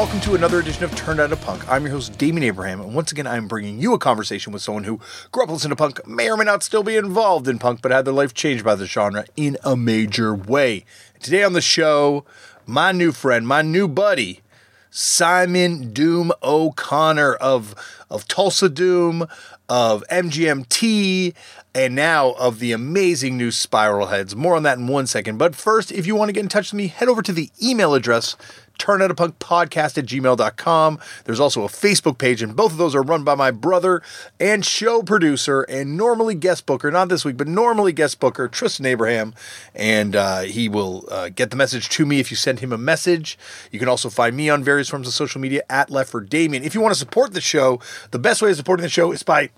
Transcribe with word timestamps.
welcome 0.00 0.18
to 0.18 0.34
another 0.34 0.58
edition 0.60 0.82
of 0.82 0.96
Turned 0.96 1.20
Out 1.20 1.30
a 1.30 1.36
Punk. 1.36 1.68
I'm 1.70 1.82
your 1.82 1.92
host, 1.92 2.16
Damian 2.16 2.42
Abraham, 2.44 2.80
and 2.80 2.94
once 2.94 3.12
again, 3.12 3.26
I'm 3.26 3.46
bringing 3.46 3.78
you 3.78 3.92
a 3.92 3.98
conversation 3.98 4.50
with 4.50 4.62
someone 4.62 4.84
who 4.84 4.98
grew 5.30 5.42
up 5.42 5.50
listening 5.50 5.72
to 5.72 5.76
punk, 5.76 6.06
may 6.08 6.30
or 6.30 6.38
may 6.38 6.44
not 6.44 6.62
still 6.62 6.82
be 6.82 6.96
involved 6.96 7.46
in 7.46 7.58
punk, 7.58 7.82
but 7.82 7.92
had 7.92 8.06
their 8.06 8.14
life 8.14 8.32
changed 8.32 8.64
by 8.64 8.74
the 8.74 8.86
genre 8.86 9.26
in 9.36 9.58
a 9.62 9.76
major 9.76 10.34
way. 10.34 10.86
Today 11.20 11.42
on 11.42 11.52
the 11.52 11.60
show, 11.60 12.24
my 12.64 12.92
new 12.92 13.12
friend, 13.12 13.46
my 13.46 13.60
new 13.60 13.86
buddy, 13.86 14.40
Simon 14.88 15.92
Doom 15.92 16.32
O'Connor 16.42 17.34
of 17.34 17.74
of 18.08 18.26
Thulsa 18.26 18.72
Doom, 18.72 19.26
of 19.68 20.02
MGMT, 20.10 21.34
and 21.74 21.94
now 21.94 22.32
of 22.32 22.58
the 22.58 22.72
amazing 22.72 23.36
new 23.36 23.50
Spiral 23.50 24.06
Heads. 24.06 24.34
More 24.34 24.56
on 24.56 24.62
that 24.64 24.78
in 24.78 24.86
one 24.86 25.06
second. 25.06 25.36
But 25.36 25.54
first, 25.54 25.92
if 25.92 26.06
you 26.06 26.16
want 26.16 26.30
to 26.30 26.32
get 26.32 26.40
in 26.40 26.48
touch 26.48 26.72
with 26.72 26.78
me, 26.78 26.88
head 26.88 27.08
over 27.08 27.22
to 27.22 27.32
the 27.32 27.50
email 27.62 27.94
address 27.94 28.36
turn 28.80 29.02
out 29.02 29.10
a 29.10 29.14
punk 29.14 29.38
podcast 29.38 29.98
at 29.98 30.06
gmail.com. 30.06 30.98
There's 31.24 31.38
also 31.38 31.62
a 31.62 31.68
Facebook 31.68 32.18
page, 32.18 32.42
and 32.42 32.56
both 32.56 32.72
of 32.72 32.78
those 32.78 32.94
are 32.94 33.02
run 33.02 33.22
by 33.22 33.34
my 33.34 33.50
brother 33.50 34.02
and 34.40 34.64
show 34.64 35.02
producer 35.02 35.62
and 35.62 35.96
normally 35.96 36.34
guest 36.34 36.66
booker, 36.66 36.90
not 36.90 37.10
this 37.10 37.24
week, 37.24 37.36
but 37.36 37.46
normally 37.46 37.92
guest 37.92 38.18
booker, 38.18 38.48
Tristan 38.48 38.86
Abraham. 38.86 39.34
And 39.74 40.16
uh, 40.16 40.40
he 40.40 40.68
will 40.68 41.04
uh, 41.10 41.28
get 41.28 41.50
the 41.50 41.56
message 41.56 41.90
to 41.90 42.06
me 42.06 42.18
if 42.18 42.30
you 42.30 42.36
send 42.36 42.60
him 42.60 42.72
a 42.72 42.78
message. 42.78 43.38
You 43.70 43.78
can 43.78 43.88
also 43.88 44.08
find 44.08 44.34
me 44.34 44.48
on 44.48 44.64
various 44.64 44.88
forms 44.88 45.06
of 45.06 45.12
social 45.12 45.40
media 45.40 45.62
at 45.68 45.90
Left 45.90 46.10
for 46.10 46.22
Damian. 46.22 46.64
If 46.64 46.74
you 46.74 46.80
want 46.80 46.94
to 46.94 46.98
support 46.98 47.34
the 47.34 47.40
show, 47.40 47.80
the 48.10 48.18
best 48.18 48.40
way 48.40 48.50
of 48.50 48.56
supporting 48.56 48.82
the 48.82 48.88
show 48.88 49.12
is 49.12 49.22
by 49.22 49.50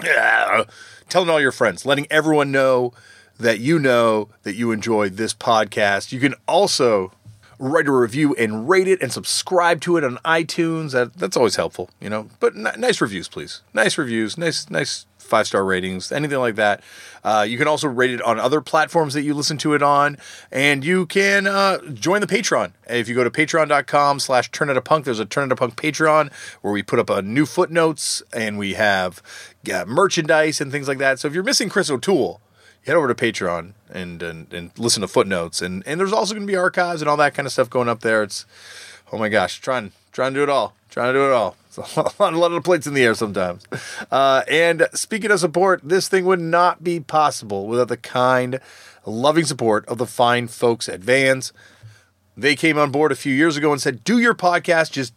uh, 0.00 0.64
telling 1.10 1.28
all 1.28 1.40
your 1.40 1.52
friends, 1.52 1.84
letting 1.84 2.06
everyone 2.10 2.50
know 2.50 2.94
that 3.38 3.60
you 3.60 3.78
know 3.78 4.28
that 4.42 4.56
you 4.56 4.72
enjoyed 4.72 5.16
this 5.16 5.34
podcast. 5.34 6.12
You 6.12 6.20
can 6.20 6.34
also 6.46 7.12
write 7.58 7.86
a 7.86 7.92
review 7.92 8.34
and 8.36 8.68
rate 8.68 8.88
it 8.88 9.02
and 9.02 9.12
subscribe 9.12 9.80
to 9.82 9.96
it 9.96 10.04
on 10.04 10.16
iTunes. 10.24 10.92
That, 10.92 11.14
that's 11.14 11.36
always 11.36 11.56
helpful, 11.56 11.90
you 12.00 12.08
know. 12.08 12.28
But 12.40 12.54
n- 12.54 12.68
nice 12.78 13.00
reviews, 13.00 13.28
please. 13.28 13.62
Nice 13.74 13.98
reviews, 13.98 14.38
nice, 14.38 14.68
nice 14.70 15.06
five 15.18 15.46
star 15.46 15.64
ratings, 15.64 16.10
anything 16.10 16.38
like 16.38 16.56
that. 16.56 16.82
Uh, 17.22 17.44
you 17.46 17.58
can 17.58 17.68
also 17.68 17.86
rate 17.86 18.10
it 18.10 18.22
on 18.22 18.40
other 18.40 18.60
platforms 18.60 19.14
that 19.14 19.22
you 19.22 19.34
listen 19.34 19.58
to 19.58 19.74
it 19.74 19.82
on, 19.82 20.16
and 20.50 20.84
you 20.84 21.06
can 21.06 21.46
uh, 21.46 21.78
join 21.92 22.20
the 22.20 22.26
Patreon. 22.26 22.72
If 22.88 23.08
you 23.08 23.14
go 23.14 23.24
to 23.24 23.30
patreon.com 23.30 24.20
slash 24.20 24.50
turned 24.50 24.70
out 24.70 24.76
a 24.76 24.80
punk, 24.80 25.04
there's 25.04 25.20
a 25.20 25.26
turned 25.26 25.52
out 25.52 25.58
a 25.58 25.60
punk 25.60 25.76
Patreon 25.76 26.32
where 26.62 26.72
we 26.72 26.82
put 26.82 26.98
up 26.98 27.10
a 27.10 27.22
new 27.22 27.44
footnotes 27.44 28.22
and 28.32 28.58
we 28.58 28.74
have 28.74 29.22
yeah, 29.62 29.84
merchandise 29.84 30.60
and 30.60 30.72
things 30.72 30.88
like 30.88 30.98
that. 30.98 31.18
So 31.18 31.28
if 31.28 31.34
you're 31.34 31.44
missing 31.44 31.68
Chris 31.68 31.90
O'Toole, 31.90 32.40
head 32.86 32.96
over 32.96 33.12
to 33.12 33.14
Patreon 33.14 33.72
and, 33.90 34.22
and, 34.22 34.52
and 34.52 34.70
listen 34.78 35.00
to 35.02 35.08
footnotes. 35.08 35.62
And, 35.62 35.82
and 35.86 36.00
there's 36.00 36.12
also 36.12 36.34
going 36.34 36.46
to 36.46 36.50
be 36.50 36.56
archives 36.56 37.02
and 37.02 37.08
all 37.08 37.16
that 37.18 37.34
kind 37.34 37.46
of 37.46 37.52
stuff 37.52 37.70
going 37.70 37.88
up 37.88 38.00
there. 38.00 38.22
It's, 38.22 38.46
oh 39.12 39.18
my 39.18 39.28
gosh, 39.28 39.60
trying, 39.60 39.92
trying 40.12 40.34
to 40.34 40.40
do 40.40 40.42
it 40.42 40.48
all. 40.48 40.74
Trying 40.90 41.12
to 41.12 41.18
do 41.18 41.26
it 41.26 41.32
all. 41.32 41.56
It's 41.68 41.96
a 41.96 42.00
lot, 42.00 42.32
a 42.32 42.38
lot 42.38 42.50
of 42.50 42.64
plates 42.64 42.86
in 42.88 42.94
the 42.94 43.04
air 43.04 43.14
sometimes. 43.14 43.64
Uh, 44.10 44.42
and 44.48 44.88
speaking 44.94 45.30
of 45.30 45.38
support, 45.38 45.80
this 45.84 46.08
thing 46.08 46.24
would 46.24 46.40
not 46.40 46.82
be 46.82 46.98
possible 46.98 47.66
without 47.68 47.88
the 47.88 47.96
kind, 47.96 48.58
loving 49.06 49.44
support 49.44 49.86
of 49.86 49.98
the 49.98 50.06
fine 50.06 50.48
folks 50.48 50.88
at 50.88 51.00
Vans. 51.00 51.52
They 52.36 52.56
came 52.56 52.78
on 52.78 52.90
board 52.90 53.12
a 53.12 53.16
few 53.16 53.34
years 53.34 53.56
ago 53.56 53.70
and 53.70 53.80
said, 53.80 54.02
do 54.02 54.18
your 54.18 54.34
podcast, 54.34 54.90
just 54.90 55.12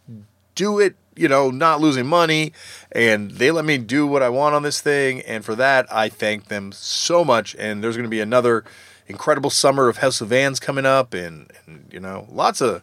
do 0.54 0.78
it 0.78 0.94
you 1.14 1.28
know, 1.28 1.50
not 1.50 1.80
losing 1.80 2.06
money. 2.06 2.52
And 2.90 3.32
they 3.32 3.50
let 3.50 3.64
me 3.64 3.78
do 3.78 4.06
what 4.06 4.22
I 4.22 4.28
want 4.28 4.54
on 4.54 4.62
this 4.62 4.80
thing. 4.80 5.20
And 5.22 5.44
for 5.44 5.54
that, 5.54 5.92
I 5.92 6.08
thank 6.08 6.48
them 6.48 6.72
so 6.72 7.24
much. 7.24 7.54
And 7.58 7.82
there's 7.82 7.96
going 7.96 8.04
to 8.06 8.10
be 8.10 8.20
another 8.20 8.64
incredible 9.06 9.50
summer 9.50 9.88
of 9.88 9.98
House 9.98 10.20
of 10.20 10.28
Vans 10.28 10.60
coming 10.60 10.86
up, 10.86 11.14
and, 11.14 11.50
and 11.66 11.88
you 11.92 12.00
know, 12.00 12.26
lots 12.30 12.60
of 12.60 12.82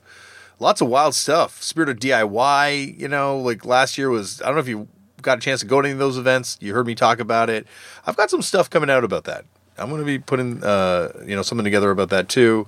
lots 0.59 0.81
of 0.81 0.87
wild 0.87 1.15
stuff. 1.15 1.61
Spirit 1.61 1.89
of 1.89 1.97
DIY, 1.97 2.97
you 2.97 3.07
know, 3.07 3.37
like 3.39 3.65
last 3.65 3.97
year 3.97 4.09
was. 4.09 4.41
I 4.41 4.45
don't 4.45 4.55
know 4.55 4.61
if 4.61 4.67
you 4.67 4.87
got 5.21 5.37
a 5.37 5.41
chance 5.41 5.59
to 5.61 5.65
go 5.65 5.81
to 5.81 5.87
any 5.87 5.93
of 5.93 5.99
those 5.99 6.17
events. 6.17 6.57
You 6.61 6.73
heard 6.73 6.87
me 6.87 6.95
talk 6.95 7.19
about 7.19 7.49
it. 7.49 7.67
I've 8.05 8.15
got 8.15 8.29
some 8.29 8.41
stuff 8.41 8.69
coming 8.69 8.89
out 8.89 9.03
about 9.03 9.25
that. 9.25 9.45
I'm 9.77 9.89
going 9.89 10.01
to 10.01 10.05
be 10.05 10.19
putting, 10.19 10.63
uh, 10.63 11.11
you 11.25 11.35
know, 11.35 11.41
something 11.41 11.63
together 11.63 11.89
about 11.91 12.09
that 12.09 12.29
too. 12.29 12.67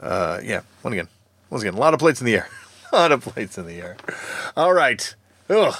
Uh, 0.00 0.40
yeah, 0.42 0.60
once 0.82 0.92
again, 0.92 1.08
once 1.50 1.62
again, 1.62 1.74
a 1.74 1.80
lot 1.80 1.94
of 1.94 2.00
plates 2.00 2.20
in 2.20 2.26
the 2.26 2.36
air. 2.36 2.48
a 2.92 2.96
lot 2.96 3.12
of 3.12 3.22
plates 3.22 3.58
in 3.58 3.66
the 3.66 3.80
air. 3.80 3.96
All 4.56 4.72
right. 4.72 5.14
Ugh. 5.48 5.74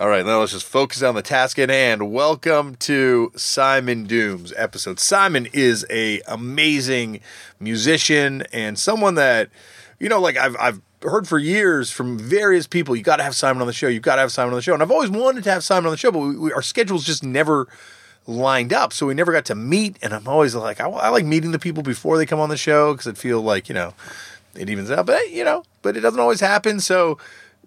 All 0.00 0.08
right, 0.08 0.24
now 0.24 0.38
let's 0.38 0.52
just 0.52 0.66
focus 0.66 1.02
on 1.02 1.16
the 1.16 1.22
task 1.22 1.58
at 1.58 1.70
hand. 1.70 2.12
Welcome 2.12 2.76
to 2.76 3.32
Simon 3.34 4.04
Doom's 4.04 4.52
episode. 4.56 5.00
Simon 5.00 5.48
is 5.52 5.84
a 5.90 6.20
amazing 6.28 7.18
musician 7.58 8.44
and 8.52 8.78
someone 8.78 9.16
that, 9.16 9.50
you 9.98 10.08
know, 10.08 10.20
like 10.20 10.36
I've 10.36 10.56
I've 10.60 10.80
heard 11.02 11.26
for 11.26 11.40
years 11.40 11.90
from 11.90 12.16
various 12.16 12.68
people. 12.68 12.94
You 12.94 13.02
got 13.02 13.16
to 13.16 13.24
have 13.24 13.34
Simon 13.34 13.60
on 13.60 13.66
the 13.66 13.72
show. 13.72 13.88
You 13.88 13.98
got 13.98 14.14
to 14.14 14.20
have 14.20 14.30
Simon 14.30 14.52
on 14.52 14.58
the 14.58 14.62
show. 14.62 14.74
And 14.74 14.84
I've 14.84 14.90
always 14.92 15.10
wanted 15.10 15.42
to 15.44 15.50
have 15.50 15.64
Simon 15.64 15.86
on 15.86 15.90
the 15.90 15.96
show, 15.96 16.12
but 16.12 16.20
we, 16.20 16.36
we, 16.36 16.52
our 16.52 16.62
schedules 16.62 17.04
just 17.04 17.24
never 17.24 17.66
lined 18.28 18.72
up, 18.72 18.92
so 18.92 19.06
we 19.06 19.14
never 19.14 19.32
got 19.32 19.46
to 19.46 19.56
meet. 19.56 19.96
And 20.00 20.14
I'm 20.14 20.28
always 20.28 20.54
like, 20.54 20.80
I, 20.80 20.88
I 20.88 21.08
like 21.08 21.24
meeting 21.24 21.50
the 21.50 21.58
people 21.58 21.82
before 21.82 22.18
they 22.18 22.26
come 22.26 22.38
on 22.38 22.50
the 22.50 22.56
show 22.56 22.92
because 22.92 23.08
it 23.08 23.18
feel 23.18 23.40
like 23.42 23.68
you 23.68 23.74
know 23.74 23.94
it 24.58 24.68
evens 24.68 24.90
out. 24.90 25.06
But 25.06 25.30
you 25.30 25.44
know, 25.44 25.64
but 25.82 25.96
it 25.96 26.00
doesn't 26.00 26.20
always 26.20 26.40
happen. 26.40 26.80
So 26.80 27.18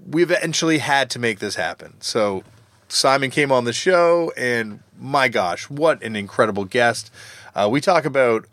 we 0.10 0.24
eventually 0.24 0.80
had 0.80 1.10
to 1.12 1.20
make 1.20 1.40
this 1.40 1.56
happen. 1.56 2.00
So 2.02 2.44
Simon 2.90 3.32
came 3.32 3.52
on 3.52 3.64
the 3.64 3.74
show, 3.74 4.32
and 4.36 4.82
my 5.00 5.28
gosh, 5.28 5.70
what 5.70 6.02
an 6.04 6.16
incredible 6.16 6.66
guest! 6.66 7.12
Uh, 7.56 7.70
we 7.72 7.82
talk 7.82 8.06
about 8.06 8.46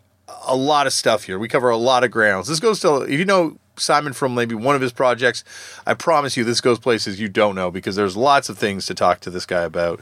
a 0.45 0.55
lot 0.55 0.87
of 0.87 0.93
stuff 0.93 1.23
here. 1.23 1.39
We 1.39 1.47
cover 1.47 1.69
a 1.69 1.77
lot 1.77 2.03
of 2.03 2.11
grounds. 2.11 2.47
This 2.47 2.59
goes 2.59 2.79
to 2.81 3.01
if 3.01 3.19
you 3.19 3.25
know 3.25 3.57
Simon 3.77 4.13
from 4.13 4.35
maybe 4.35 4.55
one 4.55 4.75
of 4.75 4.81
his 4.81 4.91
projects, 4.91 5.43
I 5.85 5.93
promise 5.93 6.37
you 6.37 6.43
this 6.43 6.61
goes 6.61 6.79
places 6.79 7.19
you 7.19 7.29
don't 7.29 7.55
know 7.55 7.71
because 7.71 7.95
there's 7.95 8.15
lots 8.15 8.49
of 8.49 8.57
things 8.57 8.85
to 8.87 8.93
talk 8.93 9.19
to 9.21 9.29
this 9.29 9.45
guy 9.45 9.63
about. 9.63 9.99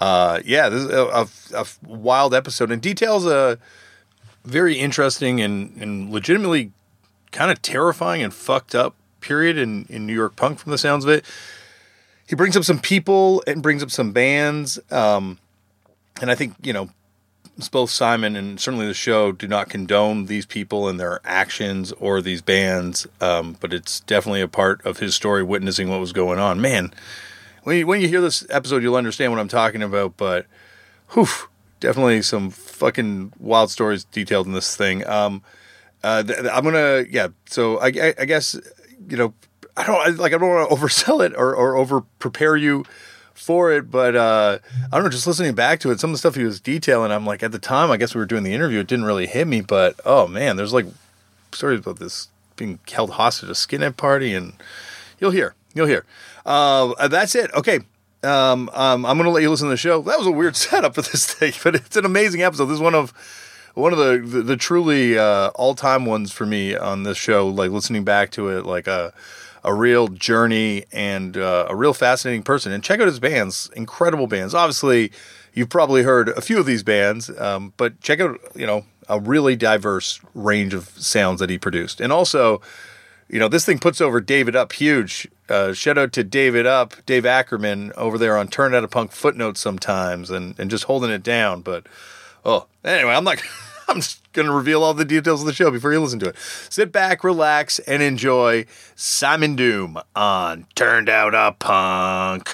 Uh, 0.00 0.40
yeah, 0.44 0.68
this 0.68 0.82
is 0.82 0.90
a, 0.90 1.04
a, 1.04 1.28
a, 1.54 1.66
wild 1.86 2.34
episode 2.34 2.72
and 2.72 2.82
details 2.82 3.24
a 3.24 3.56
very 4.44 4.76
interesting 4.76 5.40
and, 5.40 5.76
and 5.80 6.10
legitimately 6.10 6.72
kind 7.32 7.50
of 7.50 7.60
terrifying 7.62 8.22
and 8.22 8.32
fucked 8.32 8.74
up 8.74 8.94
period 9.20 9.56
in, 9.56 9.86
in 9.88 10.06
New 10.06 10.14
York 10.14 10.36
punk 10.36 10.58
from 10.58 10.70
the 10.70 10.78
sounds 10.78 11.04
of 11.04 11.10
it. 11.10 11.24
He 12.26 12.36
brings 12.36 12.56
up 12.56 12.64
some 12.64 12.78
people 12.78 13.42
and 13.46 13.62
brings 13.62 13.82
up 13.82 13.90
some 13.90 14.12
bands. 14.12 14.78
Um, 14.90 15.38
and 16.20 16.30
I 16.30 16.34
think, 16.34 16.54
you 16.62 16.72
know, 16.72 16.90
both 17.70 17.90
Simon 17.90 18.36
and 18.36 18.58
certainly 18.58 18.86
the 18.86 18.94
show 18.94 19.30
do 19.32 19.46
not 19.46 19.68
condone 19.68 20.26
these 20.26 20.46
people 20.46 20.88
and 20.88 20.98
their 20.98 21.20
actions 21.24 21.92
or 21.92 22.20
these 22.20 22.42
bands. 22.42 23.06
Um, 23.20 23.56
but 23.60 23.72
it's 23.72 24.00
definitely 24.00 24.40
a 24.40 24.48
part 24.48 24.84
of 24.84 24.98
his 24.98 25.14
story 25.14 25.42
witnessing 25.42 25.88
what 25.88 26.00
was 26.00 26.12
going 26.12 26.38
on. 26.38 26.60
Man, 26.60 26.92
when 27.62 27.78
you, 27.78 27.86
when 27.86 28.00
you 28.00 28.08
hear 28.08 28.20
this 28.20 28.46
episode, 28.50 28.82
you'll 28.82 28.96
understand 28.96 29.32
what 29.32 29.40
I'm 29.40 29.48
talking 29.48 29.82
about. 29.82 30.16
But, 30.16 30.46
whew, 31.10 31.28
definitely 31.80 32.22
some 32.22 32.50
fucking 32.50 33.34
wild 33.38 33.70
stories 33.70 34.04
detailed 34.04 34.46
in 34.46 34.52
this 34.52 34.74
thing. 34.74 35.06
Um, 35.06 35.42
uh, 36.04 36.22
th- 36.22 36.38
I'm 36.52 36.64
gonna 36.64 37.04
yeah. 37.08 37.28
So 37.46 37.78
I, 37.78 37.86
I, 37.86 38.14
I 38.20 38.24
guess 38.24 38.58
you 39.08 39.16
know 39.16 39.34
I 39.76 39.86
don't 39.86 40.18
like 40.18 40.32
I 40.32 40.38
don't 40.38 40.48
want 40.48 40.68
to 40.68 40.74
oversell 40.76 41.24
it 41.24 41.34
or 41.36 41.54
or 41.54 41.76
over 41.76 42.02
prepare 42.18 42.56
you 42.56 42.84
for 43.34 43.72
it, 43.72 43.90
but 43.90 44.14
uh, 44.14 44.58
I 44.90 44.96
don't 44.96 45.04
know. 45.04 45.10
Just 45.10 45.26
listening 45.26 45.54
back 45.54 45.80
to 45.80 45.90
it, 45.90 46.00
some 46.00 46.10
of 46.10 46.14
the 46.14 46.18
stuff 46.18 46.34
he 46.34 46.44
was 46.44 46.60
detailing, 46.60 47.10
I'm 47.10 47.26
like 47.26 47.42
at 47.42 47.52
the 47.52 47.58
time 47.58 47.90
I 47.90 47.96
guess 47.96 48.14
we 48.14 48.20
were 48.20 48.26
doing 48.26 48.42
the 48.42 48.54
interview, 48.54 48.80
it 48.80 48.86
didn't 48.86 49.04
really 49.04 49.26
hit 49.26 49.46
me, 49.46 49.60
but 49.60 49.98
oh 50.04 50.26
man, 50.26 50.56
there's 50.56 50.72
like 50.72 50.86
stories 51.52 51.80
about 51.80 51.98
this 51.98 52.28
being 52.56 52.78
held 52.90 53.10
hostage 53.10 53.48
at 53.48 53.50
a 53.50 53.54
skinhead 53.54 53.96
party, 53.96 54.34
and 54.34 54.54
you'll 55.18 55.30
hear, 55.30 55.54
you'll 55.74 55.86
hear. 55.86 56.04
Uh, 56.44 57.08
that's 57.08 57.34
it. 57.34 57.52
Okay. 57.54 57.80
Um, 58.24 58.70
um, 58.72 59.04
I'm 59.04 59.16
going 59.16 59.24
to 59.24 59.30
let 59.30 59.42
you 59.42 59.50
listen 59.50 59.66
to 59.66 59.72
the 59.72 59.76
show. 59.76 60.00
That 60.02 60.18
was 60.18 60.28
a 60.28 60.32
weird 60.32 60.54
setup 60.64 60.94
for 60.94 61.02
this 61.02 61.32
thing, 61.32 61.52
but 61.64 61.74
it's 61.74 61.96
an 61.96 62.04
amazing 62.04 62.42
episode. 62.42 62.66
This 62.66 62.76
is 62.76 62.80
one 62.80 62.94
of 62.94 63.12
one 63.74 63.92
of 63.92 63.98
the 63.98 64.18
the, 64.18 64.42
the 64.42 64.56
truly 64.56 65.18
uh, 65.18 65.48
all 65.54 65.74
time 65.74 66.04
ones 66.04 66.32
for 66.32 66.46
me 66.46 66.76
on 66.76 67.02
this 67.02 67.16
show. 67.16 67.48
Like 67.48 67.70
listening 67.70 68.04
back 68.04 68.30
to 68.32 68.48
it, 68.48 68.66
like 68.66 68.86
a 68.86 69.12
a 69.64 69.72
real 69.72 70.08
journey 70.08 70.84
and 70.92 71.36
uh, 71.36 71.66
a 71.68 71.76
real 71.76 71.94
fascinating 71.94 72.42
person. 72.42 72.72
And 72.72 72.82
check 72.82 73.00
out 73.00 73.06
his 73.06 73.20
bands, 73.20 73.70
incredible 73.76 74.26
bands. 74.26 74.54
Obviously, 74.54 75.12
you've 75.54 75.68
probably 75.70 76.02
heard 76.02 76.28
a 76.30 76.40
few 76.40 76.58
of 76.58 76.66
these 76.66 76.82
bands, 76.82 77.30
um, 77.38 77.72
but 77.76 78.00
check 78.00 78.20
out 78.20 78.38
you 78.54 78.66
know 78.66 78.84
a 79.08 79.20
really 79.20 79.56
diverse 79.56 80.20
range 80.34 80.74
of 80.74 80.88
sounds 80.90 81.40
that 81.40 81.50
he 81.50 81.58
produced, 81.58 82.00
and 82.00 82.12
also. 82.12 82.60
You 83.28 83.38
know, 83.38 83.48
this 83.48 83.64
thing 83.64 83.78
puts 83.78 84.02
over 84.02 84.20
Dave 84.20 84.46
It 84.46 84.54
Up 84.54 84.72
huge. 84.72 85.26
Uh, 85.48 85.72
shout 85.72 85.96
out 85.96 86.12
to 86.12 86.22
Dave 86.22 86.54
It 86.54 86.66
Up, 86.66 86.94
Dave 87.06 87.24
Ackerman 87.24 87.90
over 87.96 88.18
there 88.18 88.36
on 88.36 88.48
Turn 88.48 88.74
Out 88.74 88.84
a 88.84 88.88
Punk 88.88 89.10
footnotes 89.10 89.58
sometimes 89.58 90.28
and, 90.28 90.54
and 90.60 90.70
just 90.70 90.84
holding 90.84 91.08
it 91.08 91.22
down. 91.22 91.62
But 91.62 91.86
Oh, 92.44 92.66
anyway, 92.84 93.12
I'm 93.12 93.24
not. 93.24 93.42
I'm 93.88 93.96
just 93.96 94.32
going 94.32 94.46
to 94.46 94.54
reveal 94.54 94.82
all 94.82 94.94
the 94.94 95.04
details 95.04 95.40
of 95.40 95.46
the 95.46 95.52
show 95.52 95.70
before 95.70 95.92
you 95.92 96.00
listen 96.00 96.18
to 96.20 96.28
it. 96.28 96.36
Sit 96.38 96.92
back, 96.92 97.24
relax, 97.24 97.78
and 97.80 98.02
enjoy 98.02 98.64
Simon 98.94 99.54
Doom 99.54 99.98
on 100.14 100.66
Turned 100.74 101.08
Out 101.08 101.34
a 101.34 101.52
Punk. 101.58 102.48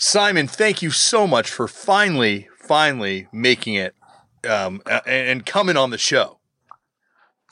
Simon, 0.00 0.48
thank 0.48 0.82
you 0.82 0.90
so 0.90 1.26
much 1.26 1.50
for 1.50 1.68
finally, 1.68 2.48
finally 2.58 3.28
making 3.30 3.74
it 3.74 3.94
um, 4.48 4.82
and 5.06 5.44
coming 5.46 5.76
on 5.76 5.90
the 5.90 5.98
show. 5.98 6.38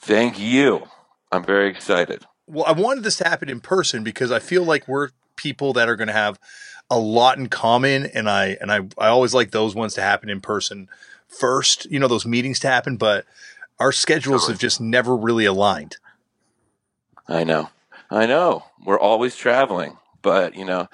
Thank 0.00 0.38
you. 0.38 0.88
I'm 1.30 1.44
very 1.44 1.68
excited. 1.68 2.24
Well, 2.46 2.64
I 2.66 2.72
wanted 2.72 3.04
this 3.04 3.16
to 3.18 3.28
happen 3.28 3.48
in 3.48 3.60
person 3.60 4.02
because 4.02 4.32
I 4.32 4.38
feel 4.38 4.64
like 4.64 4.88
we're 4.88 5.10
people 5.36 5.72
that 5.74 5.88
are 5.88 5.96
going 5.96 6.08
to 6.08 6.14
have 6.14 6.38
a 6.90 6.98
lot 6.98 7.38
in 7.38 7.48
common, 7.48 8.06
and 8.06 8.28
I 8.28 8.56
and 8.60 8.70
I 8.70 8.80
I 8.98 9.08
always 9.08 9.34
like 9.34 9.50
those 9.50 9.74
ones 9.74 9.94
to 9.94 10.02
happen 10.02 10.28
in 10.28 10.40
person 10.40 10.88
first. 11.28 11.90
You 11.90 11.98
know, 11.98 12.08
those 12.08 12.26
meetings 12.26 12.60
to 12.60 12.68
happen, 12.68 12.96
but 12.96 13.24
our 13.78 13.92
schedules 13.92 14.48
have 14.48 14.58
just 14.58 14.80
never 14.80 15.16
really 15.16 15.44
aligned. 15.44 15.96
I 17.26 17.44
know. 17.44 17.70
I 18.10 18.26
know. 18.26 18.64
We're 18.84 18.98
always 18.98 19.34
traveling, 19.34 19.96
but 20.22 20.54
you 20.54 20.64
know, 20.64 20.88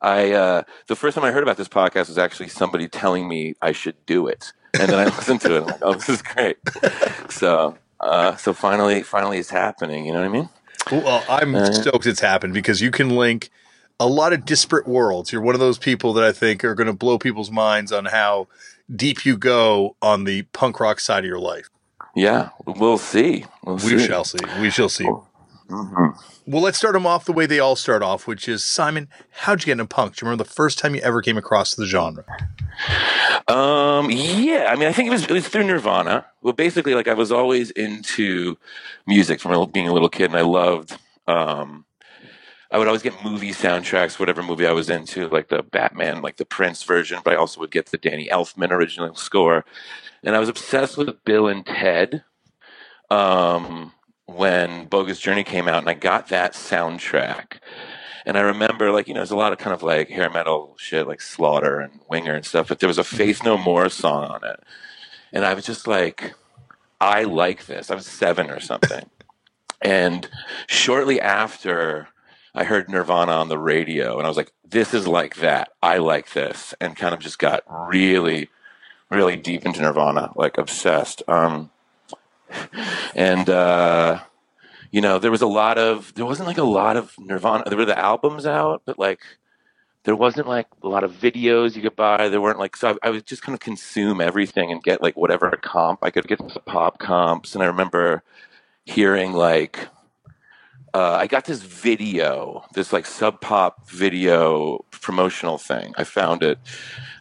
I 0.00 0.32
uh, 0.32 0.62
the 0.86 0.96
first 0.96 1.14
time 1.14 1.24
I 1.24 1.30
heard 1.30 1.42
about 1.42 1.56
this 1.56 1.68
podcast 1.68 2.08
was 2.08 2.18
actually 2.18 2.48
somebody 2.48 2.88
telling 2.88 3.28
me 3.28 3.54
I 3.60 3.72
should 3.72 3.96
do 4.06 4.26
it, 4.26 4.52
and 4.78 4.90
then 4.90 4.98
I 4.98 5.04
listened 5.16 5.40
to 5.42 5.56
it. 5.56 5.62
And 5.62 5.66
I'm 5.66 5.72
like, 5.72 5.82
oh, 5.82 5.94
this 5.94 6.08
is 6.08 6.22
great. 6.22 6.56
So, 7.30 7.76
uh, 8.00 8.36
so 8.36 8.52
finally, 8.52 9.02
finally, 9.02 9.38
it's 9.38 9.50
happening. 9.50 10.06
You 10.06 10.12
know 10.12 10.20
what 10.20 10.26
I 10.26 10.30
mean? 10.30 10.48
Well, 10.90 11.24
I'm 11.28 11.54
uh, 11.54 11.72
stoked 11.72 12.06
it's 12.06 12.20
happened 12.20 12.54
because 12.54 12.80
you 12.80 12.90
can 12.90 13.10
link 13.10 13.50
a 14.00 14.06
lot 14.06 14.32
of 14.32 14.44
disparate 14.44 14.86
worlds. 14.86 15.32
You're 15.32 15.42
one 15.42 15.54
of 15.54 15.60
those 15.60 15.78
people 15.78 16.12
that 16.14 16.24
I 16.24 16.32
think 16.32 16.64
are 16.64 16.74
going 16.74 16.86
to 16.86 16.92
blow 16.92 17.18
people's 17.18 17.50
minds 17.50 17.92
on 17.92 18.06
how 18.06 18.48
deep 18.94 19.24
you 19.24 19.36
go 19.36 19.96
on 20.00 20.24
the 20.24 20.42
punk 20.42 20.80
rock 20.80 21.00
side 21.00 21.20
of 21.20 21.28
your 21.28 21.40
life. 21.40 21.68
Yeah, 22.14 22.50
we'll 22.66 22.98
see. 22.98 23.44
We'll 23.64 23.76
we 23.76 23.80
see. 23.80 24.06
shall 24.06 24.24
see. 24.24 24.38
We 24.60 24.70
shall 24.70 24.88
see. 24.88 25.04
Mm-hmm. 25.04 26.50
Well, 26.50 26.62
let's 26.62 26.78
start 26.78 26.94
them 26.94 27.06
off 27.06 27.26
the 27.26 27.32
way 27.32 27.44
they 27.44 27.58
all 27.58 27.76
start 27.76 28.02
off, 28.02 28.26
which 28.26 28.48
is 28.48 28.64
Simon. 28.64 29.08
How'd 29.30 29.60
you 29.60 29.66
get 29.66 29.72
into 29.72 29.84
punk? 29.84 30.16
Do 30.16 30.24
you 30.24 30.28
remember 30.28 30.44
the 30.44 30.50
first 30.50 30.78
time 30.78 30.94
you 30.94 31.02
ever 31.02 31.20
came 31.20 31.36
across 31.36 31.74
the 31.74 31.84
genre? 31.84 32.24
Um, 33.48 34.10
yeah, 34.10 34.70
I 34.70 34.76
mean, 34.76 34.88
I 34.88 34.92
think 34.92 35.08
it 35.08 35.10
was 35.10 35.24
it 35.24 35.30
was 35.30 35.46
through 35.46 35.64
Nirvana. 35.64 36.24
Well, 36.40 36.54
basically, 36.54 36.94
like 36.94 37.06
I 37.06 37.14
was 37.14 37.30
always 37.30 37.70
into 37.72 38.56
music 39.06 39.40
from 39.40 39.70
being 39.70 39.88
a 39.88 39.92
little 39.92 40.08
kid, 40.08 40.30
and 40.30 40.36
I 40.36 40.42
loved. 40.42 40.96
Um, 41.26 41.84
I 42.70 42.78
would 42.78 42.86
always 42.86 43.02
get 43.02 43.24
movie 43.24 43.52
soundtracks, 43.52 44.18
whatever 44.18 44.42
movie 44.42 44.66
I 44.66 44.72
was 44.72 44.90
into, 44.90 45.28
like 45.28 45.48
the 45.48 45.62
Batman, 45.62 46.20
like 46.20 46.36
the 46.36 46.44
Prince 46.44 46.82
version, 46.82 47.20
but 47.24 47.32
I 47.32 47.36
also 47.36 47.60
would 47.60 47.70
get 47.70 47.86
the 47.86 47.98
Danny 47.98 48.28
Elfman 48.30 48.70
original 48.70 49.14
score, 49.14 49.64
and 50.22 50.36
I 50.36 50.38
was 50.38 50.48
obsessed 50.48 50.98
with 50.98 51.24
Bill 51.24 51.48
and 51.48 51.64
Ted. 51.64 52.24
Um, 53.10 53.92
when 54.28 54.84
Bogus 54.84 55.18
Journey 55.18 55.42
came 55.42 55.68
out, 55.68 55.78
and 55.78 55.88
I 55.88 55.94
got 55.94 56.28
that 56.28 56.52
soundtrack. 56.52 57.60
And 58.26 58.36
I 58.36 58.42
remember, 58.42 58.90
like, 58.90 59.08
you 59.08 59.14
know, 59.14 59.20
there's 59.20 59.30
a 59.30 59.36
lot 59.36 59.54
of 59.54 59.58
kind 59.58 59.72
of 59.72 59.82
like 59.82 60.10
hair 60.10 60.28
metal 60.28 60.76
shit, 60.78 61.08
like 61.08 61.22
Slaughter 61.22 61.80
and 61.80 62.00
Winger 62.10 62.34
and 62.34 62.44
stuff, 62.44 62.68
but 62.68 62.78
there 62.78 62.88
was 62.88 62.98
a 62.98 63.04
Faith 63.04 63.42
No 63.42 63.56
More 63.56 63.88
song 63.88 64.24
on 64.24 64.44
it. 64.44 64.60
And 65.32 65.46
I 65.46 65.54
was 65.54 65.64
just 65.64 65.86
like, 65.86 66.34
I 67.00 67.22
like 67.22 67.64
this. 67.64 67.90
I 67.90 67.94
was 67.94 68.06
seven 68.06 68.50
or 68.50 68.60
something. 68.60 69.08
and 69.80 70.28
shortly 70.66 71.20
after, 71.22 72.08
I 72.58 72.64
heard 72.64 72.88
Nirvana 72.88 73.30
on 73.30 73.48
the 73.48 73.56
radio, 73.56 74.18
and 74.18 74.26
I 74.26 74.28
was 74.28 74.36
like, 74.36 74.50
this 74.68 74.92
is 74.92 75.06
like 75.06 75.36
that. 75.36 75.68
I 75.80 75.98
like 75.98 76.32
this. 76.32 76.74
And 76.80 76.96
kind 76.96 77.14
of 77.14 77.20
just 77.20 77.38
got 77.38 77.62
really, 77.70 78.50
really 79.10 79.36
deep 79.36 79.64
into 79.64 79.80
Nirvana, 79.80 80.32
like 80.34 80.58
obsessed. 80.58 81.22
Um, 81.28 81.70
and 83.14 83.48
uh, 83.48 84.22
you 84.90 85.00
know, 85.00 85.20
there 85.20 85.30
was 85.30 85.40
a 85.40 85.46
lot 85.46 85.78
of 85.78 86.12
there 86.16 86.26
wasn't 86.26 86.48
like 86.48 86.58
a 86.58 86.64
lot 86.64 86.96
of 86.96 87.14
Nirvana. 87.16 87.62
There 87.68 87.78
were 87.78 87.84
the 87.84 87.96
albums 87.96 88.44
out, 88.44 88.82
but 88.84 88.98
like 88.98 89.20
there 90.02 90.16
wasn't 90.16 90.48
like 90.48 90.66
a 90.82 90.88
lot 90.88 91.04
of 91.04 91.12
videos 91.12 91.76
you 91.76 91.82
could 91.82 91.94
buy. 91.94 92.28
There 92.28 92.40
weren't 92.40 92.58
like 92.58 92.76
so 92.76 92.98
I, 93.04 93.06
I 93.06 93.10
would 93.10 93.24
just 93.24 93.42
kind 93.42 93.54
of 93.54 93.60
consume 93.60 94.20
everything 94.20 94.72
and 94.72 94.82
get 94.82 95.00
like 95.00 95.16
whatever 95.16 95.48
comp 95.62 96.00
I 96.02 96.10
could 96.10 96.26
get 96.26 96.38
the 96.38 96.58
pop 96.58 96.98
comps. 96.98 97.54
And 97.54 97.62
I 97.62 97.66
remember 97.66 98.24
hearing 98.84 99.32
like 99.32 99.86
uh, 100.94 101.16
I 101.20 101.26
got 101.26 101.44
this 101.44 101.62
video, 101.62 102.64
this 102.74 102.92
like 102.92 103.06
sub 103.06 103.40
pop 103.40 103.88
video 103.88 104.84
promotional 104.90 105.58
thing. 105.58 105.94
I 105.96 106.04
found 106.04 106.42
it 106.42 106.58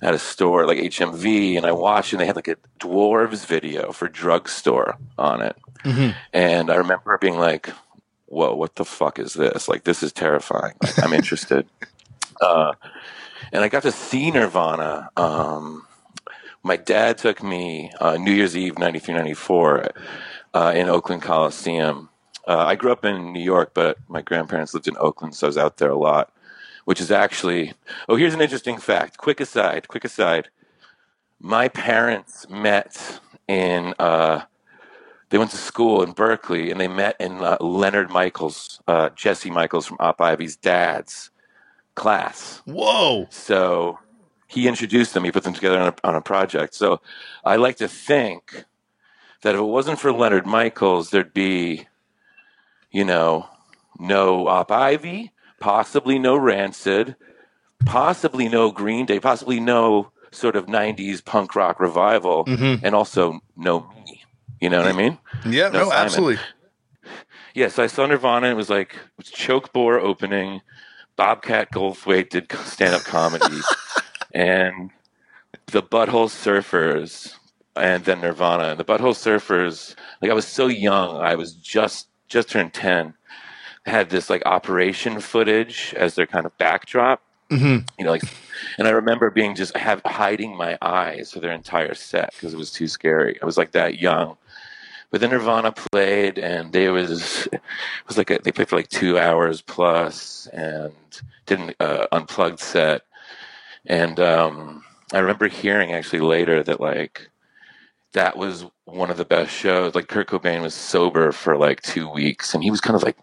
at 0.02 0.14
a 0.14 0.20
store 0.20 0.66
like 0.66 0.78
HMV, 0.78 1.58
and 1.58 1.66
I 1.66 1.72
watched, 1.72 2.14
and 2.14 2.22
they 2.22 2.26
had 2.26 2.36
like 2.36 2.48
a 2.48 2.58
dwarves 2.80 3.46
video 3.46 3.92
for 3.92 4.08
drugstore 4.08 4.98
on 5.18 5.42
it. 5.42 5.56
Mm-hmm. 5.84 6.18
And 6.34 6.70
I 6.70 6.76
remember 6.76 7.18
being 7.18 7.38
like, 7.38 7.72
"Whoa, 8.26 8.56
what 8.56 8.76
the 8.76 8.86
fuck 8.86 9.20
is 9.20 9.34
this? 9.34 9.68
Like, 9.68 9.84
this 9.84 10.04
is 10.04 10.12
terrifying. 10.14 10.76
Like, 10.82 11.04
I'm 11.04 11.14
interested." 11.14 11.68
uh, 12.42 12.74
and 13.52 13.64
I 13.64 13.70
got 13.70 13.84
to 13.84 13.92
see 13.92 14.32
Nirvana. 14.32 15.10
Um, 15.18 15.88
my 16.64 16.78
dad 16.78 17.18
took 17.18 17.44
me 17.44 17.92
uh, 18.00 18.18
New 18.18 18.32
Year's 18.32 18.58
Eve, 18.58 18.78
93, 18.78 19.14
94, 19.14 19.92
uh, 20.54 20.74
in 20.76 20.90
Oakland 20.90 21.22
Coliseum 21.22 22.10
uh, 22.48 22.66
I 22.66 22.76
grew 22.76 22.92
up 22.92 23.06
in 23.06 23.34
New 23.34 23.44
York, 23.44 23.72
but 23.74 23.98
my 24.08 24.22
grandparents 24.22 24.74
lived 24.74 24.88
in 24.88 24.98
Oakland, 24.98 25.36
so 25.36 25.48
I 25.48 25.50
was 25.50 25.58
out 25.58 25.78
there 25.78 25.92
a 25.92 25.98
lot. 25.98 26.32
Which 26.86 27.02
is 27.02 27.12
actually 27.12 27.74
oh, 28.08 28.16
here's 28.16 28.34
an 28.34 28.40
interesting 28.40 28.78
fact. 28.78 29.18
Quick 29.18 29.42
aside, 29.42 29.90
quick 29.90 30.06
aside. 30.06 30.48
My 31.40 31.68
parents 31.68 32.48
met 32.50 33.20
in 33.48 33.94
uh, 34.00 34.44
they 35.30 35.38
went 35.38 35.52
to 35.52 35.58
school 35.58 36.02
in 36.02 36.14
Berkeley, 36.14 36.72
and 36.72 36.80
they 36.80 36.88
met 36.88 37.18
in 37.20 37.44
uh, 37.44 37.58
Leonard 37.60 38.10
Michaels, 38.10 38.80
uh, 38.88 39.10
Jesse 39.10 39.50
Michaels 39.50 39.86
from 39.86 39.98
Op 40.00 40.22
Ivy's 40.22 40.56
dad's 40.56 41.30
class. 41.96 42.62
Whoa! 42.66 43.28
So 43.30 44.00
he 44.48 44.68
introduced 44.68 45.14
them. 45.14 45.26
He 45.26 45.32
put 45.32 45.44
them 45.44 45.54
together 45.54 45.80
on 45.80 45.90
a, 45.90 45.96
on 46.08 46.16
a 46.16 46.22
project. 46.22 46.74
So 46.74 47.02
I 47.44 47.58
like 47.58 47.76
to 47.78 47.90
think 47.90 48.64
that 49.42 49.56
if 49.56 49.60
it 49.60 49.64
wasn't 49.64 50.00
for 50.00 50.14
Leonard 50.14 50.46
Michaels, 50.46 51.10
there'd 51.10 51.34
be 51.34 51.88
you 52.92 53.04
know, 53.04 53.48
no 54.00 54.48
Op 54.48 54.72
Ivy, 54.72 55.32
possibly 55.60 56.20
no 56.20 56.36
Rancid, 56.36 57.16
possibly 57.86 58.50
no 58.50 58.72
Green 58.72 59.06
Day, 59.06 59.20
possibly 59.20 59.60
no 59.60 60.12
sort 60.32 60.56
of 60.56 60.66
90s 60.66 61.24
punk 61.24 61.56
rock 61.56 61.80
revival, 61.80 62.46
mm-hmm. 62.46 62.86
and 62.86 62.96
also 62.96 63.40
no 63.56 63.90
me. 64.06 64.24
You 64.60 64.70
know 64.70 64.80
what 64.80 64.88
I 64.88 64.94
mean? 64.94 65.18
Yeah, 65.46 65.70
no, 65.70 65.86
no 65.86 65.92
absolutely. 65.92 66.40
Yeah, 67.54 67.70
so 67.70 67.84
I 67.84 67.88
saw 67.88 68.06
Nirvana. 68.06 68.50
It 68.50 68.56
was 68.56 68.70
like 68.70 68.96
it 68.96 69.18
was 69.18 69.32
Chokebore 69.32 70.02
opening. 70.02 70.62
Bobcat 71.16 71.72
Goldthwait 71.72 72.30
did 72.30 72.52
stand 72.52 72.94
up 72.94 73.04
comedy, 73.04 73.58
and 74.34 74.92
the 75.68 75.82
Butthole 75.82 76.30
Surfers, 76.30 77.34
and 77.76 78.06
then 78.06 78.22
Nirvana. 78.22 78.70
And 78.70 78.80
the 78.80 78.86
Butthole 78.86 79.16
Surfers, 79.16 79.96
like 80.22 80.30
I 80.30 80.36
was 80.36 80.48
so 80.48 80.68
young, 80.68 81.18
I 81.18 81.36
was 81.36 81.56
just 81.56 82.08
just 82.28 82.50
turned 82.50 82.74
10 82.74 83.14
had 83.86 84.10
this 84.10 84.30
like 84.30 84.46
operation 84.46 85.20
footage 85.20 85.94
as 85.98 86.16
their 86.16 86.28
kind 86.28 86.46
of 86.46 86.58
backdrop. 86.58 87.22
Mm-hmm. 87.50 87.86
you 87.98 88.04
know 88.04 88.12
like 88.12 88.24
and 88.78 88.90
i 88.90 88.92
remember 88.92 89.30
being 89.30 89.56
just 89.56 89.74
have 89.78 90.02
hiding 90.06 90.58
my 90.58 90.78
eyes 90.82 91.32
for 91.32 91.40
their 91.40 91.54
entire 91.54 91.94
set 91.94 92.34
because 92.34 92.54
it 92.54 92.58
was 92.58 92.74
too 92.74 92.90
scary. 92.90 93.42
I 93.42 93.46
was 93.46 93.58
like 93.58 93.72
that 93.72 94.00
young. 94.00 94.36
But 95.12 95.22
then 95.22 95.30
nirvana 95.30 95.72
played 95.72 96.38
and 96.40 96.74
they 96.74 96.90
was 96.90 97.48
it 97.54 97.62
was 98.06 98.18
like 98.18 98.30
a, 98.32 98.40
they 98.44 98.52
played 98.52 98.68
for 98.68 98.76
like 98.76 98.90
two 98.90 99.18
hours 99.18 99.62
plus 99.62 100.48
and 100.48 100.92
did 101.46 101.60
an 101.60 101.74
uh, 101.80 102.08
unplugged 102.12 102.60
set. 102.60 103.04
And 103.86 104.20
um, 104.20 104.84
i 105.14 105.20
remember 105.20 105.48
hearing 105.48 105.94
actually 105.94 106.20
later 106.20 106.62
that 106.64 106.82
like 106.82 107.30
that 108.14 108.38
was 108.38 108.66
one 108.86 109.10
of 109.10 109.18
the 109.18 109.26
best 109.26 109.52
shows. 109.52 109.96
Like 109.96 110.08
Kurt 110.08 110.28
Cobain 110.28 110.62
was 110.62 110.74
sober 110.74 111.32
for 111.32 111.58
like 111.58 111.82
two 111.82 112.10
weeks, 112.10 112.54
and 112.54 112.64
he 112.64 112.72
was 112.72 112.82
kind 112.82 112.96
of 112.96 113.04
like 113.04 113.18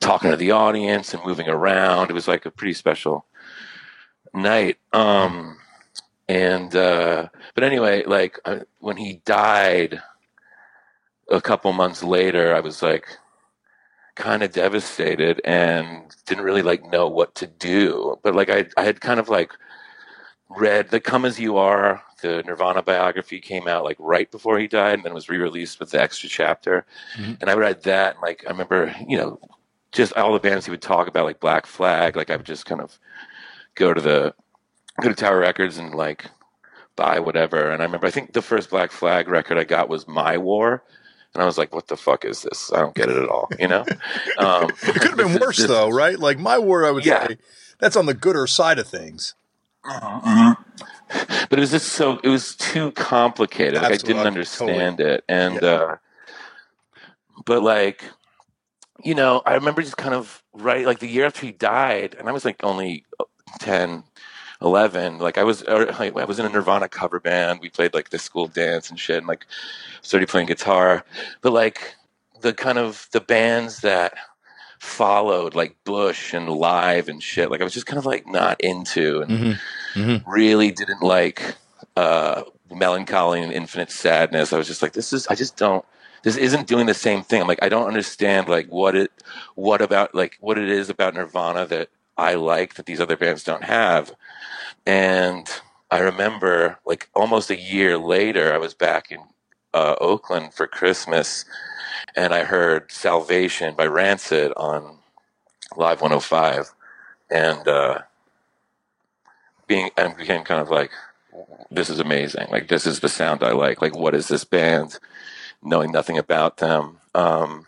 talking 0.00 0.30
to 0.30 0.36
the 0.36 0.52
audience 0.52 1.12
and 1.12 1.24
moving 1.24 1.48
around. 1.48 2.10
It 2.10 2.14
was 2.14 2.28
like 2.28 2.46
a 2.46 2.50
pretty 2.50 2.74
special 2.74 3.26
night. 4.34 4.78
Um, 4.92 5.58
and 6.28 6.74
uh, 6.74 7.28
but 7.54 7.64
anyway, 7.64 8.04
like 8.04 8.38
uh, 8.44 8.60
when 8.80 8.96
he 8.96 9.20
died 9.24 10.00
a 11.30 11.40
couple 11.40 11.72
months 11.72 12.02
later, 12.02 12.54
I 12.54 12.60
was 12.60 12.82
like 12.82 13.06
kind 14.14 14.42
of 14.42 14.52
devastated 14.52 15.40
and 15.44 16.14
didn't 16.26 16.44
really 16.44 16.62
like 16.62 16.84
know 16.90 17.08
what 17.08 17.34
to 17.36 17.46
do. 17.46 18.18
But 18.22 18.34
like 18.34 18.50
I, 18.50 18.66
I 18.76 18.84
had 18.84 19.00
kind 19.00 19.20
of 19.20 19.28
like 19.28 19.52
read 20.48 20.90
the 20.90 21.00
Come 21.00 21.24
As 21.24 21.38
You 21.38 21.56
Are 21.56 22.02
the 22.20 22.42
Nirvana 22.44 22.82
biography 22.82 23.40
came 23.40 23.68
out 23.68 23.84
like 23.84 23.96
right 23.98 24.30
before 24.30 24.58
he 24.58 24.66
died, 24.66 24.94
and 24.94 25.04
then 25.04 25.14
was 25.14 25.28
re-released 25.28 25.80
with 25.80 25.90
the 25.90 26.00
extra 26.00 26.28
chapter. 26.28 26.84
Mm-hmm. 27.16 27.34
And 27.40 27.50
I 27.50 27.54
read 27.54 27.82
that, 27.84 28.14
and 28.14 28.22
like 28.22 28.44
I 28.46 28.50
remember, 28.50 28.94
you 29.06 29.16
know, 29.16 29.40
just 29.92 30.12
all 30.14 30.32
the 30.32 30.38
bands 30.38 30.66
he 30.66 30.70
would 30.70 30.82
talk 30.82 31.08
about, 31.08 31.24
like 31.24 31.40
Black 31.40 31.66
Flag. 31.66 32.16
Like 32.16 32.30
I 32.30 32.36
would 32.36 32.46
just 32.46 32.66
kind 32.66 32.80
of 32.80 32.98
go 33.74 33.94
to 33.94 34.00
the 34.00 34.34
go 35.00 35.08
to 35.08 35.14
Tower 35.14 35.38
Records 35.38 35.78
and 35.78 35.94
like 35.94 36.26
buy 36.96 37.20
whatever. 37.20 37.70
And 37.70 37.82
I 37.82 37.84
remember, 37.84 38.06
I 38.06 38.10
think 38.10 38.32
the 38.32 38.42
first 38.42 38.70
Black 38.70 38.90
Flag 38.90 39.28
record 39.28 39.58
I 39.58 39.64
got 39.64 39.88
was 39.88 40.08
My 40.08 40.36
War. 40.36 40.82
And 41.34 41.42
I 41.42 41.46
was 41.46 41.58
like, 41.58 41.74
"What 41.74 41.88
the 41.88 41.96
fuck 41.96 42.24
is 42.24 42.42
this? 42.42 42.72
I 42.72 42.80
don't 42.80 42.94
get 42.94 43.10
it 43.10 43.16
at 43.16 43.28
all." 43.28 43.50
You 43.58 43.68
know, 43.68 43.80
um, 44.38 44.70
it 44.82 44.94
could 44.94 45.10
have 45.10 45.16
been 45.16 45.38
worse 45.38 45.58
this, 45.58 45.66
though, 45.66 45.90
right? 45.90 46.18
Like 46.18 46.38
my 46.38 46.58
war, 46.58 46.86
I 46.86 46.90
would 46.90 47.04
yeah. 47.04 47.28
say 47.28 47.36
that's 47.78 47.96
on 47.96 48.06
the 48.06 48.14
gooder 48.14 48.46
side 48.46 48.78
of 48.78 48.88
things. 48.88 49.34
Uh-huh 49.84 50.54
but 51.08 51.58
it 51.58 51.60
was 51.60 51.70
just 51.70 51.88
so 51.88 52.18
it 52.22 52.28
was 52.28 52.54
too 52.56 52.92
complicated. 52.92 53.82
Like 53.82 53.92
I 53.92 53.96
didn't 53.96 54.26
understand 54.26 54.98
totally. 54.98 55.14
it, 55.16 55.24
and 55.28 55.58
yeah. 55.62 55.68
uh, 55.68 55.96
but 57.44 57.62
like, 57.62 58.04
you 59.02 59.14
know, 59.14 59.42
I 59.46 59.54
remember 59.54 59.82
just 59.82 59.96
kind 59.96 60.14
of 60.14 60.42
right 60.52 60.84
like 60.86 60.98
the 60.98 61.08
year 61.08 61.26
after 61.26 61.46
he 61.46 61.52
died, 61.52 62.16
and 62.18 62.28
I 62.28 62.32
was 62.32 62.44
like 62.44 62.62
only 62.64 63.04
10, 63.60 64.04
11 64.60 65.18
like 65.18 65.38
i 65.38 65.44
was 65.44 65.62
or, 65.64 65.88
i 65.92 66.10
was 66.24 66.40
in 66.40 66.46
a 66.46 66.48
nirvana 66.48 66.88
cover 66.88 67.20
band 67.20 67.60
we 67.60 67.68
played 67.68 67.94
like 67.94 68.10
the 68.10 68.18
school 68.18 68.48
dance 68.48 68.90
and 68.90 68.98
shit 68.98 69.18
and 69.18 69.28
like 69.28 69.46
started 70.02 70.28
playing 70.28 70.48
guitar 70.48 71.04
but 71.42 71.52
like 71.52 71.94
the 72.40 72.52
kind 72.52 72.76
of 72.76 73.08
the 73.12 73.20
bands 73.20 73.80
that 73.80 74.14
followed 74.80 75.54
like 75.54 75.76
bush 75.84 76.34
and 76.34 76.48
live 76.48 77.08
and 77.08 77.22
shit 77.22 77.52
like 77.52 77.60
i 77.60 77.64
was 77.64 77.72
just 77.72 77.86
kind 77.86 77.98
of 77.98 78.06
like 78.06 78.26
not 78.26 78.60
into 78.60 79.20
and 79.20 79.30
Mm-hmm. 79.30 79.52
Mm-hmm. 79.94 80.30
really 80.30 80.70
didn't 80.70 81.02
like 81.02 81.54
uh 81.96 82.42
Mellon 82.70 83.06
Collie 83.06 83.42
and 83.42 83.52
infinite 83.52 83.90
sadness. 83.90 84.52
I 84.52 84.58
was 84.58 84.66
just 84.66 84.82
like 84.82 84.92
this 84.92 85.12
is 85.12 85.26
i 85.28 85.34
just 85.34 85.56
don't 85.56 85.84
this 86.24 86.36
isn't 86.36 86.66
doing 86.66 86.86
the 86.86 86.94
same 86.94 87.22
thing. 87.22 87.42
I'm 87.42 87.48
like 87.48 87.62
i 87.62 87.68
don't 87.68 87.88
understand 87.88 88.48
like 88.48 88.68
what 88.68 88.94
it 88.96 89.10
what 89.54 89.80
about 89.82 90.14
like 90.14 90.36
what 90.40 90.58
it 90.58 90.68
is 90.68 90.90
about 90.90 91.14
nirvana 91.14 91.66
that 91.66 91.88
i 92.16 92.34
like 92.34 92.74
that 92.74 92.86
these 92.86 93.00
other 93.00 93.16
bands 93.16 93.44
don't 93.44 93.64
have. 93.64 94.12
And 94.86 95.48
i 95.90 95.98
remember 96.00 96.78
like 96.84 97.08
almost 97.14 97.50
a 97.50 97.58
year 97.58 97.98
later 97.98 98.52
i 98.52 98.58
was 98.58 98.74
back 98.74 99.10
in 99.10 99.18
uh, 99.74 99.94
oakland 100.00 100.52
for 100.54 100.66
christmas 100.66 101.44
and 102.16 102.34
i 102.34 102.44
heard 102.44 102.90
salvation 102.90 103.74
by 103.74 103.86
rancid 103.86 104.52
on 104.56 104.98
live 105.76 106.00
105 106.00 106.74
and 107.30 107.68
uh 107.68 108.00
being 109.68 109.90
and 109.96 110.16
became 110.16 110.42
kind 110.42 110.60
of 110.60 110.70
like 110.70 110.90
this 111.70 111.90
is 111.90 112.00
amazing. 112.00 112.48
Like 112.50 112.68
this 112.68 112.86
is 112.86 113.00
the 113.00 113.08
sound 113.08 113.42
i 113.42 113.52
like. 113.52 113.80
Like 113.80 113.96
what 113.96 114.14
is 114.14 114.28
this 114.28 114.44
band? 114.44 114.98
Knowing 115.62 115.92
nothing 115.92 116.18
about 116.18 116.56
them. 116.56 116.98
Um 117.14 117.66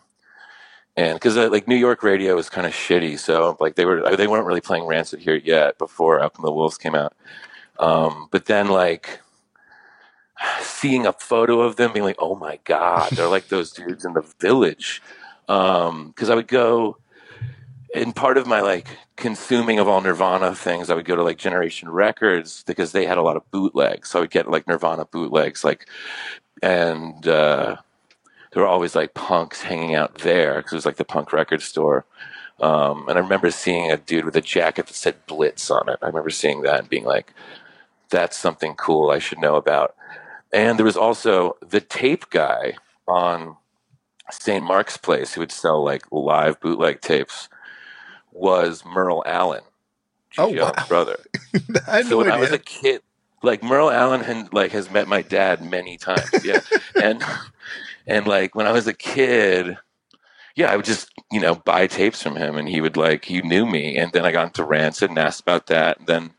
and 0.97 1.15
because 1.15 1.37
uh, 1.37 1.49
like 1.51 1.69
new 1.69 1.77
york 1.77 2.03
radio 2.03 2.37
is 2.37 2.51
kind 2.51 2.67
of 2.67 2.73
shitty 2.73 3.17
so 3.17 3.57
like 3.61 3.77
they 3.77 3.85
were 3.85 4.17
they 4.17 4.27
weren't 4.27 4.45
really 4.45 4.61
playing 4.61 4.85
rancid 4.87 5.21
here 5.21 5.37
yet 5.37 5.79
before 5.79 6.21
up 6.21 6.37
in 6.37 6.43
the 6.43 6.53
wolves 6.53 6.79
came 6.79 6.95
out. 6.95 7.15
Um 7.79 8.29
but 8.31 8.47
then 8.47 8.69
like 8.69 9.21
seeing 10.63 11.07
a 11.07 11.13
photo 11.13 11.61
of 11.61 11.77
them 11.77 11.93
being 11.93 12.05
like 12.05 12.17
oh 12.19 12.35
my 12.35 12.59
god 12.65 13.11
they're 13.13 13.29
like 13.29 13.49
those 13.49 13.71
dudes 13.71 14.05
in 14.05 14.15
the 14.15 14.25
village. 14.41 15.03
Um 15.49 16.09
because 16.09 16.31
i 16.31 16.35
would 16.35 16.49
go 16.49 16.97
and 17.95 18.15
part 18.15 18.39
of 18.39 18.47
my 18.47 18.61
like 18.61 18.89
consuming 19.17 19.79
of 19.79 19.89
all 19.89 20.01
Nirvana 20.01 20.55
things, 20.55 20.91
I 20.91 20.95
would 20.95 21.05
go 21.05 21.17
to 21.17 21.23
like 21.23 21.39
Generation 21.39 21.91
Records 21.91 22.63
because 22.67 22.93
they 22.93 23.07
had 23.07 23.19
a 23.19 23.23
lot 23.23 23.37
of 23.37 23.51
bootlegs. 23.51 24.11
So 24.11 24.19
I 24.19 24.23
would 24.23 24.31
get 24.31 24.51
like 24.51 24.69
Nirvana 24.69 25.05
bootlegs, 25.07 25.65
like, 25.65 25.89
and 26.63 27.27
uh, 27.27 27.77
there 28.53 28.63
were 28.63 28.69
always 28.69 28.95
like 28.95 29.15
punks 29.15 29.63
hanging 29.63 29.95
out 29.95 30.19
there 30.19 30.57
because 30.57 30.73
it 30.73 30.77
was 30.77 30.87
like 30.87 30.97
the 30.97 31.05
punk 31.05 31.33
record 31.33 31.63
store. 31.63 32.05
Um, 32.61 33.09
and 33.09 33.19
I 33.19 33.23
remember 33.23 33.51
seeing 33.51 33.91
a 33.91 33.97
dude 33.97 34.25
with 34.25 34.37
a 34.37 34.43
jacket 34.43 34.87
that 34.87 34.95
said 34.95 35.27
Blitz 35.27 35.71
on 35.71 35.89
it. 35.89 35.99
I 36.03 36.07
remember 36.07 36.31
seeing 36.31 36.63
that 36.63 36.81
and 36.81 36.89
being 36.89 37.05
like, 37.05 37.33
that's 38.11 38.37
something 38.37 38.75
cool 38.75 39.11
I 39.11 39.19
should 39.19 39.39
know 39.39 39.57
about. 39.57 39.95
And 40.53 40.79
there 40.79 40.85
was 40.85 40.97
also 40.97 41.57
the 41.67 41.81
tape 41.81 42.29
guy 42.31 42.75
on 43.09 43.57
St. 44.31 44.65
Mark's 44.65 44.97
Place 44.97 45.35
who 45.35 45.41
would 45.41 45.53
sell 45.53 45.83
like 45.83 46.03
live 46.13 46.61
bootleg 46.61 47.01
tapes 47.01 47.49
was 48.33 48.85
Merle 48.85 49.23
Allin, 49.27 49.63
Oh, 50.39 50.53
GG 50.53 50.61
wow. 50.61 50.85
Brother. 50.89 51.19
I 51.89 52.03
So 52.03 52.17
when 52.19 52.31
I 52.31 52.39
was 52.39 52.53
a 52.53 52.59
kid, 52.59 53.03
like 53.43 53.63
Merle 53.63 53.91
Allin 53.91 54.23
had, 54.23 54.53
like 54.53 54.73
has 54.73 54.91
met 54.91 55.09
my 55.09 55.23
dad 55.23 55.63
many 55.63 55.97
times. 55.97 56.45
Yeah, 56.45 56.61
and 57.03 57.23
and 58.07 58.27
like 58.27 58.55
when 58.55 58.67
I 58.67 58.73
was 58.73 58.87
a 58.87 58.93
kid, 58.93 59.77
yeah, 60.55 60.71
I 60.71 60.77
would 60.77 60.85
just 60.85 61.11
you 61.31 61.41
know 61.41 61.55
buy 61.57 61.87
tapes 61.87 62.23
from 62.23 62.37
him, 62.37 62.57
and 62.57 62.69
he 62.69 62.81
would 62.81 62.97
like 62.97 63.25
he 63.25 63.43
knew 63.43 63.67
me, 63.67 63.97
and 63.97 64.13
then 64.13 64.25
I 64.25 64.33
got 64.33 64.49
into 64.49 64.65
Rancid 64.65 65.11
and 65.11 65.19
asked 65.19 65.41
about 65.41 65.67
that, 65.67 65.99
and 65.99 66.07
then 66.07 66.31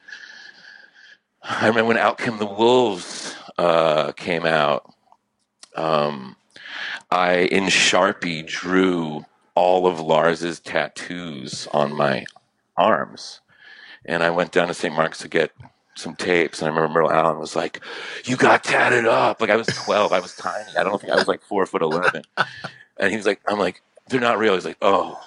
I 1.43 1.67
remember 1.67 1.89
when 1.89 1.97
Out 1.97 2.17
Came 2.17 2.37
the 2.37 2.45
Wolves 2.45 3.35
uh, 3.57 4.11
came 4.13 4.45
out. 4.45 4.93
Um, 5.75 6.35
I 7.09 7.39
in 7.39 7.65
Sharpie 7.65 8.45
drew 8.45 9.25
all 9.55 9.87
of 9.87 9.99
Lars's 9.99 10.59
tattoos 10.59 11.67
on 11.73 11.95
my 11.95 12.25
arms, 12.77 13.41
and 14.05 14.23
I 14.23 14.29
went 14.29 14.51
down 14.51 14.67
to 14.67 14.73
St. 14.73 14.93
Mark's 14.93 15.19
to 15.19 15.27
get 15.27 15.51
some 15.95 16.15
tapes. 16.15 16.61
And 16.61 16.71
I 16.71 16.73
remember 16.73 16.93
Merle 17.01 17.11
Allin 17.11 17.39
was 17.39 17.55
like, 17.55 17.81
"You 18.25 18.37
got 18.37 18.63
tatted 18.63 19.05
up." 19.05 19.41
Like 19.41 19.49
I 19.49 19.55
was 19.55 19.67
twelve, 19.67 20.11
I 20.13 20.19
was 20.19 20.35
tiny. 20.35 20.75
I 20.77 20.83
don't 20.83 20.99
think 20.99 21.13
I 21.13 21.15
was 21.15 21.27
like 21.27 21.43
four 21.43 21.65
foot 21.65 21.81
eleven, 21.81 22.23
and 22.97 23.11
he 23.11 23.17
was 23.17 23.25
like, 23.25 23.41
"I'm 23.47 23.59
like, 23.59 23.81
they're 24.09 24.21
not 24.21 24.39
real." 24.39 24.53
He's 24.55 24.65
like, 24.65 24.77
"Oh." 24.81 25.21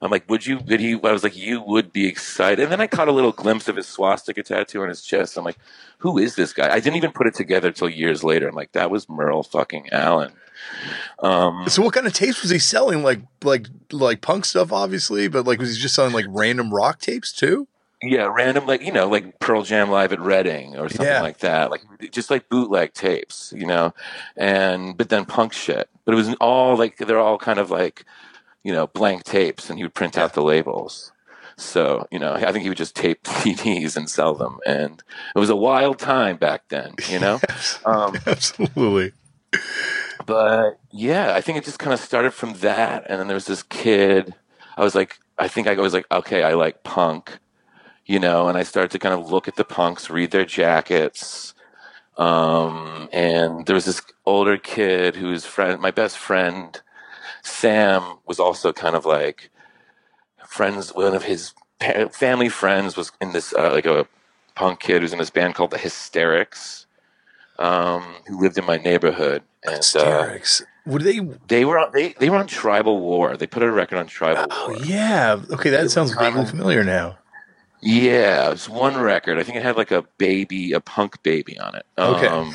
I'm 0.00 0.12
like, 0.12 0.30
would 0.30 0.46
you? 0.46 0.60
Did 0.60 0.78
he? 0.78 0.92
I 0.92 1.12
was 1.12 1.24
like, 1.24 1.36
you 1.36 1.60
would 1.60 1.92
be 1.92 2.06
excited. 2.06 2.62
And 2.62 2.70
then 2.70 2.80
I 2.80 2.86
caught 2.86 3.08
a 3.08 3.12
little 3.12 3.32
glimpse 3.32 3.66
of 3.66 3.74
his 3.74 3.88
swastika 3.88 4.44
tattoo 4.44 4.82
on 4.82 4.88
his 4.88 5.02
chest. 5.02 5.36
I'm 5.36 5.44
like, 5.44 5.58
who 5.98 6.18
is 6.18 6.36
this 6.36 6.52
guy? 6.52 6.72
I 6.72 6.78
didn't 6.78 6.96
even 6.96 7.10
put 7.10 7.26
it 7.26 7.34
together 7.34 7.72
till 7.72 7.88
years 7.88 8.22
later. 8.22 8.46
I'm 8.48 8.54
like, 8.54 8.72
that 8.72 8.92
was 8.92 9.08
Merle 9.08 9.42
fucking 9.42 9.88
Allin. 9.90 10.30
Um, 11.20 11.66
So 11.68 11.82
what 11.82 11.94
kind 11.94 12.06
of 12.06 12.12
tapes 12.12 12.42
was 12.42 12.50
he 12.50 12.58
selling? 12.58 13.02
Like 13.02 13.20
like 13.42 13.66
like 13.92 14.20
punk 14.20 14.44
stuff, 14.44 14.72
obviously, 14.72 15.28
but 15.28 15.46
like 15.46 15.58
was 15.60 15.74
he 15.74 15.80
just 15.82 15.94
selling 15.94 16.12
like 16.12 16.26
random 16.28 16.72
rock 16.72 17.00
tapes 17.00 17.32
too? 17.32 17.66
yeah, 18.00 18.30
random 18.32 18.64
like 18.66 18.80
you 18.82 18.92
know, 18.92 19.08
like 19.08 19.40
Pearl 19.40 19.62
Jam 19.64 19.90
live 19.90 20.12
at 20.12 20.20
Reading 20.20 20.76
or 20.76 20.88
something 20.88 21.06
Yeah. 21.06 21.20
like 21.20 21.38
that. 21.38 21.70
Like 21.70 21.82
just 22.12 22.30
like 22.30 22.48
bootleg 22.48 22.92
tapes, 22.94 23.52
you 23.56 23.66
know, 23.66 23.92
and 24.36 24.96
but 24.96 25.08
then 25.08 25.24
punk 25.24 25.52
shit. 25.52 25.88
But 26.04 26.12
it 26.14 26.16
was 26.16 26.32
all 26.40 26.76
like 26.76 26.98
they're 26.98 27.18
all 27.18 27.38
kind 27.38 27.58
of 27.58 27.70
like 27.70 28.04
you 28.62 28.72
know 28.72 28.86
blank 28.86 29.24
tapes, 29.24 29.68
and 29.68 29.78
he 29.78 29.84
would 29.84 29.94
print 29.94 30.16
out 30.16 30.34
the 30.34 30.42
labels. 30.42 31.10
So 31.56 32.06
you 32.12 32.20
know, 32.20 32.34
I 32.34 32.52
think 32.52 32.62
he 32.62 32.68
would 32.68 32.78
just 32.78 32.94
tape 32.94 33.22
CDs 33.24 33.96
and 33.96 34.08
sell 34.08 34.34
them, 34.34 34.60
and 34.64 35.02
it 35.34 35.38
was 35.40 35.50
a 35.50 35.56
wild 35.56 35.98
time 35.98 36.36
back 36.36 36.68
then, 36.68 36.94
you 37.10 37.18
know. 37.18 37.40
Um, 37.84 38.16
Absolutely. 38.26 39.12
But 40.26 40.78
yeah, 40.90 41.34
I 41.34 41.40
think 41.40 41.58
it 41.58 41.64
just 41.64 41.78
kind 41.78 41.94
of 41.94 42.00
started 42.00 42.32
from 42.32 42.54
that, 42.54 43.06
and 43.08 43.18
then 43.20 43.28
there 43.28 43.34
was 43.34 43.46
this 43.46 43.62
kid. 43.62 44.34
I 44.76 44.82
was 44.82 44.94
like, 44.94 45.18
I 45.38 45.48
think 45.48 45.66
I 45.66 45.74
was 45.74 45.94
like, 45.94 46.06
okay, 46.10 46.42
I 46.42 46.54
like 46.54 46.82
punk, 46.84 47.38
you 48.06 48.18
know, 48.18 48.48
and 48.48 48.56
I 48.56 48.62
started 48.62 48.90
to 48.92 48.98
kind 48.98 49.14
of 49.14 49.30
look 49.30 49.48
at 49.48 49.56
the 49.56 49.64
punks, 49.64 50.10
read 50.10 50.30
their 50.30 50.44
jackets, 50.44 51.54
um, 52.18 53.08
and 53.12 53.64
there 53.66 53.74
was 53.74 53.84
this 53.84 54.02
older 54.26 54.56
kid 54.58 55.16
whose 55.16 55.46
friend, 55.46 55.80
my 55.80 55.92
best 55.92 56.18
friend, 56.18 56.80
Sam, 57.42 58.18
was 58.26 58.40
also 58.40 58.72
kind 58.72 58.96
of 58.96 59.06
like 59.06 59.50
friends. 60.46 60.92
One 60.94 61.14
of 61.14 61.24
his 61.24 61.54
family 62.10 62.48
friends 62.48 62.96
was 62.96 63.12
in 63.20 63.32
this 63.32 63.54
uh, 63.54 63.70
like 63.72 63.86
a 63.86 64.06
punk 64.56 64.80
kid 64.80 65.00
who's 65.02 65.12
in 65.12 65.20
this 65.20 65.30
band 65.30 65.54
called 65.54 65.70
the 65.70 65.78
Hysterics, 65.78 66.86
um, 67.58 68.02
who 68.26 68.40
lived 68.40 68.58
in 68.58 68.64
my 68.64 68.76
neighborhood, 68.78 69.42
and 69.64 69.84
uh. 69.96 70.36
Would 70.86 71.02
they? 71.02 71.20
they 71.48 71.64
were 71.66 71.78
on, 71.78 71.90
they 71.92 72.14
they 72.18 72.30
were 72.30 72.36
on 72.36 72.46
Tribal 72.46 72.98
War. 73.00 73.36
They 73.36 73.46
put 73.46 73.62
a 73.62 73.70
record 73.70 73.98
on 73.98 74.06
Tribal 74.06 74.46
Oh 74.50 74.68
War. 74.70 74.84
yeah. 74.84 75.38
Okay, 75.50 75.68
that 75.70 75.84
It 75.84 75.90
sounds 75.90 76.14
vaguely 76.14 76.46
familiar 76.46 76.82
now. 76.82 77.18
Yeah, 77.80 78.48
it 78.48 78.50
was 78.50 78.68
one 78.68 78.96
record. 78.96 79.38
I 79.38 79.42
think 79.42 79.56
it 79.58 79.62
had 79.62 79.76
like 79.76 79.90
a 79.90 80.02
baby, 80.16 80.72
a 80.72 80.80
punk 80.80 81.22
baby 81.22 81.58
on 81.60 81.76
it. 81.76 81.84
Okay. 81.96 82.26
Um, 82.26 82.54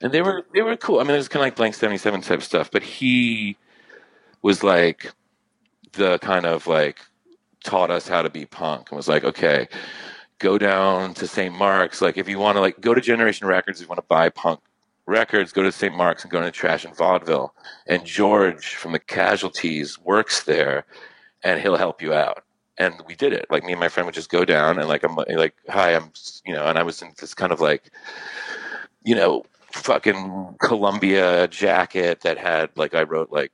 and 0.00 0.12
they 0.12 0.22
were 0.22 0.46
they 0.54 0.62
were 0.62 0.76
cool. 0.76 0.98
I 0.98 1.02
mean, 1.02 1.12
it 1.12 1.18
was 1.18 1.28
kind 1.28 1.42
of 1.42 1.46
like 1.46 1.56
Blank 1.56 1.74
Seventy 1.74 1.98
Seven 1.98 2.22
type 2.22 2.42
stuff. 2.42 2.70
But 2.70 2.82
he 2.82 3.56
was 4.42 4.62
like 4.64 5.12
the 5.92 6.18
kind 6.20 6.46
of 6.46 6.66
like 6.66 7.00
taught 7.64 7.90
us 7.90 8.08
how 8.08 8.22
to 8.22 8.30
be 8.30 8.46
punk 8.46 8.90
and 8.90 8.96
was 8.96 9.08
like, 9.08 9.24
okay, 9.24 9.68
go 10.38 10.58
down 10.58 11.14
to 11.14 11.26
St. 11.26 11.54
Mark's. 11.54 12.00
Like, 12.00 12.16
if 12.16 12.28
you 12.28 12.38
want 12.38 12.56
to 12.56 12.60
like 12.60 12.80
go 12.80 12.94
to 12.94 13.00
Generation 13.00 13.46
Records, 13.46 13.80
if 13.80 13.86
you 13.86 13.88
want 13.88 13.98
to 13.98 14.06
buy 14.06 14.28
punk 14.28 14.60
records, 15.06 15.52
go 15.52 15.62
to 15.62 15.72
St. 15.72 15.96
Mark's 15.96 16.22
and 16.22 16.30
go 16.30 16.40
to 16.40 16.50
Trash 16.50 16.84
and 16.84 16.96
Vaudeville. 16.96 17.54
And 17.86 18.04
George 18.04 18.74
from 18.74 18.92
the 18.92 18.98
Casualties 18.98 19.98
works 19.98 20.44
there, 20.44 20.84
and 21.42 21.60
he'll 21.60 21.76
help 21.76 22.02
you 22.02 22.12
out. 22.12 22.44
And 22.76 22.94
we 23.06 23.16
did 23.16 23.32
it. 23.32 23.46
Like 23.50 23.64
me 23.64 23.72
and 23.72 23.80
my 23.80 23.88
friend 23.88 24.06
would 24.06 24.14
just 24.14 24.30
go 24.30 24.44
down 24.44 24.78
and 24.78 24.88
like 24.88 25.02
I'm 25.02 25.16
like, 25.16 25.54
hi, 25.68 25.96
I'm 25.96 26.12
you 26.46 26.54
know, 26.54 26.66
and 26.66 26.78
I 26.78 26.84
was 26.84 27.02
in 27.02 27.12
this 27.18 27.34
kind 27.34 27.50
of 27.50 27.60
like, 27.60 27.90
you 29.02 29.16
know, 29.16 29.44
fucking 29.72 30.56
Columbia 30.60 31.48
jacket 31.48 32.20
that 32.20 32.38
had 32.38 32.70
like 32.76 32.94
I 32.94 33.02
wrote 33.02 33.32
like 33.32 33.50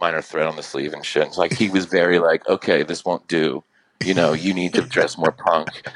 minor 0.00 0.22
threat 0.22 0.46
on 0.46 0.56
the 0.56 0.62
sleeve 0.62 0.94
and 0.94 1.04
shit. 1.04 1.26
It's 1.26 1.36
like 1.36 1.52
he 1.52 1.68
was 1.68 1.84
very 1.84 2.18
like, 2.18 2.48
okay, 2.48 2.82
this 2.82 3.04
won't 3.04 3.28
do. 3.28 3.62
You 4.04 4.14
know, 4.14 4.32
you 4.32 4.52
need 4.52 4.74
to 4.74 4.82
dress 4.82 5.16
more 5.16 5.32
punk. 5.32 5.86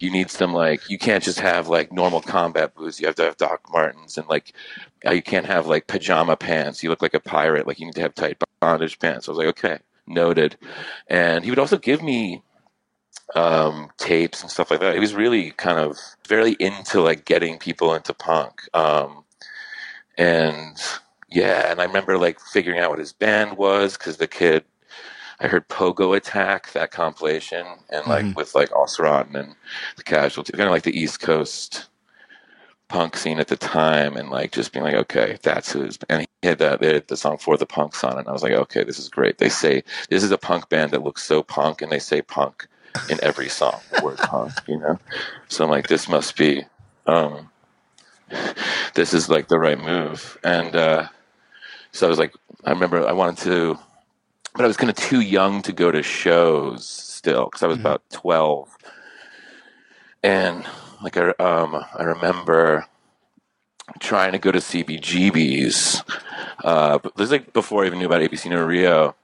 You 0.00 0.10
need 0.10 0.30
some 0.30 0.52
like 0.52 0.90
you 0.90 0.98
can't 0.98 1.22
just 1.22 1.38
have 1.40 1.68
like 1.68 1.92
normal 1.92 2.20
combat 2.20 2.74
boots. 2.74 3.00
You 3.00 3.06
have 3.06 3.14
to 3.16 3.24
have 3.24 3.36
Doc 3.36 3.60
Martens 3.72 4.18
and 4.18 4.26
like 4.28 4.52
uh, 5.06 5.12
you 5.12 5.22
can't 5.22 5.46
have 5.46 5.66
like 5.66 5.86
pajama 5.86 6.36
pants. 6.36 6.82
You 6.82 6.90
look 6.90 7.02
like 7.02 7.14
a 7.14 7.20
pirate. 7.20 7.66
Like 7.66 7.78
you 7.78 7.86
need 7.86 7.94
to 7.94 8.02
have 8.02 8.14
tight 8.14 8.42
bondage 8.60 8.98
pants. 8.98 9.28
I 9.28 9.32
was 9.32 9.38
like, 9.38 9.48
okay, 9.48 9.78
noted. 10.06 10.56
And 11.06 11.44
he 11.44 11.50
would 11.50 11.60
also 11.60 11.78
give 11.78 12.02
me 12.02 12.42
um, 13.34 13.90
tapes 13.96 14.42
and 14.42 14.50
stuff 14.50 14.70
like 14.70 14.80
that. 14.80 14.94
He 14.94 15.00
was 15.00 15.14
really 15.14 15.52
kind 15.52 15.78
of 15.78 15.98
very 16.28 16.52
into 16.52 17.00
like 17.00 17.24
getting 17.24 17.58
people 17.58 17.94
into 17.94 18.14
punk. 18.14 18.62
Um, 18.74 19.24
and 20.18 20.76
yeah, 21.30 21.70
and 21.70 21.80
I 21.80 21.84
remember 21.84 22.18
like 22.18 22.40
figuring 22.40 22.78
out 22.78 22.90
what 22.90 22.98
his 22.98 23.12
band 23.12 23.56
was 23.56 23.96
because 23.96 24.18
the 24.18 24.26
kid, 24.26 24.64
I 25.42 25.48
heard 25.48 25.68
Pogo 25.68 26.16
Attack 26.16 26.72
that 26.72 26.92
compilation, 26.92 27.66
and 27.90 28.06
like 28.08 28.26
Mhm. 28.28 28.36
with 28.36 28.54
like 28.56 28.70
Osron 28.70 29.34
and 29.36 29.56
the 29.96 30.04
Casualty, 30.04 30.52
kind 30.54 30.64
of 30.68 30.72
like 30.72 30.84
the 30.84 30.98
East 30.98 31.20
Coast 31.20 31.88
punk 32.88 33.16
scene 33.16 33.40
at 33.40 33.48
the 33.48 33.56
time, 33.56 34.16
and 34.16 34.30
like 34.30 34.52
just 34.52 34.72
being 34.72 34.84
like, 34.84 34.94
okay, 34.94 35.38
that's 35.42 35.72
who's. 35.72 35.98
And 36.10 36.22
he 36.42 36.48
had 36.48 36.58
that 36.60 36.80
they 36.80 36.94
had 36.94 37.08
the 37.08 37.16
song 37.18 37.38
for 37.38 37.56
the 37.58 37.66
punks 37.66 38.04
on 38.04 38.14
it, 38.16 38.20
and 38.20 38.28
I 38.28 38.32
was 38.32 38.42
like, 38.44 38.52
okay, 38.52 38.84
this 38.84 38.98
is 39.00 39.08
great. 39.10 39.38
They 39.38 39.50
say 39.50 39.84
this 40.10 40.24
is 40.24 40.32
a 40.32 40.38
punk 40.38 40.68
band 40.70 40.92
that 40.92 41.04
looks 41.04 41.24
so 41.24 41.42
punk, 41.42 41.82
and 41.82 41.92
they 41.92 42.00
say 42.00 42.22
punk 42.22 42.68
in 43.08 43.20
every 43.22 43.48
song, 43.50 43.82
the 43.90 43.98
word 43.98 44.22
punk, 44.24 44.62
you 44.68 44.78
know. 44.78 45.00
So 45.48 45.64
I'm 45.64 45.70
like, 45.70 45.88
this 45.88 46.08
must 46.08 46.36
be. 46.36 46.64
um 47.06 47.46
this 48.94 49.14
is 49.14 49.28
like 49.28 49.48
the 49.48 49.58
right 49.58 49.78
move. 49.80 50.38
And 50.44 50.74
uh, 50.76 51.08
so 51.92 52.06
I 52.06 52.10
was 52.10 52.18
like, 52.18 52.34
I 52.64 52.70
remember 52.70 53.06
I 53.06 53.12
wanted 53.12 53.38
to, 53.44 53.78
but 54.54 54.64
I 54.64 54.66
was 54.68 54.76
kind 54.76 54.90
of 54.90 54.96
too 54.96 55.20
young 55.20 55.62
to 55.62 55.72
go 55.72 55.90
to 55.90 56.02
shows 56.02 56.86
still 56.86 57.46
because 57.46 57.62
I 57.62 57.66
was 57.66 57.78
Mhm. 57.78 57.80
about 57.80 58.02
12. 58.10 58.68
And 60.22 60.64
like, 61.02 61.16
I, 61.16 61.30
um, 61.40 61.84
I 61.98 62.02
remember 62.04 62.86
trying 63.98 64.32
to 64.32 64.38
go 64.38 64.52
to 64.52 64.60
CBGB's. 64.60 66.02
Uh, 66.62 66.98
but 66.98 67.16
this 67.16 67.26
is 67.26 67.32
like 67.32 67.52
before 67.52 67.82
I 67.82 67.86
even 67.86 67.98
knew 67.98 68.06
about 68.06 68.20
ABC 68.22 68.48
No 68.50 68.62
Rio. 68.64 69.14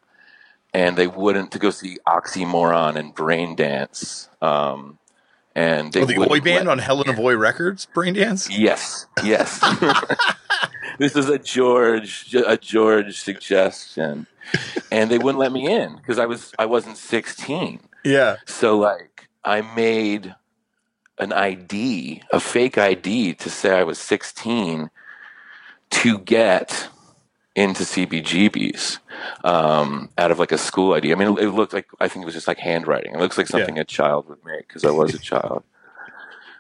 And 0.75 0.97
they 0.97 1.07
wouldn't 1.07 1.51
to 1.53 1.59
go 1.59 1.71
see 1.71 1.99
Oxymoron 2.07 2.97
and 2.97 3.15
Brain 3.15 3.55
Dance. 3.57 4.29
Um, 4.43 4.99
and 5.55 5.93
they 5.93 6.03
Oh, 6.03 6.05
the 6.05 6.19
Oi 6.19 6.27
let 6.27 6.45
band 6.45 6.69
on 6.69 6.79
Helen 6.79 7.09
of 7.09 7.19
Oi 7.19 7.37
Records, 7.37 7.87
Brain 7.87 8.15
Dance. 8.15 8.51
Yes, 8.51 9.07
yes. 9.25 9.59
this 10.99 11.17
is 11.17 11.29
a 11.29 11.39
George 11.39 12.35
a 12.35 12.57
George 12.59 13.19
suggestion, 13.19 14.27
and 14.91 15.11
they 15.11 15.19
wouldn't 15.19 15.39
let 15.39 15.53
me 15.53 15.71
in 15.71 15.97
because 15.97 16.19
I 16.19 16.27
was 16.27 16.53
I 16.59 16.67
wasn't 16.67 16.97
sixteen. 16.97 17.81
Yeah. 18.05 18.37
So 18.47 18.79
like 18.79 19.29
I 19.45 19.61
made 19.61 20.35
an 21.19 21.33
ID, 21.33 22.23
a 22.33 22.41
fake 22.41 22.79
ID, 22.79 23.35
to 23.35 23.51
say 23.51 23.79
I 23.79 23.85
was 23.85 23.99
sixteen 23.99 24.91
to 25.91 26.19
get 26.19 26.89
into 27.55 27.83
CBGB's 27.83 29.01
um, 29.43 30.11
out 30.17 30.31
of 30.31 30.39
like 30.39 30.53
a 30.53 30.59
school 30.59 30.95
ID. 30.95 31.11
I 31.11 31.17
mean, 31.17 31.37
it 31.39 31.49
looked 31.49 31.73
like 31.73 31.89
I 31.99 32.09
think 32.09 32.23
it 32.23 32.27
was 32.27 32.35
just 32.35 32.49
like 32.49 32.59
handwriting. 32.59 33.15
It 33.15 33.19
looks 33.19 33.37
like 33.37 33.49
something 33.49 33.79
a 33.79 33.85
child 33.85 34.29
would 34.29 34.45
make 34.45 34.69
because 34.69 34.85
I 34.85 34.91
was 34.91 35.15
a 35.15 35.19
child. 35.19 35.65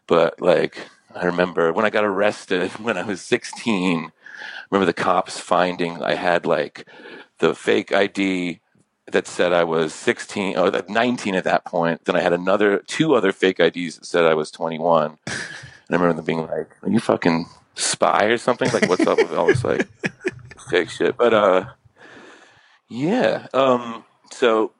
But 0.07 0.41
like 0.41 0.89
I 1.15 1.27
remember 1.27 1.73
when 1.73 1.85
I 1.85 1.91
got 1.91 2.05
arrested 2.05 2.71
when 2.83 2.99
I 2.99 3.05
was 3.05 3.21
16. 3.21 4.13
I 4.41 4.75
remember 4.75 4.87
the 4.87 5.03
cops 5.03 5.41
finding 5.41 6.03
I 6.03 6.15
had 6.15 6.45
like 6.45 6.87
the 7.39 7.55
fake 7.55 7.93
ID 7.93 8.61
that 9.11 9.27
said 9.27 9.53
I 9.53 9.65
was 9.65 9.95
16 9.95 10.59
or 10.59 10.83
19 10.89 11.35
at 11.35 11.45
that 11.45 11.65
point. 11.65 12.05
Then 12.05 12.17
I 12.17 12.21
had 12.21 12.33
another 12.33 12.79
two 12.87 13.15
other 13.15 13.33
fake 13.33 13.61
IDs 13.61 13.97
that 13.97 14.05
said 14.05 14.25
I 14.25 14.35
was 14.35 14.51
21. 14.51 15.19
And 15.27 15.37
I 15.91 15.95
remember 15.95 16.15
them 16.15 16.25
being 16.25 16.47
like, 16.47 16.77
"Are 16.83 16.91
you 16.91 17.01
fucking 17.01 17.47
spy 17.75 18.25
or 18.25 18.39
something? 18.39 18.71
Like, 18.71 18.89
what's 18.89 19.07
up 19.07 19.19
with 19.19 19.33
all 19.33 19.47
this 19.47 19.65
like 19.65 19.89
fake 20.71 20.91
shit?" 20.91 21.17
But 21.17 21.33
uh, 21.33 21.65
yeah. 22.89 23.47
Um, 23.55 24.05
so 24.31 24.73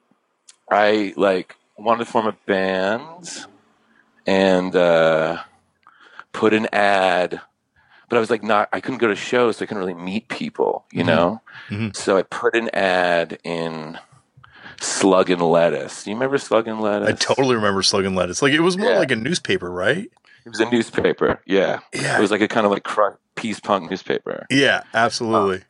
I 0.69 1.13
like 1.17 1.55
wanted 1.77 2.05
to 2.05 2.11
form 2.11 2.27
a 2.27 2.37
band 2.45 3.29
and 4.27 4.75
uh, 4.75 5.41
put 6.31 6.53
an 6.53 6.67
ad. 6.71 7.41
But 8.09 8.17
I 8.17 8.19
was 8.19 8.29
like, 8.29 8.43
not. 8.43 8.69
I 8.73 8.81
couldn't 8.81 8.97
go 8.97 9.07
to 9.07 9.15
shows, 9.15 9.57
so 9.57 9.63
I 9.63 9.67
couldn't 9.67 9.81
really 9.81 9.93
meet 9.93 10.27
people, 10.29 10.85
you 10.91 11.03
Mhm. 11.03 11.07
know. 11.07 11.41
Mhm. 11.69 11.95
So 11.95 12.17
I 12.17 12.23
put 12.23 12.55
an 12.55 12.69
ad 12.73 13.37
in 13.43 13.99
Slug 14.81 15.29
and 15.29 15.41
Lettuce. 15.41 16.03
Do 16.03 16.09
you 16.11 16.15
remember 16.15 16.37
Slug 16.37 16.67
and 16.67 16.81
Lettuce? 16.81 17.07
I 17.09 17.11
totally 17.13 17.55
remember 17.55 17.81
Slug 17.83 18.05
and 18.05 18.15
Lettuce. 18.15 18.41
Like 18.41 18.53
it 18.53 18.61
was 18.61 18.77
more 18.77 18.91
Yeah. 18.91 18.99
like 18.99 19.11
a 19.11 19.15
newspaper, 19.15 19.69
right? 19.71 20.09
It 20.45 20.49
was 20.49 20.59
a 20.59 20.69
newspaper. 20.69 21.39
Yeah, 21.45 21.79
Yeah. 21.93 22.17
it 22.17 22.21
was 22.21 22.31
like 22.31 22.41
a 22.41 22.47
kind 22.47 22.65
of 22.65 22.71
like 22.71 22.87
peace 23.35 23.59
punk 23.59 23.89
newspaper, 23.91 24.45
Yeah, 24.49 24.81
absolutely. 24.93 25.63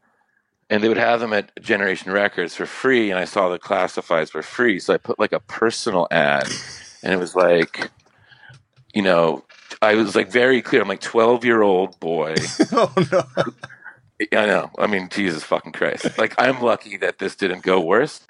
and 0.70 0.84
they 0.84 0.88
would 0.88 0.98
have 0.98 1.20
them 1.20 1.34
at 1.34 1.52
Generation 1.62 2.12
Records 2.12 2.56
for 2.56 2.66
free. 2.68 3.10
And 3.10 3.20
I 3.20 3.26
saw 3.26 3.50
the 3.50 3.60
classifieds 3.60 4.30
for 4.30 4.42
free, 4.44 4.80
so 4.80 4.94
I 4.94 4.98
put 4.98 5.20
like 5.20 5.34
a 5.34 5.40
personal 5.42 6.08
ad, 6.12 6.48
and 7.04 7.12
it 7.12 7.18
was 7.18 7.36
like, 7.36 7.90
you 8.94 9.02
know, 9.02 9.44
I 9.82 9.96
was 9.96 10.16
like 10.16 10.32
very 10.32 10.62
clear. 10.62 10.82
I'm 10.82 10.88
like 10.88 11.02
12 11.02 11.46
year 11.46 11.62
old 11.62 12.00
boy. 12.00 12.36
oh 12.72 12.94
no. 13.12 13.24
I 14.34 14.46
know. 14.46 14.70
I 14.78 14.88
mean, 14.88 15.08
Jesus 15.10 15.44
fucking 15.44 15.72
Christ. 15.72 16.18
Like, 16.18 16.36
I'm 16.38 16.62
lucky 16.62 16.98
that 16.98 17.20
this 17.20 17.36
didn't 17.36 17.64
go 17.64 17.80
worse. 17.80 18.28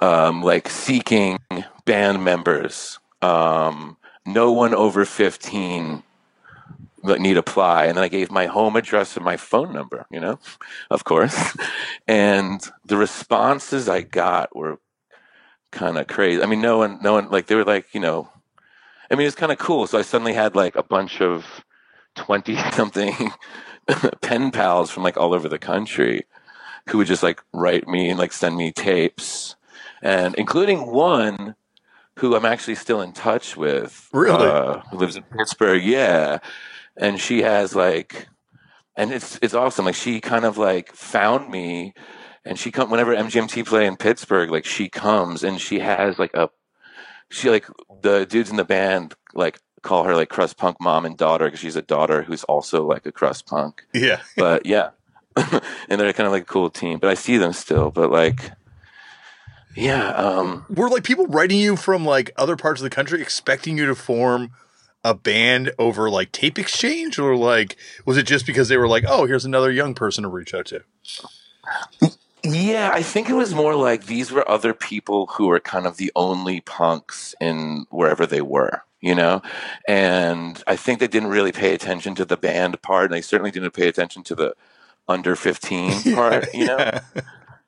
Um, 0.00 0.42
like, 0.42 0.70
seeking 0.70 1.38
band 1.84 2.24
members. 2.24 2.98
Um, 3.20 3.98
no 4.24 4.52
one 4.52 4.74
over 4.74 5.04
15 5.04 6.02
that 7.04 7.20
need 7.20 7.36
apply. 7.36 7.86
And 7.86 7.96
then 7.96 8.04
I 8.04 8.08
gave 8.08 8.30
my 8.30 8.46
home 8.46 8.74
address 8.76 9.16
and 9.16 9.24
my 9.24 9.36
phone 9.36 9.72
number, 9.72 10.06
you 10.10 10.20
know, 10.20 10.38
of 10.90 11.04
course. 11.04 11.56
And 12.06 12.66
the 12.86 12.96
responses 12.96 13.86
I 13.86 14.00
got 14.00 14.56
were 14.56 14.78
kind 15.72 15.98
of 15.98 16.06
crazy. 16.06 16.42
I 16.42 16.46
mean, 16.46 16.62
no 16.62 16.78
one, 16.78 17.00
no 17.02 17.12
one, 17.12 17.28
like, 17.28 17.48
they 17.48 17.54
were 17.54 17.66
like, 17.66 17.92
you 17.92 18.00
know, 18.00 18.30
I 19.10 19.14
mean, 19.14 19.26
it's 19.26 19.36
kind 19.36 19.52
of 19.52 19.58
cool. 19.58 19.86
So 19.86 19.98
I 19.98 20.02
suddenly 20.02 20.34
had 20.34 20.54
like 20.54 20.76
a 20.76 20.82
bunch 20.82 21.20
of 21.20 21.64
20 22.16 22.56
something 22.72 23.32
pen 24.20 24.50
pals 24.50 24.90
from 24.90 25.02
like 25.02 25.16
all 25.16 25.34
over 25.34 25.48
the 25.48 25.58
country 25.58 26.26
who 26.88 26.98
would 26.98 27.06
just 27.06 27.22
like 27.22 27.42
write 27.52 27.86
me 27.86 28.10
and 28.10 28.18
like 28.18 28.32
send 28.32 28.56
me 28.56 28.72
tapes 28.72 29.56
and 30.02 30.34
including 30.36 30.86
one 30.86 31.54
who 32.18 32.34
I'm 32.34 32.44
actually 32.44 32.74
still 32.74 33.00
in 33.00 33.12
touch 33.12 33.56
with. 33.56 34.08
Really? 34.12 34.46
Uh, 34.46 34.80
who 34.90 34.98
lives 34.98 35.16
in 35.16 35.22
Pittsburgh. 35.22 35.82
Yeah. 35.82 36.38
And 36.96 37.20
she 37.20 37.42
has 37.42 37.76
like, 37.76 38.28
and 38.96 39.12
it's, 39.12 39.38
it's 39.40 39.54
awesome. 39.54 39.84
Like 39.84 39.94
she 39.94 40.20
kind 40.20 40.44
of 40.44 40.58
like 40.58 40.92
found 40.92 41.48
me 41.48 41.94
and 42.44 42.58
she 42.58 42.70
come 42.70 42.90
whenever 42.90 43.14
MGMT 43.14 43.66
play 43.66 43.86
in 43.86 43.96
Pittsburgh, 43.96 44.50
like 44.50 44.64
she 44.64 44.88
comes 44.88 45.44
and 45.44 45.60
she 45.60 45.78
has 45.78 46.18
like 46.18 46.34
a, 46.34 46.50
she 47.30 47.50
like 47.50 47.66
the 48.02 48.24
dudes 48.26 48.50
in 48.50 48.56
the 48.56 48.64
band 48.64 49.14
like 49.34 49.58
call 49.82 50.04
her 50.04 50.14
like 50.16 50.28
crust 50.28 50.56
punk 50.56 50.76
mom 50.80 51.04
and 51.04 51.16
daughter 51.16 51.44
because 51.46 51.60
she's 51.60 51.76
a 51.76 51.82
daughter 51.82 52.22
who's 52.22 52.44
also 52.44 52.84
like 52.86 53.06
a 53.06 53.12
crust 53.12 53.46
punk 53.46 53.84
Yeah. 53.94 54.20
but 54.36 54.66
yeah 54.66 54.90
and 55.36 56.00
they're 56.00 56.12
kind 56.12 56.26
of 56.26 56.32
like 56.32 56.42
a 56.42 56.46
cool 56.46 56.68
team 56.70 56.98
but 56.98 57.08
i 57.10 57.14
see 57.14 57.36
them 57.36 57.52
still 57.52 57.90
but 57.90 58.10
like 58.10 58.50
yeah 59.76 60.08
um 60.10 60.64
Were 60.68 60.88
like 60.88 61.04
people 61.04 61.26
writing 61.28 61.58
you 61.60 61.76
from 61.76 62.04
like 62.04 62.32
other 62.36 62.56
parts 62.56 62.80
of 62.80 62.84
the 62.84 62.90
country 62.90 63.22
expecting 63.22 63.78
you 63.78 63.86
to 63.86 63.94
form 63.94 64.50
a 65.04 65.14
band 65.14 65.72
over 65.78 66.10
like 66.10 66.32
tape 66.32 66.58
exchange 66.58 67.18
or 67.20 67.36
like 67.36 67.76
was 68.04 68.16
it 68.16 68.24
just 68.26 68.44
because 68.46 68.68
they 68.68 68.76
were 68.76 68.88
like, 68.88 69.04
"Oh, 69.06 69.26
here's 69.26 69.44
another 69.44 69.70
young 69.70 69.94
person 69.94 70.22
to 70.24 70.28
reach 70.28 70.52
out 70.52 70.66
to." 70.66 70.82
Yeah 72.44 72.90
i 72.92 73.02
think 73.02 73.28
it 73.28 73.34
was 73.34 73.54
more 73.54 73.74
like 73.74 74.06
these 74.06 74.30
were 74.30 74.48
other 74.48 74.72
people 74.74 75.26
who 75.26 75.46
were 75.48 75.60
kind 75.60 75.86
of 75.86 75.96
the 75.96 76.12
only 76.14 76.60
punks 76.60 77.34
in 77.40 77.86
wherever 77.90 78.26
they 78.26 78.40
were 78.40 78.82
you 79.00 79.14
know 79.14 79.42
and 79.86 80.62
i 80.66 80.76
think 80.76 80.98
they 81.00 81.08
didn't 81.08 81.28
really 81.30 81.52
pay 81.52 81.74
attention 81.74 82.14
to 82.14 82.24
the 82.24 82.36
band 82.36 82.80
part 82.82 83.06
and 83.06 83.14
they 83.14 83.20
certainly 83.22 83.50
didn't 83.50 83.72
pay 83.72 83.88
attention 83.88 84.22
to 84.22 84.34
the 84.34 84.54
under 85.08 85.34
15 85.34 86.02
part 86.14 86.52
you 86.54 86.66
know 86.66 86.76
Yeah. 86.76 87.00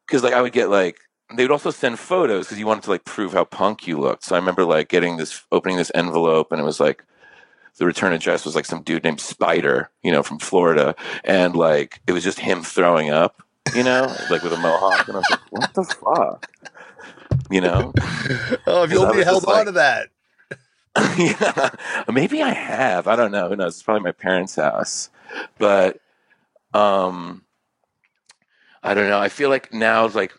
because 0.07 0.23
like 0.23 0.35
I 0.35 0.43
would 0.43 0.53
get 0.53 0.69
like 0.71 0.99
they 1.35 1.45
would 1.45 1.53
also 1.53 1.71
send 1.71 1.99
photos 1.99 2.47
because 2.47 2.59
you 2.59 2.67
wanted 2.67 2.83
to 2.85 2.91
like 2.91 3.05
prove 3.05 3.33
how 3.33 3.45
punk 3.45 3.87
you 3.87 3.99
looked. 3.99 4.25
So 4.25 4.35
I 4.35 4.39
remember 4.39 4.65
like 4.65 4.89
getting 4.89 5.17
this 5.17 5.45
opening 5.53 5.77
this 5.77 5.93
envelope 5.95 6.51
and 6.51 6.61
it 6.61 6.65
was 6.65 6.81
like 6.81 7.05
the 7.79 7.87
return 7.87 8.13
address 8.13 8.45
was 8.45 8.57
like 8.57 8.65
some 8.67 8.83
dude 8.83 9.05
named 9.05 9.21
Spider, 9.21 9.91
you 10.03 10.11
know, 10.11 10.25
from 10.25 10.41
Florida, 10.41 10.97
and 11.23 11.55
like 11.55 12.01
it 12.09 12.13
was 12.13 12.25
just 12.25 12.41
him 12.41 12.63
throwing 12.63 13.11
up, 13.11 13.43
you 13.75 13.83
know, 13.83 14.15
like 14.31 14.43
with 14.43 14.53
a 14.53 14.57
mohawk, 14.59 15.07
and 15.09 15.17
I 15.17 15.21
was 15.21 15.31
like, 15.31 15.41
what 15.51 15.75
the 15.75 15.85
fuck, 15.85 16.51
you 17.51 17.61
know? 17.61 17.93
Oh, 18.67 18.83
if 18.85 18.93
you 18.93 19.05
only 19.05 19.25
held 19.25 19.45
on 19.45 19.53
like- 19.55 19.67
to 19.67 19.73
that. 19.73 20.09
yeah, 21.17 21.71
maybe 22.13 22.43
I 22.43 22.51
have. 22.51 23.07
I 23.07 23.15
don't 23.15 23.31
know. 23.31 23.49
Who 23.49 23.55
knows? 23.55 23.75
It's 23.75 23.83
probably 23.83 24.03
my 24.03 24.13
parents' 24.13 24.57
house, 24.57 25.09
but 25.57 26.01
um, 26.75 27.45
I 28.83 28.95
don't 28.95 29.09
know. 29.09 29.21
I 29.21 29.29
feel 29.29 29.51
like 29.51 29.73
now, 29.73 30.09
like, 30.09 30.33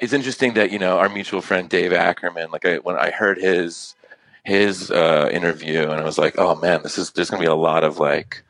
it's 0.00 0.12
interesting 0.12 0.54
that 0.54 0.70
you 0.70 0.78
know 0.78 0.98
our 0.98 1.08
mutual 1.08 1.40
friend 1.40 1.68
Dave 1.68 1.92
Ackerman. 1.92 2.52
Like, 2.52 2.64
I 2.64 2.76
when 2.76 2.96
I 2.96 3.10
heard 3.10 3.38
his 3.38 3.96
his 4.44 4.92
uh, 4.92 5.28
interview, 5.32 5.82
and 5.82 6.00
I 6.00 6.04
was 6.04 6.18
like, 6.18 6.36
oh 6.38 6.54
man, 6.54 6.82
this 6.84 6.96
is 6.96 7.10
there's 7.10 7.30
gonna 7.30 7.42
be 7.42 7.48
a 7.48 7.54
lot 7.54 7.82
of 7.82 7.98
like 7.98 8.44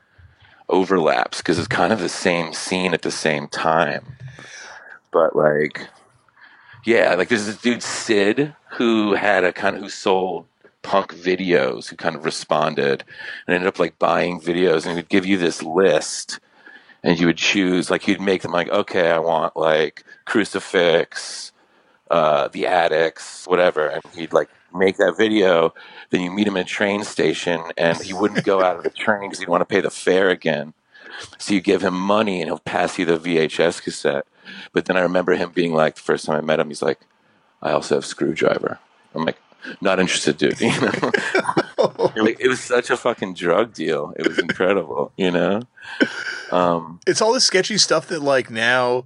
overlaps 0.69 1.39
because 1.39 1.59
it's 1.59 1.69
kind 1.69 1.93
of 1.93 2.01
the 2.01 2.09
same 2.09 2.53
scene 2.53 2.95
at 2.95 3.03
the 3.03 3.11
same 3.11 3.49
time, 3.49 4.17
but 5.11 5.37
like. 5.37 5.89
Yeah, 6.87 7.15
like 7.15 7.31
there's 7.31 7.47
this 7.47 7.57
dude 7.57 7.83
Sid 7.83 8.55
who 8.73 9.15
had 9.15 9.43
a 9.43 9.55
kind 9.55 9.75
of 9.75 9.81
who 9.81 9.89
sold 9.89 10.45
punk 10.85 11.15
videos 11.15 11.89
who 11.89 11.97
kind 11.97 12.15
of 12.15 12.25
responded 12.25 13.03
and 13.47 13.55
ended 13.55 13.67
up 13.67 13.81
like 13.81 13.99
buying 13.99 14.39
videos 14.39 14.85
and 14.85 14.91
he 14.91 14.97
would 14.97 15.09
give 15.09 15.27
you 15.27 15.39
this 15.39 15.63
list 15.63 16.39
and 17.03 17.19
you 17.19 17.27
would 17.27 17.39
choose 17.39 17.91
like 17.91 18.07
you'd 18.07 18.21
make 18.21 18.43
them 18.43 18.53
like 18.53 18.69
okay 18.69 19.11
i 19.11 19.19
want 19.19 19.57
like 19.57 20.05
crucifix 20.27 21.51
uh, 22.11 22.49
the 22.49 22.67
addicts 22.67 23.47
whatever 23.47 23.89
and 23.89 24.03
he'd 24.15 24.33
like 24.33 24.51
make 24.75 24.97
that 24.97 25.17
video 25.17 25.73
then 26.11 26.21
you 26.21 26.31
meet 26.31 26.47
him 26.47 26.57
at 26.57 26.67
a 26.67 26.69
train 26.69 27.05
station 27.05 27.61
and 27.77 27.99
he 27.99 28.13
wouldn't 28.13 28.45
go 28.45 28.63
out 28.63 28.77
of 28.77 28.85
the 28.85 28.91
train 29.05 29.23
because 29.23 29.39
he'd 29.39 29.49
want 29.49 29.61
to 29.61 29.67
pay 29.67 29.81
the 29.81 29.91
fare 29.91 30.31
again. 30.31 30.75
So 31.39 31.55
you 31.55 31.61
give 31.61 31.83
him 31.83 31.95
money 31.95 32.41
and 32.41 32.49
he'll 32.49 32.59
pass 32.59 32.99
you 32.99 33.05
the 33.05 33.19
vhs 33.19 33.83
cassette. 33.83 34.27
But 34.73 34.87
then 34.87 34.97
i 34.97 35.01
remember 35.01 35.35
him 35.35 35.51
being 35.51 35.73
like 35.73 35.95
the 35.97 36.03
first 36.03 36.27
time 36.27 36.37
i 36.37 36.41
met 36.41 36.61
him 36.61 36.69
he's 36.69 36.83
like 36.83 37.01
i 37.63 37.73
also 37.73 37.97
have 37.97 38.05
Skrewdriver. 38.05 38.79
I'm 39.15 39.25
like 39.25 39.39
not 39.81 39.99
interested 39.99 40.37
dude. 40.37 40.61
You 40.61 40.81
know? 40.81 41.11
Like, 42.17 42.41
it 42.41 42.49
was 42.49 42.61
such 42.61 42.91
a 42.91 42.97
fucking 42.97 43.35
drug 43.35 43.75
deal. 43.75 44.15
It 44.17 44.27
was 44.27 44.39
incredible 44.39 45.13
you 45.17 45.31
know? 45.31 45.63
Um, 46.51 47.01
it's 47.07 47.21
all 47.21 47.33
this 47.33 47.45
sketchy 47.45 47.79
stuff 47.79 48.07
that 48.09 48.23
like 48.23 48.51
now, 48.51 49.05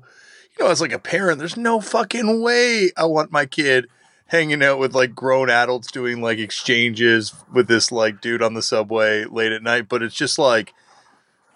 you 0.58 0.64
know, 0.64 0.70
as 0.70 0.80
like 0.80 0.92
a 0.92 0.98
parent, 0.98 1.38
there's 1.38 1.56
no 1.56 1.80
fucking 1.80 2.42
way 2.42 2.90
I 2.96 3.06
want 3.06 3.32
my 3.32 3.46
kid 3.46 3.88
hanging 4.28 4.62
out 4.62 4.78
with 4.78 4.94
like 4.94 5.14
grown 5.14 5.50
adults 5.50 5.90
doing 5.90 6.20
like 6.22 6.38
exchanges 6.38 7.34
with 7.52 7.66
this 7.68 7.90
like 7.90 8.20
dude 8.20 8.42
on 8.42 8.54
the 8.54 8.62
subway 8.62 9.24
late 9.24 9.52
at 9.52 9.62
night. 9.62 9.88
But 9.88 10.02
it's 10.02 10.14
just 10.14 10.38
like 10.38 10.72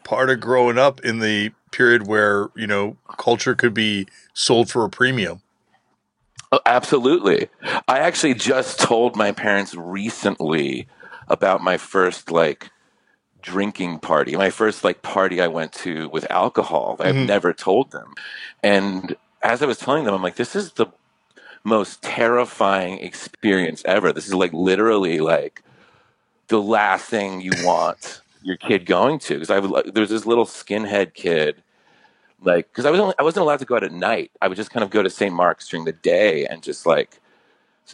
part 0.05 0.31
of 0.31 0.41
growing 0.41 0.79
up 0.79 1.01
in 1.01 1.21
the 1.21 1.53
period 1.71 2.07
where, 2.07 2.49
you 2.57 2.67
know, 2.67 2.97
culture 3.19 3.55
could 3.55 3.75
be 3.75 4.07
sold 4.35 4.71
for 4.71 4.85
a 4.85 4.91
premium. 4.91 5.41
Oh, 6.51 6.61
absolutely. 6.67 7.49
I 7.89 7.99
actually 8.01 8.35
just 8.35 8.79
told 8.81 9.17
my 9.17 9.33
parents 9.33 9.75
recently 9.75 10.87
about 11.29 11.63
my 11.63 11.79
first 11.79 12.31
like 12.31 12.71
drinking 13.41 13.99
party, 13.99 14.37
my 14.37 14.51
first 14.51 14.85
like 14.85 15.03
party 15.03 15.41
I 15.41 15.49
went 15.49 15.73
to 15.75 16.09
with 16.11 16.31
alcohol. 16.31 16.97
I've 17.01 17.15
Mhm. 17.15 17.27
never 17.27 17.53
told 17.53 17.91
them. 17.91 18.15
And 18.63 19.17
as 19.43 19.63
I 19.63 19.67
was 19.67 19.79
telling 19.79 20.05
them, 20.05 20.15
I'm 20.15 20.23
like, 20.23 20.37
this 20.37 20.55
is 20.55 20.73
the 20.73 20.87
most 21.65 22.03
terrifying 22.03 22.99
experience 22.99 23.83
ever. 23.85 24.13
This 24.13 24.27
is 24.27 24.35
like 24.35 24.53
literally 24.53 25.21
like 25.21 25.63
the 26.49 26.61
last 26.61 27.07
thing 27.07 27.41
you 27.41 27.53
want 27.63 28.21
your 28.43 28.57
kid 28.57 28.87
going 28.87 29.19
to. 29.21 29.35
Because 29.35 29.51
I 29.51 29.59
would, 29.59 29.95
there's 29.95 30.11
this 30.11 30.27
little 30.27 30.45
skinhead 30.45 31.15
kid, 31.15 31.63
like, 32.43 32.69
because 32.69 32.85
I 32.85 32.91
was 32.91 33.01
only, 33.01 33.15
I 33.19 33.23
wasn't 33.23 33.43
allowed 33.43 33.61
to 33.61 33.65
go 33.65 33.77
out 33.77 33.85
at 33.85 33.93
night. 33.93 34.31
I 34.41 34.49
would 34.49 34.57
just 34.57 34.71
kind 34.71 34.85
of 34.85 34.91
go 34.91 35.03
to 35.03 35.11
St. 35.11 35.35
Mark's 35.35 35.69
during 35.69 35.85
the 35.85 35.93
day 35.93 36.47
and 36.47 36.63
just 36.63 36.87
like, 36.87 37.21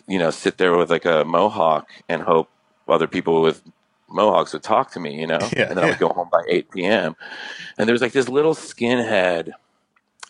you 0.07 0.19
know, 0.19 0.31
sit 0.31 0.59
there 0.59 0.77
with 0.77 0.91
like 0.91 1.05
a 1.05 1.25
mohawk 1.25 1.91
and 2.09 2.23
hope 2.23 2.51
other 2.89 3.07
people 3.07 3.43
with 3.43 3.63
mohawks 4.09 4.53
would 4.53 4.63
talk 4.63 4.91
to 4.93 5.01
me, 5.01 5.21
you 5.21 5.27
know, 5.27 5.39
Yeah, 5.57 5.69
and 5.69 5.77
then 5.77 5.85
I 5.85 5.91
would 5.91 5.99
go 5.99 6.09
home 6.09 6.29
by 6.31 6.43
8 6.49 6.71
p.m. 6.71 7.17
And 7.77 7.87
there 7.87 7.93
was 7.93 8.03
like 8.03 8.13
this 8.13 8.29
little 8.29 8.55
skinhead, 8.55 9.53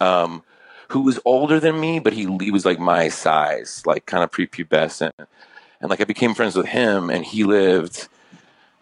um, 0.00 0.42
who 0.88 1.02
was 1.02 1.18
older 1.24 1.60
than 1.60 1.78
me, 1.80 1.98
but 1.98 2.12
he, 2.12 2.24
he 2.40 2.50
was 2.50 2.64
like 2.64 2.78
my 2.78 3.08
size, 3.08 3.82
like 3.86 4.06
kind 4.06 4.24
of 4.24 4.30
prepubescent. 4.30 5.12
And 5.80 5.90
like 5.90 6.00
I 6.00 6.04
became 6.04 6.34
friends 6.34 6.56
with 6.56 6.66
him, 6.66 7.08
and 7.10 7.24
he 7.24 7.44
lived 7.44 8.08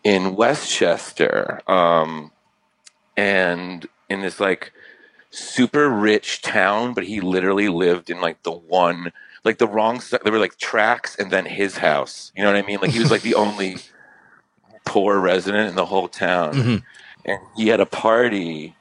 in 0.05 0.35
Westchester, 0.37 1.61
um, 1.69 2.31
and 3.16 3.87
in 4.09 4.21
this 4.21 4.40
like 4.40 4.73
super 5.31 5.88
rich 5.90 6.42
town, 6.42 6.95
but 6.95 7.05
he 7.05 7.21
literally 7.21 7.69
lived 7.69 8.09
in 8.09 8.21
like 8.21 8.42
the 8.45 8.53
one, 8.53 9.12
like 9.45 9.59
the 9.59 9.66
wrong 9.66 10.01
side. 10.01 10.21
There 10.25 10.33
were 10.33 10.38
like 10.38 10.57
tracks, 10.59 11.16
and 11.16 11.31
then 11.31 11.45
his 11.45 11.79
house. 11.79 12.33
You 12.37 12.42
know 12.45 12.53
what 12.53 12.62
I 12.62 12.66
mean? 12.66 12.79
Like 12.81 12.92
he 12.92 13.01
was 13.01 13.11
like 13.11 13.23
the 13.23 13.35
only 13.47 13.77
poor 14.85 15.19
resident 15.19 15.69
in 15.69 15.75
the 15.75 15.87
whole 15.87 16.09
town, 16.09 16.55
Mhm. 16.55 16.83
and 17.25 17.40
he 17.57 17.69
had 17.69 17.81
a 17.81 17.87
party, 17.87 18.77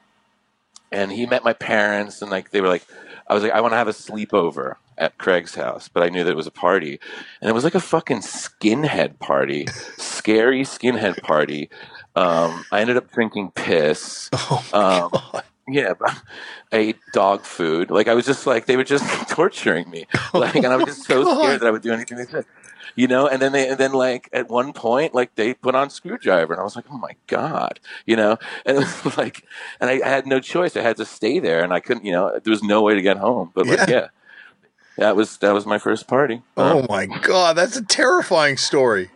and 0.92 1.10
he 1.12 1.26
met 1.26 1.44
my 1.44 1.52
parents, 1.52 2.22
and 2.22 2.30
like 2.30 2.50
they 2.50 2.60
were 2.60 2.68
like, 2.68 2.86
I 3.28 3.34
was 3.34 3.42
like, 3.42 3.52
I 3.52 3.60
want 3.60 3.72
to 3.72 3.76
have 3.78 3.88
a 3.88 3.92
sleepover 3.92 4.76
at 4.98 5.18
Craig's 5.18 5.54
house, 5.54 5.88
but 5.88 6.02
I 6.02 6.08
knew 6.08 6.24
that 6.24 6.30
it 6.30 6.36
was 6.36 6.46
a 6.46 6.52
party, 6.52 7.00
and 7.40 7.50
it 7.50 7.54
was 7.54 7.64
like 7.64 7.74
a 7.74 7.80
fucking 7.80 8.18
skinhead 8.20 9.18
party, 9.18 9.66
scary 9.98 10.62
skinhead 10.62 11.20
party. 11.22 11.70
Um, 12.14 12.64
I 12.70 12.80
ended 12.80 12.96
up 12.96 13.10
drinking 13.12 13.52
piss. 13.52 14.30
Oh, 14.50 14.64
Um, 14.72 15.10
God. 15.12 15.44
Yeah, 15.68 15.94
I 16.00 16.76
ate 16.76 16.98
dog 17.12 17.42
food. 17.42 17.90
Like 17.90 18.06
I 18.08 18.14
was 18.14 18.24
just 18.24 18.46
like 18.46 18.66
they 18.66 18.76
were 18.76 18.84
just 18.84 19.04
torturing 19.30 19.90
me. 19.90 20.06
Like, 20.34 20.54
and 20.56 20.66
I 20.66 20.76
was 20.76 20.86
just 20.86 21.04
so 21.04 21.24
God. 21.24 21.38
scared 21.38 21.60
that 21.60 21.66
I 21.66 21.70
would 21.70 21.82
do 21.82 21.92
anything 21.92 22.18
they 22.18 22.26
said. 22.26 22.44
You 22.94 23.08
know, 23.08 23.26
and 23.26 23.42
then 23.42 23.52
they, 23.52 23.68
and 23.68 23.76
then 23.78 23.92
like 23.92 24.28
at 24.32 24.48
one 24.48 24.72
point, 24.72 25.14
like 25.14 25.34
they 25.34 25.52
put 25.54 25.74
on 25.74 25.88
Skrewdriver, 25.88 26.50
and 26.50 26.60
I 26.60 26.62
was 26.62 26.76
like, 26.76 26.86
oh 26.90 26.96
my 26.98 27.12
god, 27.26 27.80
you 28.06 28.16
know, 28.16 28.38
and 28.66 28.78
it 28.78 29.04
was 29.04 29.16
like, 29.18 29.44
and 29.80 29.90
I, 29.90 30.00
I 30.04 30.08
had 30.08 30.26
no 30.26 30.40
choice. 30.40 30.76
I 30.76 30.82
had 30.82 30.96
to 30.98 31.04
stay 31.04 31.38
there, 31.40 31.62
and 31.64 31.72
I 31.72 31.80
couldn't, 31.80 32.04
you 32.06 32.12
know, 32.12 32.38
there 32.42 32.50
was 32.50 32.62
no 32.62 32.82
way 32.82 32.94
to 32.94 33.02
get 33.02 33.16
home. 33.18 33.50
But 33.54 33.66
like, 33.66 33.78
Yeah. 33.80 33.86
yeah, 33.88 34.06
that 34.98 35.16
was 35.16 35.36
that 35.38 35.52
was 35.52 35.66
my 35.66 35.78
first 35.78 36.06
party. 36.06 36.42
Oh 36.56 36.86
my 36.88 37.06
God. 37.06 37.56
That's 37.56 37.76
a 37.76 37.84
terrifying 37.84 38.56
story. 38.56 39.10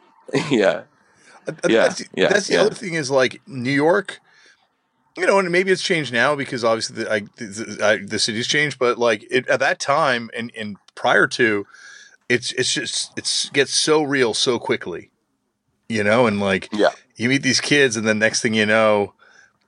yeah, 0.51 0.83
Uh, 1.47 1.53
Yeah, 1.69 1.83
that's, 1.89 2.03
yeah, 2.15 2.29
that's 2.29 2.47
the 2.49 2.55
yeah. 2.55 2.61
other 2.63 2.75
thing 2.75 2.95
is 2.95 3.11
like 3.11 3.41
New 3.47 3.71
York, 3.73 4.21
you 5.17 5.27
know, 5.27 5.39
and 5.39 5.51
maybe 5.51 5.71
it's 5.71 5.83
changed 5.83 6.13
now 6.13 6.35
because 6.35 6.65
obviously 6.65 7.05
the, 7.05 7.13
I, 7.13 7.21
the, 7.37 7.79
I, 7.83 7.97
the 8.05 8.19
city's 8.19 8.47
changed, 8.47 8.79
but 8.79 8.99
like 8.99 9.27
it, 9.31 9.49
at 9.49 9.61
that 9.61 9.81
time 9.81 10.31
and, 10.37 10.53
and 10.57 10.77
prior 10.95 11.27
to, 11.29 11.67
it's 12.29 12.53
it's 12.53 12.73
just 12.73 13.13
it's 13.19 13.51
gets 13.51 13.75
so 13.75 14.03
real 14.03 14.35
so 14.35 14.59
quickly, 14.59 15.11
you 15.89 16.05
know, 16.05 16.27
and 16.27 16.39
like 16.39 16.69
yeah. 16.73 16.91
you 17.17 17.29
meet 17.29 17.43
these 17.43 17.61
kids 17.61 17.97
and 17.97 18.07
then 18.07 18.21
next 18.21 18.41
thing 18.41 18.55
you 18.55 18.67
know, 18.67 19.15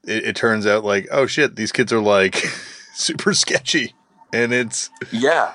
it, 0.05 0.24
it 0.24 0.37
turns 0.37 0.64
out 0.64 0.85
like 0.85 1.09
oh 1.11 1.26
shit, 1.26 1.57
these 1.57 1.72
kids 1.72 1.92
are 1.92 2.00
like 2.00 2.37
super 2.94 3.35
sketchy, 3.35 3.94
and 4.33 4.52
it's 4.52 4.90
Yeah. 5.11 5.52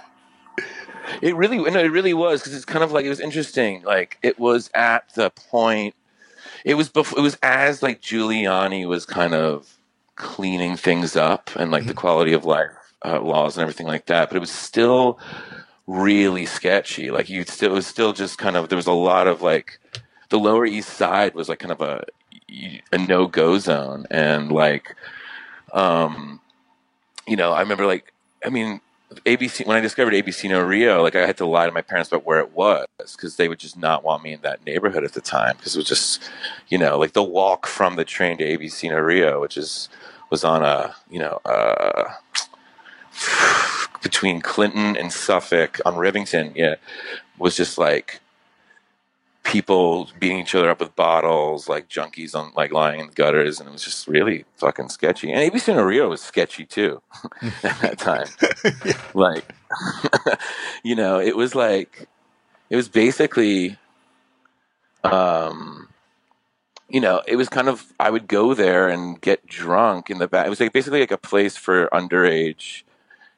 It 1.21 1.37
really, 1.37 1.57
no, 1.57 1.79
it 1.79 1.91
really 1.91 2.13
was 2.13 2.41
because 2.41 2.53
it's 2.53 2.65
kind 2.65 2.83
of 2.83 2.91
like 2.91 3.05
it 3.05 3.09
was 3.09 3.21
interesting. 3.21 3.81
Like 3.83 4.17
it 4.21 4.37
was 4.37 4.69
at 4.73 5.05
the 5.15 5.29
point, 5.29 5.95
it 6.65 6.73
was 6.73 6.89
before, 6.89 7.17
it 7.17 7.21
was 7.21 7.37
as 7.41 7.81
like 7.81 8.01
Giuliani 8.01 8.85
was 8.85 9.05
kind 9.05 9.33
of 9.33 9.76
cleaning 10.17 10.75
things 10.75 11.15
up 11.15 11.49
and 11.55 11.71
like 11.71 11.85
the 11.85 11.93
quality 11.93 12.33
of 12.33 12.43
life 12.43 12.71
uh, 13.05 13.21
laws 13.21 13.55
and 13.55 13.61
everything 13.61 13.87
like 13.87 14.07
that. 14.07 14.29
But 14.29 14.37
it 14.37 14.41
was 14.41 14.51
still 14.51 15.19
really 15.85 16.45
sketchy. 16.45 17.09
Like 17.09 17.29
you 17.29 17.43
still, 17.45 17.71
it 17.71 17.75
was 17.75 17.87
still 17.87 18.11
just 18.11 18.37
kind 18.37 18.57
of 18.57 18.69
there 18.69 18.75
was 18.75 18.87
a 18.87 18.91
lot 18.91 19.27
of 19.27 19.41
like 19.41 19.79
the 20.29 20.39
Lower 20.39 20.65
East 20.65 20.89
Side 20.89 21.33
was 21.33 21.47
like 21.47 21.59
kind 21.59 21.71
of 21.71 21.81
a 21.81 22.03
a 22.91 22.97
no 22.97 23.27
go 23.27 23.57
zone 23.57 24.05
and 24.09 24.51
like 24.51 24.95
um 25.73 26.39
you 27.27 27.35
know 27.35 27.51
i 27.51 27.59
remember 27.59 27.85
like 27.85 28.13
i 28.45 28.49
mean 28.49 28.79
abc 29.25 29.65
when 29.65 29.77
i 29.77 29.79
discovered 29.79 30.13
abc 30.13 30.49
no 30.49 30.61
rio 30.61 31.01
like 31.01 31.15
i 31.15 31.25
had 31.25 31.37
to 31.37 31.45
lie 31.45 31.65
to 31.65 31.71
my 31.71 31.81
parents 31.81 32.09
about 32.09 32.25
where 32.25 32.39
it 32.39 32.51
was 32.51 32.87
because 33.15 33.37
they 33.37 33.47
would 33.47 33.59
just 33.59 33.77
not 33.77 34.03
want 34.03 34.21
me 34.21 34.33
in 34.33 34.41
that 34.41 34.65
neighborhood 34.65 35.03
at 35.03 35.13
the 35.13 35.21
time 35.21 35.55
because 35.57 35.75
it 35.75 35.79
was 35.79 35.87
just 35.87 36.21
you 36.67 36.77
know 36.77 36.97
like 36.97 37.13
the 37.13 37.23
walk 37.23 37.65
from 37.65 37.95
the 37.95 38.03
train 38.03 38.37
to 38.37 38.43
abc 38.43 38.89
no 38.89 38.97
rio 38.97 39.39
which 39.39 39.55
is 39.55 39.87
was 40.29 40.43
on 40.43 40.63
a 40.63 40.93
you 41.09 41.19
know 41.19 41.39
uh 41.45 42.11
between 44.03 44.41
clinton 44.41 44.97
and 44.97 45.13
suffolk 45.13 45.79
on 45.85 45.95
rivington 45.95 46.51
yeah 46.55 46.75
was 47.37 47.55
just 47.55 47.77
like 47.77 48.19
people 49.47 50.09
beating 50.19 50.39
each 50.39 50.53
other 50.53 50.69
up 50.69 50.81
with 50.81 50.95
bottles, 50.95 51.69
like 51.69 51.87
junkies 51.87 52.35
on 52.35 52.51
like 52.55 52.71
lying 52.71 52.99
in 52.99 53.07
the 53.07 53.13
gutters, 53.13 53.59
and 53.59 53.69
it 53.69 53.71
was 53.71 53.83
just 53.83 54.07
really 54.07 54.45
fucking 54.57 54.89
sketchy. 54.89 55.31
And 55.31 55.51
ABC 55.51 55.73
No 55.73 55.81
Rio 55.81 56.09
was 56.09 56.21
sketchy 56.21 56.65
too 56.65 57.01
at 57.63 57.81
that 57.81 57.97
time. 57.97 58.27
Like, 59.13 59.45
you 60.83 60.95
know, 60.95 61.19
it 61.19 61.35
was 61.35 61.55
like 61.55 62.07
it 62.69 62.75
was 62.75 62.89
basically, 62.89 63.77
um, 65.03 65.87
you 66.89 66.99
know, 66.99 67.21
it 67.25 67.37
was 67.37 67.49
kind 67.49 67.69
of 67.69 67.93
I 67.99 68.09
would 68.09 68.27
go 68.27 68.53
there 68.53 68.89
and 68.89 69.19
get 69.19 69.47
drunk 69.47 70.09
in 70.09 70.19
the 70.19 70.27
back. 70.27 70.45
It 70.45 70.49
was 70.49 70.59
like 70.59 70.73
basically 70.73 70.99
like 70.99 71.11
a 71.11 71.17
place 71.17 71.55
for 71.55 71.87
underage 71.87 72.83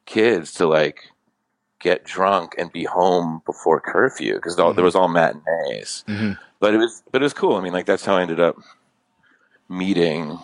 kids 0.05 0.53
to 0.53 0.65
like 0.65 1.11
get 1.79 2.03
drunk 2.03 2.55
and 2.57 2.71
be 2.71 2.83
home 2.83 3.41
before 3.45 3.79
curfew 3.79 4.35
because 4.35 4.55
there 4.55 4.83
was 4.83 4.95
all 4.95 5.07
matinees 5.07 6.03
Mhm. 6.07 6.37
but 6.59 6.73
it 6.73 6.77
was 6.77 7.01
but 7.11 7.21
it 7.21 7.23
was 7.23 7.33
cool. 7.33 7.55
I 7.55 7.61
mean, 7.61 7.73
like 7.73 7.85
that's 7.85 8.05
how 8.05 8.15
I 8.17 8.21
ended 8.21 8.39
up 8.39 8.57
meeting 9.69 10.39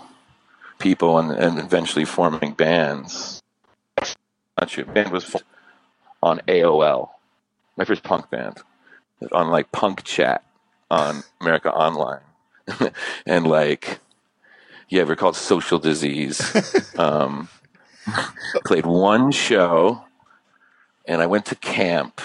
people 0.79 1.17
and, 1.19 1.31
and 1.31 1.59
eventually 1.59 2.05
forming 2.05 2.53
bands. 2.53 3.41
Not 4.59 4.69
sure, 4.69 4.85
band 4.85 5.11
was 5.11 5.35
on 6.23 6.39
AOL, 6.47 7.09
my 7.75 7.83
first 7.85 8.03
punk 8.03 8.29
band, 8.29 8.57
on 9.31 9.49
like 9.49 9.71
Punk 9.71 10.03
Chat 10.03 10.43
on 10.89 11.23
America 11.41 11.73
Online, 11.73 12.21
and 13.25 13.45
like 13.47 13.99
yeah, 14.87 15.03
we're 15.03 15.15
called 15.17 15.35
Social 15.35 15.79
Disease. 15.79 16.39
um, 16.97 17.49
played 18.65 18.85
one 18.85 19.31
show, 19.31 20.04
and 21.07 21.21
I 21.21 21.25
went 21.25 21.45
to 21.47 21.55
camp. 21.55 22.21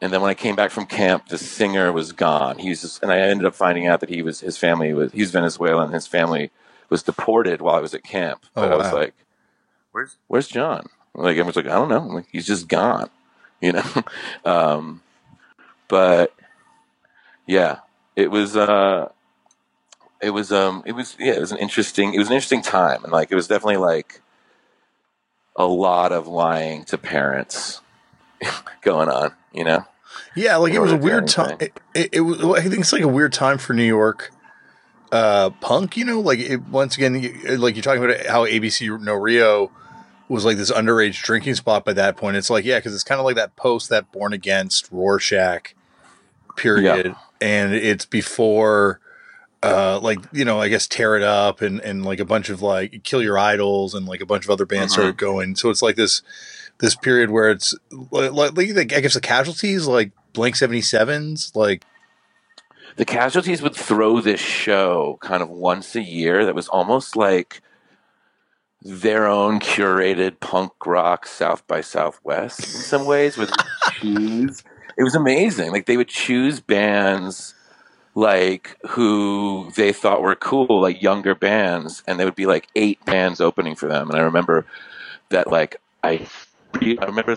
And 0.00 0.12
then 0.12 0.20
when 0.20 0.30
I 0.30 0.34
came 0.34 0.54
back 0.56 0.70
from 0.70 0.84
camp, 0.86 1.28
the 1.28 1.38
singer 1.38 1.90
was 1.90 2.12
gone. 2.12 2.58
He 2.58 2.68
was 2.68 2.82
just, 2.82 3.02
and 3.02 3.10
I 3.10 3.18
ended 3.18 3.46
up 3.46 3.54
finding 3.54 3.86
out 3.86 4.00
that 4.00 4.10
he 4.10 4.20
was 4.22 4.40
his 4.40 4.58
family 4.58 4.92
was 4.92 5.12
he's 5.12 5.30
Venezuelan. 5.30 5.92
His 5.92 6.06
family 6.06 6.50
was 6.90 7.02
deported 7.02 7.60
while 7.60 7.74
I 7.76 7.80
was 7.80 7.94
at 7.94 8.04
camp. 8.04 8.44
But 8.54 8.70
Oh, 8.70 8.74
I 8.74 8.76
was 8.76 8.92
wow. 8.92 8.98
like, 8.98 9.14
"Where's 9.92 10.16
Where's 10.28 10.48
John?" 10.48 10.88
Like 11.14 11.38
I 11.38 11.42
was 11.42 11.56
like, 11.56 11.66
"I 11.66 11.70
don't 11.70 11.88
know." 11.88 12.00
I'm 12.02 12.14
like, 12.14 12.28
he's 12.30 12.46
just 12.46 12.68
gone, 12.68 13.08
you 13.62 13.72
know. 13.72 13.84
um, 14.44 15.02
but 15.88 16.34
yeah, 17.46 17.78
it 18.16 18.30
was. 18.30 18.54
Uh, 18.54 19.08
it 20.20 20.30
was. 20.30 20.52
Um, 20.52 20.82
it 20.84 20.92
was. 20.92 21.16
Yeah, 21.18 21.32
it 21.32 21.40
was 21.40 21.52
an 21.52 21.58
interesting. 21.58 22.12
It 22.12 22.18
was 22.18 22.28
an 22.28 22.34
interesting 22.34 22.62
time, 22.62 23.02
and 23.02 23.12
like 23.12 23.32
it 23.32 23.34
was 23.34 23.48
definitely 23.48 23.78
like 23.78 24.20
a 25.56 25.66
lot 25.66 26.12
of 26.12 26.26
lying 26.26 26.84
to 26.84 26.98
parents 26.98 27.80
going 28.82 29.08
on. 29.08 29.32
You 29.52 29.64
know. 29.64 29.84
Yeah, 30.34 30.56
like 30.56 30.74
it 30.74 30.80
was 30.80 30.92
a 30.92 30.94
order 30.94 31.02
to 31.02 31.08
do 31.08 31.14
weird 31.14 31.28
time. 31.28 31.56
It, 31.60 31.80
it, 31.94 32.08
it 32.12 32.20
was. 32.20 32.42
I 32.42 32.62
think 32.62 32.80
it's 32.80 32.92
like 32.92 33.02
a 33.02 33.08
weird 33.08 33.32
time 33.32 33.58
for 33.58 33.72
New 33.72 33.84
York 33.84 34.30
uh, 35.12 35.50
punk. 35.60 35.96
You 35.96 36.04
know, 36.04 36.20
like 36.20 36.38
it, 36.38 36.62
once 36.68 36.96
again, 36.96 37.20
you, 37.20 37.56
like 37.56 37.74
you're 37.74 37.82
talking 37.82 38.04
about 38.04 38.26
how 38.26 38.46
ABC 38.46 39.00
No 39.00 39.14
Rio 39.14 39.70
was 40.28 40.44
like 40.44 40.56
this 40.56 40.70
underage 40.70 41.22
drinking 41.22 41.54
spot 41.54 41.84
by 41.84 41.92
that 41.94 42.16
point. 42.16 42.36
It's 42.36 42.50
like 42.50 42.64
yeah, 42.64 42.78
because 42.78 42.94
it's 42.94 43.04
kind 43.04 43.18
of 43.18 43.24
like 43.24 43.36
that 43.36 43.56
post 43.56 43.88
that 43.90 44.10
Born 44.12 44.32
Against 44.32 44.90
Rorschach 44.90 45.74
period, 46.56 47.14
and 47.40 47.74
it's 47.74 48.06
before. 48.06 49.00
Uh, 49.66 50.00
like 50.00 50.18
you 50.32 50.44
know, 50.44 50.60
I 50.60 50.68
guess 50.68 50.86
tear 50.86 51.16
it 51.16 51.22
up 51.22 51.60
and 51.62 51.80
and 51.80 52.04
like 52.04 52.20
a 52.20 52.24
bunch 52.24 52.48
of 52.50 52.62
like 52.62 53.02
kill 53.04 53.22
your 53.22 53.38
idols 53.38 53.94
and 53.94 54.06
like 54.06 54.20
a 54.20 54.26
bunch 54.26 54.44
of 54.44 54.50
other 54.50 54.66
bands 54.66 54.92
Mhm. 54.92 54.96
started 54.96 55.16
going. 55.16 55.56
So 55.56 55.70
it's 55.70 55.82
like 55.82 55.96
this 55.96 56.22
this 56.78 56.94
period 56.94 57.30
where 57.30 57.50
it's 57.50 57.74
like, 58.10 58.32
like 58.56 58.92
I 58.92 59.00
guess 59.00 59.14
the 59.14 59.20
casualties 59.20 59.86
like 59.86 60.12
Blank 60.32 60.56
Seventy 60.56 60.82
Sevens, 60.82 61.52
like 61.54 61.84
the 62.96 63.04
casualties 63.04 63.60
would 63.62 63.74
throw 63.74 64.20
this 64.20 64.40
show 64.40 65.18
kind 65.20 65.42
of 65.42 65.48
once 65.50 65.94
a 65.96 66.02
year 66.02 66.44
that 66.46 66.54
was 66.54 66.68
almost 66.68 67.16
like 67.16 67.60
their 68.82 69.26
own 69.26 69.58
curated 69.58 70.38
punk 70.40 70.72
rock 70.86 71.26
South 71.26 71.66
by 71.66 71.80
Southwest 71.80 72.60
in 72.60 72.66
some 72.82 73.04
ways 73.04 73.36
with 73.36 73.50
choose 74.00 74.62
it 74.96 75.02
was 75.02 75.14
amazing 75.14 75.72
like 75.72 75.86
they 75.86 75.96
would 75.96 76.08
choose 76.08 76.60
bands 76.60 77.54
like 78.16 78.74
who 78.88 79.70
they 79.76 79.92
thought 79.92 80.22
were 80.22 80.34
cool 80.34 80.80
like 80.80 81.02
younger 81.02 81.34
bands 81.34 82.02
and 82.06 82.18
there 82.18 82.26
would 82.26 82.34
be 82.34 82.46
like 82.46 82.66
eight 82.74 83.04
bands 83.04 83.42
opening 83.42 83.76
for 83.76 83.86
them. 83.86 84.08
And 84.08 84.18
I 84.18 84.22
remember 84.22 84.64
that 85.28 85.48
like 85.52 85.76
I 86.02 86.26
I 86.74 87.04
remember 87.04 87.36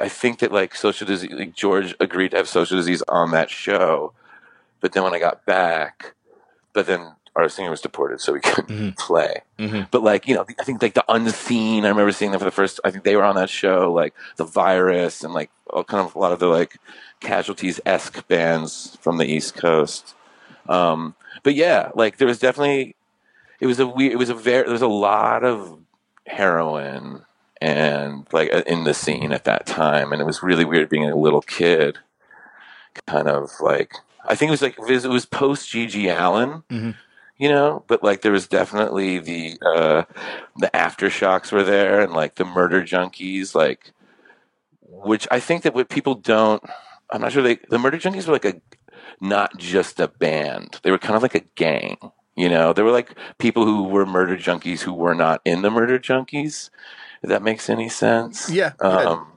I 0.00 0.08
think 0.08 0.38
that 0.38 0.52
like 0.52 0.74
social 0.74 1.06
disease 1.06 1.32
like 1.32 1.54
George 1.54 1.94
agreed 2.00 2.30
to 2.30 2.38
have 2.38 2.48
social 2.48 2.78
disease 2.78 3.02
on 3.08 3.30
that 3.32 3.50
show. 3.50 4.14
But 4.80 4.94
then 4.94 5.02
when 5.02 5.14
I 5.14 5.18
got 5.18 5.44
back, 5.44 6.14
but 6.72 6.86
then 6.86 7.12
our 7.36 7.48
singer 7.48 7.70
was 7.70 7.80
deported, 7.80 8.20
so 8.20 8.32
we 8.32 8.40
couldn't 8.40 8.68
Mhm. 8.94 8.98
play. 8.98 9.42
Mhm. 9.58 9.88
But 9.90 10.02
like 10.02 10.26
you 10.26 10.34
know, 10.34 10.44
I 10.58 10.64
think 10.64 10.82
like 10.82 10.94
the 10.94 11.04
Unseen. 11.08 11.84
I 11.84 11.88
remember 11.88 12.12
seeing 12.12 12.30
them 12.32 12.40
for 12.40 12.44
the 12.46 12.50
first. 12.50 12.80
I 12.84 12.90
think 12.90 13.04
they 13.04 13.16
were 13.16 13.24
on 13.24 13.36
that 13.36 13.50
show, 13.50 13.92
like 13.92 14.14
the 14.36 14.44
Virus, 14.44 15.22
and 15.22 15.32
like 15.34 15.50
all 15.70 15.84
kind 15.84 16.04
of 16.06 16.14
a 16.14 16.18
lot 16.18 16.32
of 16.32 16.38
the 16.38 16.46
like 16.48 16.78
casualties 17.20 17.80
esque 17.86 18.26
bands 18.28 18.96
from 19.00 19.18
the 19.18 19.26
East 19.26 19.54
Coast. 19.54 20.14
Um, 20.68 21.14
but 21.42 21.54
yeah, 21.54 21.90
like 21.94 22.16
there 22.18 22.26
was 22.28 22.38
definitely 22.38 22.96
it 23.60 23.66
was 23.66 23.78
a 23.80 23.86
weird. 23.86 24.12
It 24.12 24.16
was 24.18 24.30
a 24.30 24.34
very 24.34 24.64
there 24.64 24.72
was 24.72 24.82
a 24.82 24.86
lot 24.88 25.44
of 25.44 25.78
heroin 26.26 27.22
and 27.62 28.26
like 28.32 28.52
uh, 28.52 28.62
in 28.66 28.84
the 28.84 28.92
scene 28.94 29.32
at 29.32 29.44
that 29.44 29.66
time, 29.66 30.12
and 30.12 30.20
it 30.20 30.24
was 30.26 30.42
really 30.42 30.64
weird 30.64 30.88
being 30.88 31.08
a 31.08 31.16
little 31.16 31.40
kid, 31.42 31.98
kind 33.06 33.28
of 33.28 33.50
like 33.60 33.92
I 34.28 34.34
think 34.34 34.48
it 34.48 34.52
was 34.52 34.62
like 34.62 34.76
it 34.78 34.90
was, 34.92 35.06
was 35.06 35.24
post 35.26 35.70
GG 35.72 36.08
Allin, 36.08 36.62
Mhm. 36.70 36.94
You 37.38 37.48
know, 37.48 37.84
but 37.86 38.02
like 38.02 38.22
there 38.22 38.32
was 38.32 38.48
definitely 38.48 39.18
the 39.18 39.58
uh, 39.64 40.04
the 40.56 40.70
aftershocks 40.72 41.52
were 41.52 41.64
there, 41.64 42.00
and 42.00 42.12
like 42.12 42.36
the 42.36 42.44
murder 42.44 42.82
junkies, 42.82 43.54
like 43.54 43.92
which 44.80 45.28
I 45.30 45.40
think 45.40 45.62
that 45.62 45.74
what 45.74 45.88
people 45.88 46.14
don't. 46.14 46.62
I'm 47.10 47.20
not 47.20 47.32
sure 47.32 47.42
they 47.42 47.58
the 47.68 47.78
murder 47.78 47.98
junkies 47.98 48.26
were 48.26 48.32
like 48.32 48.44
a 48.44 48.60
not 49.20 49.58
just 49.58 50.00
a 50.00 50.08
band; 50.08 50.80
they 50.82 50.90
were 50.90 50.98
kind 50.98 51.16
of 51.16 51.22
like 51.22 51.34
a 51.34 51.44
gang. 51.54 51.98
You 52.36 52.48
know, 52.48 52.72
there 52.72 52.84
were 52.84 52.90
like 52.90 53.14
people 53.38 53.64
who 53.64 53.84
were 53.84 54.06
murder 54.06 54.36
junkies 54.36 54.80
who 54.80 54.92
were 54.92 55.14
not 55.14 55.40
in 55.44 55.62
the 55.62 55.70
murder 55.70 55.98
junkies. 55.98 56.70
If 57.22 57.30
that 57.30 57.42
makes 57.42 57.70
any 57.70 57.88
sense. 57.88 58.50
yeah. 58.50 58.72
Um, 58.80 59.32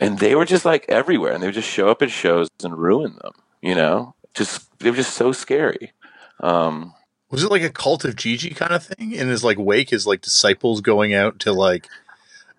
and 0.00 0.18
they 0.18 0.34
were 0.34 0.44
just 0.44 0.64
like 0.64 0.84
everywhere, 0.88 1.32
and 1.32 1.42
they 1.42 1.48
would 1.48 1.54
just 1.54 1.68
show 1.68 1.88
up 1.88 2.02
at 2.02 2.10
shows 2.10 2.48
and 2.62 2.78
ruin 2.78 3.18
them. 3.22 3.32
You 3.62 3.74
know, 3.74 4.14
just 4.34 4.78
they 4.78 4.90
were 4.90 4.96
just 4.96 5.14
so 5.14 5.32
scary. 5.32 5.92
Um, 6.40 6.94
was 7.30 7.42
it 7.44 7.50
like 7.50 7.62
a 7.62 7.70
cult 7.70 8.04
of 8.04 8.16
GG 8.16 8.56
kind 8.56 8.72
of 8.72 8.84
thing? 8.84 9.12
In 9.12 9.28
his 9.28 9.44
like 9.44 9.58
wake, 9.58 9.90
his 9.90 10.06
like 10.06 10.20
disciples 10.20 10.80
going 10.80 11.14
out 11.14 11.38
to 11.40 11.52
like 11.52 11.86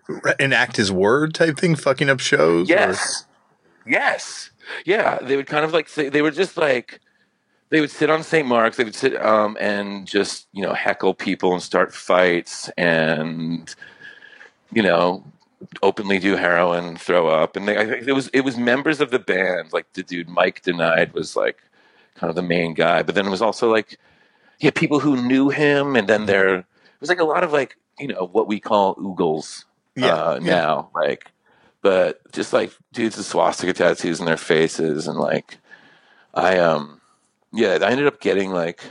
re- 0.08 0.34
enact 0.38 0.76
his 0.76 0.92
word 0.92 1.34
type 1.34 1.58
thing, 1.58 1.74
fucking 1.74 2.08
up 2.08 2.20
shows. 2.20 2.70
or- 2.70 2.74
yes, 2.74 3.24
yes, 3.86 4.50
yeah. 4.84 5.18
They 5.18 5.36
would 5.36 5.46
kind 5.46 5.64
of 5.64 5.72
like 5.72 5.88
say 5.88 6.08
they 6.08 6.22
were 6.22 6.30
just 6.30 6.56
like 6.56 7.00
they 7.70 7.80
would 7.80 7.90
sit 7.90 8.10
on 8.10 8.22
St. 8.22 8.46
Mark's. 8.46 8.76
They 8.76 8.84
would 8.84 8.94
sit 8.94 9.16
um, 9.20 9.56
and 9.60 10.06
just 10.06 10.46
you 10.52 10.62
know 10.62 10.72
heckle 10.74 11.14
people 11.14 11.52
and 11.52 11.62
start 11.62 11.94
fights 11.94 12.68
and 12.76 13.74
you 14.72 14.82
know 14.82 15.24
openly 15.82 16.18
do 16.18 16.36
heroin, 16.36 16.84
and 16.84 17.00
throw 17.00 17.28
up, 17.28 17.54
and 17.56 17.66
they, 17.68 17.76
I 17.76 17.86
think 17.86 18.06
it 18.06 18.12
was 18.12 18.28
it 18.28 18.42
was 18.42 18.56
members 18.56 19.00
of 19.00 19.10
the 19.10 19.18
band. 19.18 19.72
Like 19.72 19.92
the 19.94 20.02
dude 20.02 20.28
Mike 20.28 20.62
denied 20.62 21.12
was 21.12 21.34
like 21.36 21.58
kind 22.20 22.28
of 22.28 22.36
the 22.36 22.42
main 22.42 22.74
guy, 22.74 23.02
but 23.02 23.14
then 23.14 23.26
it 23.26 23.30
was 23.30 23.42
also 23.42 23.70
like 23.70 23.98
yeah 24.60 24.70
people 24.70 25.00
who 25.00 25.16
knew 25.16 25.48
him, 25.48 25.96
and 25.96 26.06
then 26.06 26.26
there 26.26 26.56
it 26.56 26.66
was 27.00 27.08
like 27.08 27.18
a 27.20 27.24
lot 27.24 27.42
of 27.42 27.52
like 27.52 27.76
you 27.98 28.06
know 28.06 28.28
what 28.30 28.46
we 28.46 28.60
call 28.60 28.94
oogles 28.96 29.64
Yeah, 29.96 30.14
uh, 30.14 30.40
yeah. 30.42 30.50
now, 30.60 30.90
like 30.94 31.32
but 31.82 32.20
just 32.32 32.52
like 32.52 32.72
dudes 32.92 33.16
with 33.16 33.26
swastika 33.26 33.72
tattoos 33.72 34.20
in 34.20 34.26
their 34.26 34.36
faces, 34.36 35.08
and 35.08 35.18
like 35.18 35.58
I 36.34 36.58
um 36.58 37.00
yeah 37.52 37.78
I 37.80 37.90
ended 37.90 38.06
up 38.06 38.20
getting 38.20 38.50
like 38.50 38.82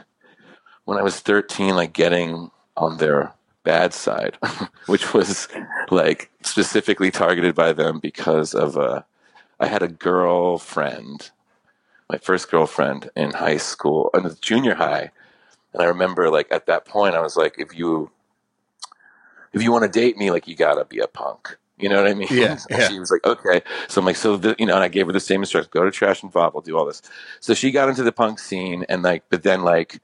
when 0.86 0.98
I 0.98 1.04
was 1.04 1.20
thirteen, 1.20 1.76
like 1.76 1.94
getting 1.94 2.50
on 2.76 2.98
their 2.98 3.34
bad 3.64 3.94
side, 3.94 4.38
which 4.88 5.14
was 5.14 5.48
like 5.92 6.32
specifically 6.42 7.12
targeted 7.12 7.54
by 7.54 7.74
them 7.74 8.00
because 8.00 8.56
of 8.56 8.76
a. 8.76 9.06
I 9.62 9.68
had 9.68 9.84
a 9.84 9.90
girlfriend, 9.90 11.32
my 12.10 12.18
first 12.18 12.50
girlfriend 12.50 13.10
in 13.16 13.32
high 13.32 13.58
school, 13.58 14.10
in 14.14 14.30
junior 14.42 14.76
high, 14.76 15.12
and 15.74 15.82
I 15.82 15.86
remember 15.86 16.30
like 16.30 16.48
at 16.52 16.66
that 16.66 16.86
point 16.86 17.16
I 17.16 17.22
was 17.22 17.38
like, 17.38 17.56
if 17.58 17.78
you 17.78 18.10
if 19.54 19.62
you 19.64 19.72
want 19.72 19.84
to 19.92 20.00
date 20.00 20.18
me, 20.18 20.32
like 20.32 20.48
you 20.48 20.56
gotta 20.56 20.86
be 20.86 21.00
a 21.00 21.08
punk. 21.08 21.58
You 21.78 21.88
know 21.90 22.02
what 22.02 22.10
I 22.10 22.14
mean? 22.16 22.28
Yeah, 22.32 22.58
yeah. 22.70 22.88
She 22.88 23.00
was 23.00 23.12
like, 23.12 23.26
okay. 23.26 23.62
So 23.88 24.02
I'm 24.02 24.06
like, 24.06 24.16
so 24.16 24.36
the, 24.38 24.56
you 24.60 24.66
know, 24.66 24.76
and 24.76 24.84
I 24.84 24.88
gave 24.90 25.06
her 25.08 25.14
the 25.14 25.20
same 25.20 25.42
instructions: 25.42 25.72
go 25.72 25.84
to 25.86 25.92
Trash 25.92 26.24
and 26.24 26.34
Pop, 26.34 26.54
we'll 26.54 26.62
do 26.62 26.78
all 26.78 26.86
this. 26.86 27.02
So 27.40 27.54
she 27.54 27.72
got 27.72 27.90
into 27.90 28.04
the 28.04 28.12
punk 28.12 28.40
scene, 28.40 28.86
and 28.90 29.04
like, 29.04 29.24
but 29.30 29.44
then 29.44 29.62
like 29.64 30.00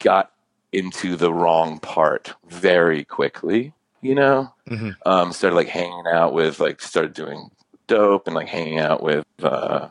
got 0.00 0.32
into 0.72 1.16
the 1.16 1.32
wrong 1.32 1.78
part 1.78 2.34
very 2.48 3.04
quickly. 3.04 3.72
You 4.02 4.14
know, 4.14 4.52
Mhm. 4.68 4.94
um, 5.06 5.32
started 5.32 5.56
like 5.56 5.68
hanging 5.68 6.04
out 6.12 6.32
with 6.34 6.60
like 6.60 6.80
started 6.82 7.14
doing 7.14 7.50
dope 7.86 8.26
and 8.26 8.36
like 8.36 8.48
hanging 8.48 8.78
out 8.78 9.02
with 9.02 9.24
uh, 9.42 9.88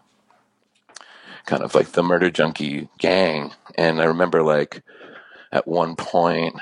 kind 1.46 1.64
of 1.64 1.76
like 1.76 1.92
the 1.94 2.04
murder 2.04 2.30
junkie 2.30 2.90
gang. 2.98 3.52
And 3.76 4.02
I 4.02 4.06
remember 4.06 4.42
like 4.44 4.84
at 5.52 5.68
one 5.68 5.96
point 5.96 6.56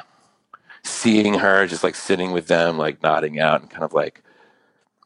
seeing 0.83 1.35
her 1.35 1.65
just 1.67 1.83
like 1.83 1.95
sitting 1.95 2.31
with 2.31 2.47
them, 2.47 2.77
like 2.77 3.01
nodding 3.01 3.39
out 3.39 3.61
and 3.61 3.69
kind 3.69 3.83
of 3.83 3.93
like 3.93 4.21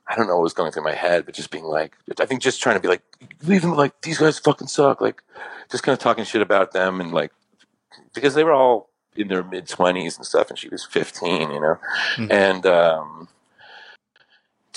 I 0.09 0.15
don't 0.15 0.27
know 0.27 0.35
what 0.37 0.43
was 0.43 0.53
going 0.53 0.71
through 0.71 0.83
my 0.83 0.93
head, 0.95 1.25
but 1.25 1.35
just 1.35 1.51
being 1.51 1.65
like 1.65 1.95
I 2.19 2.25
think 2.25 2.41
just 2.41 2.61
trying 2.61 2.75
to 2.77 2.81
be 2.81 2.87
like 2.87 3.03
leave 3.43 3.61
them 3.61 3.75
like 3.75 4.01
these 4.01 4.17
guys 4.17 4.39
fucking 4.39 4.67
suck, 4.67 5.01
like 5.01 5.21
just 5.69 5.83
kind 5.83 5.93
of 5.93 5.99
talking 5.99 6.23
shit 6.23 6.41
about 6.41 6.71
them 6.71 7.01
and 7.01 7.11
like 7.13 7.31
because 8.13 8.33
they 8.33 8.43
were 8.43 8.53
all 8.53 8.89
in 9.15 9.27
their 9.27 9.43
mid 9.43 9.67
twenties 9.67 10.15
and 10.17 10.25
stuff, 10.25 10.49
and 10.49 10.57
she 10.59 10.69
was 10.69 10.83
fifteen, 10.85 11.51
you 11.51 11.59
know, 11.59 11.77
Mhm. 12.17 12.31
and 12.31 12.65
um, 12.67 13.27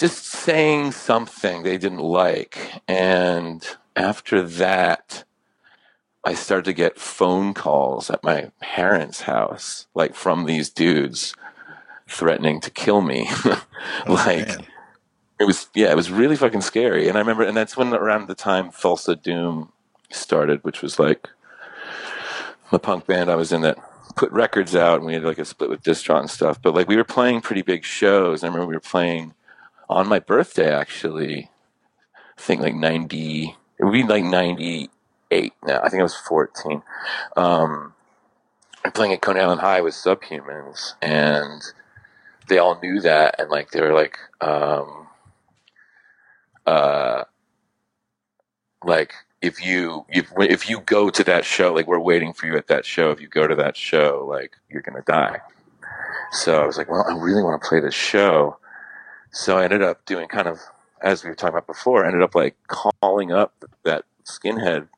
just 0.01 0.25
saying 0.25 0.93
something 0.93 1.63
they 1.63 1.77
didn't 1.77 1.99
like, 1.99 2.81
and 2.89 3.67
after 3.95 4.43
that, 4.43 5.25
I 6.25 6.33
started 6.33 6.65
to 6.65 6.73
get 6.73 6.99
phone 6.99 7.53
calls 7.53 8.09
at 8.09 8.25
my 8.25 8.51
parents' 8.61 9.23
house, 9.23 9.89
like 9.95 10.15
from 10.15 10.47
these 10.47 10.71
dudes 10.71 11.35
threatening 12.09 12.63
to 12.63 12.71
kill 12.71 13.03
me, 13.03 13.27
oh, 13.45 13.63
like 14.07 14.49
man. 14.49 14.67
it 15.39 15.45
was 15.45 15.69
yeah, 15.75 15.91
it 15.91 15.97
was 15.97 16.11
really 16.11 16.37
fucking 16.37 16.63
scary. 16.63 17.07
And 17.07 17.19
I 17.19 17.21
remember, 17.21 17.43
and 17.43 17.57
that's 17.57 17.77
when 17.77 17.93
around 17.93 18.27
the 18.27 18.35
time 18.35 18.71
Thulsa 18.71 19.21
Doom 19.21 19.71
started, 20.11 20.65
which 20.65 20.81
was 20.81 20.99
like 20.99 21.29
the 22.71 22.79
punk 22.79 23.07
band 23.07 23.31
I 23.31 23.35
was 23.35 23.53
in 23.53 23.61
that 23.61 23.77
put 24.17 24.33
records 24.33 24.75
out, 24.75 24.97
and 24.97 25.05
we 25.05 25.13
had 25.13 25.25
like 25.25 25.39
a 25.39 25.45
split 25.45 25.69
with 25.69 25.83
Distraught 25.83 26.21
and 26.21 26.31
stuff. 26.31 26.61
But 26.63 26.75
like 26.75 26.89
we 26.89 26.97
were 26.97 27.05
playing 27.05 27.43
pretty 27.43 27.63
big 27.63 27.85
shows. 27.85 28.43
I 28.43 28.47
remember 28.47 28.67
we 28.67 28.75
were 28.75 28.81
playing 28.81 29.35
on 29.91 30.09
my 30.09 30.19
birthday 30.21 30.73
actually. 30.73 31.51
I 32.17 32.41
think 32.41 32.63
like 32.63 32.75
ninety. 32.75 33.57
It 33.79 33.85
would 33.85 33.93
be 33.93 34.05
like 34.05 34.25
ninety 34.25 34.91
eight 35.31 35.53
now. 35.65 35.81
I 35.83 35.89
think 35.89 36.01
I 36.01 36.05
was 36.05 36.17
fourteen. 36.17 36.83
Um, 37.37 37.95
playing 38.95 39.13
at 39.13 39.21
Coney 39.21 39.41
Island 39.41 39.61
High 39.61 39.81
with 39.81 39.95
Subhumans, 39.95 40.95
and 41.03 41.63
they 42.49 42.59
all 42.59 42.79
knew 42.81 43.01
that, 43.01 43.37
and 43.39 43.51
like 43.51 43.71
they 43.71 43.81
were 43.81 43.93
like, 43.95 44.17
um, 44.41 45.09
uh, 46.67 47.25
like 48.85 49.13
if 49.43 49.65
you 49.65 50.05
if 50.09 50.31
if 50.39 50.69
you 50.71 50.81
go 50.81 51.11
to 51.11 51.25
that 51.25 51.45
show, 51.45 51.73
like 51.73 51.87
we're 51.87 51.99
waiting 51.99 52.33
for 52.33 52.47
you 52.47 52.57
at 52.57 52.69
that 52.69 52.85
show. 52.85 53.11
If 53.11 53.21
you 53.21 53.29
go 53.29 53.47
to 53.47 53.55
that 53.57 53.77
show, 53.77 54.27
like 54.29 54.53
you're 54.71 54.83
gonna 54.83 55.03
die. 55.07 55.41
So 56.33 56.63
I 56.63 56.67
was 56.67 56.79
like, 56.79 56.91
well, 56.91 57.05
I 57.09 57.17
really 57.17 57.43
want 57.43 57.61
to 57.61 57.69
play 57.69 57.81
this 57.81 57.95
show. 57.95 58.57
So 59.33 59.59
I 59.59 59.65
ended 59.65 59.83
up 59.83 60.05
doing 60.07 60.29
kind 60.29 60.47
of 60.49 60.61
as 61.01 61.25
we 61.25 61.31
were 61.31 61.37
talking 61.37 61.55
about 61.55 61.67
before. 61.67 62.05
I 62.05 62.09
ended 62.09 62.23
up 62.23 62.35
like 62.35 62.57
calling 62.67 63.33
up 63.33 63.65
that 63.85 64.05
skinhead 64.25 64.89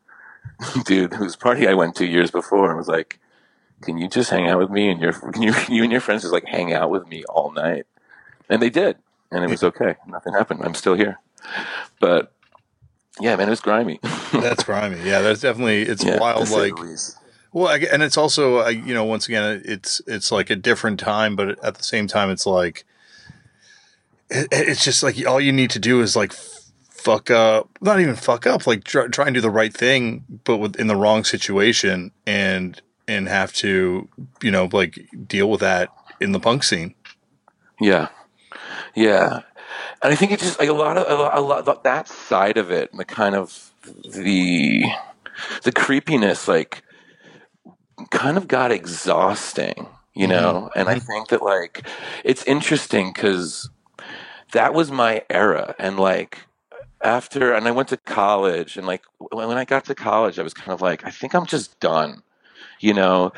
dude 0.84 1.14
whose 1.14 1.36
party 1.36 1.68
I 1.68 1.74
went 1.74 1.94
to 1.96 2.06
years 2.06 2.30
before 2.30 2.68
and 2.68 2.76
was 2.78 2.88
like, 2.88 3.18
"Can 3.82 3.98
you 3.98 4.08
just 4.08 4.30
hang 4.30 4.48
out 4.48 4.58
with 4.58 4.70
me 4.70 4.90
and 4.90 5.00
your 5.00 5.12
can 5.32 5.42
you 5.42 5.54
you 5.68 5.82
and 5.82 5.92
your 5.92 6.00
friends 6.00 6.22
just 6.22 6.32
like 6.32 6.46
hang 6.46 6.72
out 6.72 6.90
with 6.90 7.06
me 7.08 7.24
all 7.24 7.52
night?" 7.52 7.86
And 8.48 8.60
they 8.60 8.70
did, 8.70 8.96
and 9.30 9.44
it 9.44 9.50
was 9.50 9.62
okay. 9.62 9.96
Nothing 10.06 10.34
happened. 10.34 10.60
I'm 10.64 10.74
still 10.74 10.94
here, 10.94 11.18
but 12.00 12.32
yeah, 13.20 13.36
man, 13.36 13.48
it 13.48 13.50
was 13.50 13.60
grimy. 13.60 14.00
That's 14.32 14.64
grimy. 14.64 15.02
Yeah, 15.04 15.20
that's 15.20 15.40
definitely 15.40 15.82
it's 15.82 16.04
Yeah, 16.04 16.18
wild. 16.18 16.48
Like. 16.50 16.74
Well, 17.54 17.68
I, 17.68 17.76
and 17.92 18.02
it's 18.02 18.16
also, 18.16 18.66
you 18.68 18.94
know, 18.94 19.04
once 19.04 19.28
again, 19.28 19.60
it's 19.66 20.00
it's 20.06 20.32
like 20.32 20.48
a 20.48 20.56
different 20.56 20.98
time, 20.98 21.36
but 21.36 21.62
at 21.62 21.74
the 21.74 21.82
same 21.84 22.06
time, 22.06 22.30
it's 22.30 22.46
like 22.46 22.86
it's 24.32 24.84
just 24.84 25.02
like 25.02 25.26
all 25.26 25.40
you 25.40 25.52
need 25.52 25.70
to 25.70 25.78
do 25.78 26.00
is 26.00 26.16
like 26.16 26.32
fuck 27.02 27.30
up, 27.30 27.68
not 27.80 28.00
even 28.00 28.14
fuck 28.14 28.46
up, 28.46 28.66
like 28.66 28.84
try, 28.84 29.08
try 29.08 29.26
and 29.26 29.34
do 29.34 29.40
the 29.40 29.50
right 29.50 29.74
thing, 29.74 30.24
but 30.44 30.58
with, 30.58 30.76
in 30.76 30.86
the 30.86 30.96
wrong 30.96 31.24
situation, 31.24 32.12
and 32.26 32.80
and 33.08 33.28
have 33.28 33.52
to, 33.54 34.08
you 34.40 34.50
know, 34.50 34.68
like 34.72 35.08
deal 35.26 35.50
with 35.50 35.60
that 35.60 35.90
in 36.20 36.32
the 36.32 36.40
punk 36.40 36.62
scene. 36.62 36.94
Yeah, 37.80 38.08
yeah, 38.94 39.40
and 40.02 40.12
I 40.12 40.14
think 40.14 40.32
it's 40.32 40.42
just 40.42 40.60
like 40.60 40.68
a 40.68 40.74
lot 40.74 40.96
of 40.96 41.06
a 41.08 41.22
lot, 41.22 41.36
a 41.36 41.40
lot 41.40 41.84
that 41.84 42.08
side 42.08 42.56
of 42.56 42.70
it, 42.70 42.90
and 42.92 43.00
the 43.00 43.04
kind 43.04 43.34
of 43.34 43.72
the 44.04 44.84
the 45.64 45.72
creepiness, 45.72 46.46
like 46.46 46.82
kind 48.10 48.36
of 48.36 48.46
got 48.46 48.70
exhausting, 48.70 49.88
you 50.14 50.28
mm-hmm. 50.28 50.30
know. 50.30 50.70
And 50.76 50.88
I 50.88 50.96
mm-hmm. 50.96 51.06
think 51.06 51.28
that 51.28 51.42
like 51.42 51.86
it's 52.24 52.44
interesting 52.44 53.12
because 53.12 53.68
that 54.52 54.74
was 54.74 54.90
my 54.90 55.24
era, 55.30 55.74
and 55.78 55.98
like 55.98 56.40
after, 57.02 57.52
and 57.52 57.66
I 57.66 57.72
went 57.72 57.88
to 57.88 57.96
college, 57.96 58.76
and 58.76 58.86
like 58.86 59.02
when 59.18 59.56
I 59.58 59.64
got 59.64 59.84
to 59.86 59.94
college, 59.94 60.38
I 60.38 60.42
was 60.42 60.54
kind 60.54 60.72
of 60.72 60.80
like, 60.80 61.04
I 61.04 61.10
think 61.10 61.34
I'm 61.34 61.46
just 61.46 61.78
done, 61.80 62.22
you 62.80 62.94
know. 62.94 63.32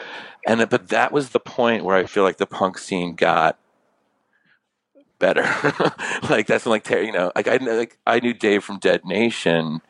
And 0.46 0.68
but 0.68 0.88
that 0.88 1.12
was 1.12 1.30
the 1.30 1.40
point 1.40 1.84
where 1.84 1.96
I 1.96 2.06
feel 2.06 2.22
like 2.24 2.36
the 2.36 2.46
punk 2.46 2.78
scene 2.78 3.14
got 3.14 3.58
better. 5.18 5.42
like 6.28 6.46
that's 6.46 6.66
when, 6.66 6.72
like 6.72 6.88
you 6.90 7.12
know, 7.12 7.32
like 7.34 7.48
I 7.48 7.56
like 7.56 7.98
I 8.06 8.20
knew 8.20 8.34
Dave 8.34 8.64
from 8.64 8.78
Dead 8.78 9.04
Nation, 9.04 9.80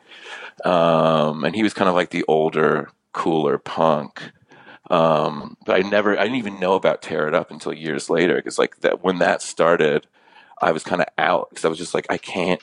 um, 0.63 1.43
and 1.43 1.55
he 1.55 1.63
was 1.63 1.73
kind 1.73 1.89
of 1.89 1.95
like 1.95 2.11
the 2.11 2.23
older, 2.27 2.91
cooler 3.13 3.57
punk. 3.57 4.31
Um, 4.89 5.57
but 5.65 5.83
I 5.83 5.89
never, 5.89 6.17
I 6.17 6.23
didn't 6.23 6.37
even 6.37 6.59
know 6.59 6.75
about 6.75 7.01
Tear 7.01 7.27
It 7.27 7.33
Up 7.33 7.49
until 7.49 7.73
years 7.73 8.09
later 8.09 8.35
because 8.35 8.59
like 8.59 8.81
that 8.81 9.03
when 9.03 9.17
that 9.19 9.41
started, 9.41 10.07
I 10.61 10.71
was 10.71 10.83
kind 10.83 11.01
of 11.01 11.07
out 11.17 11.49
because 11.49 11.65
I 11.65 11.69
was 11.69 11.77
just 11.77 11.93
like 11.93 12.07
I 12.09 12.17
can't. 12.17 12.61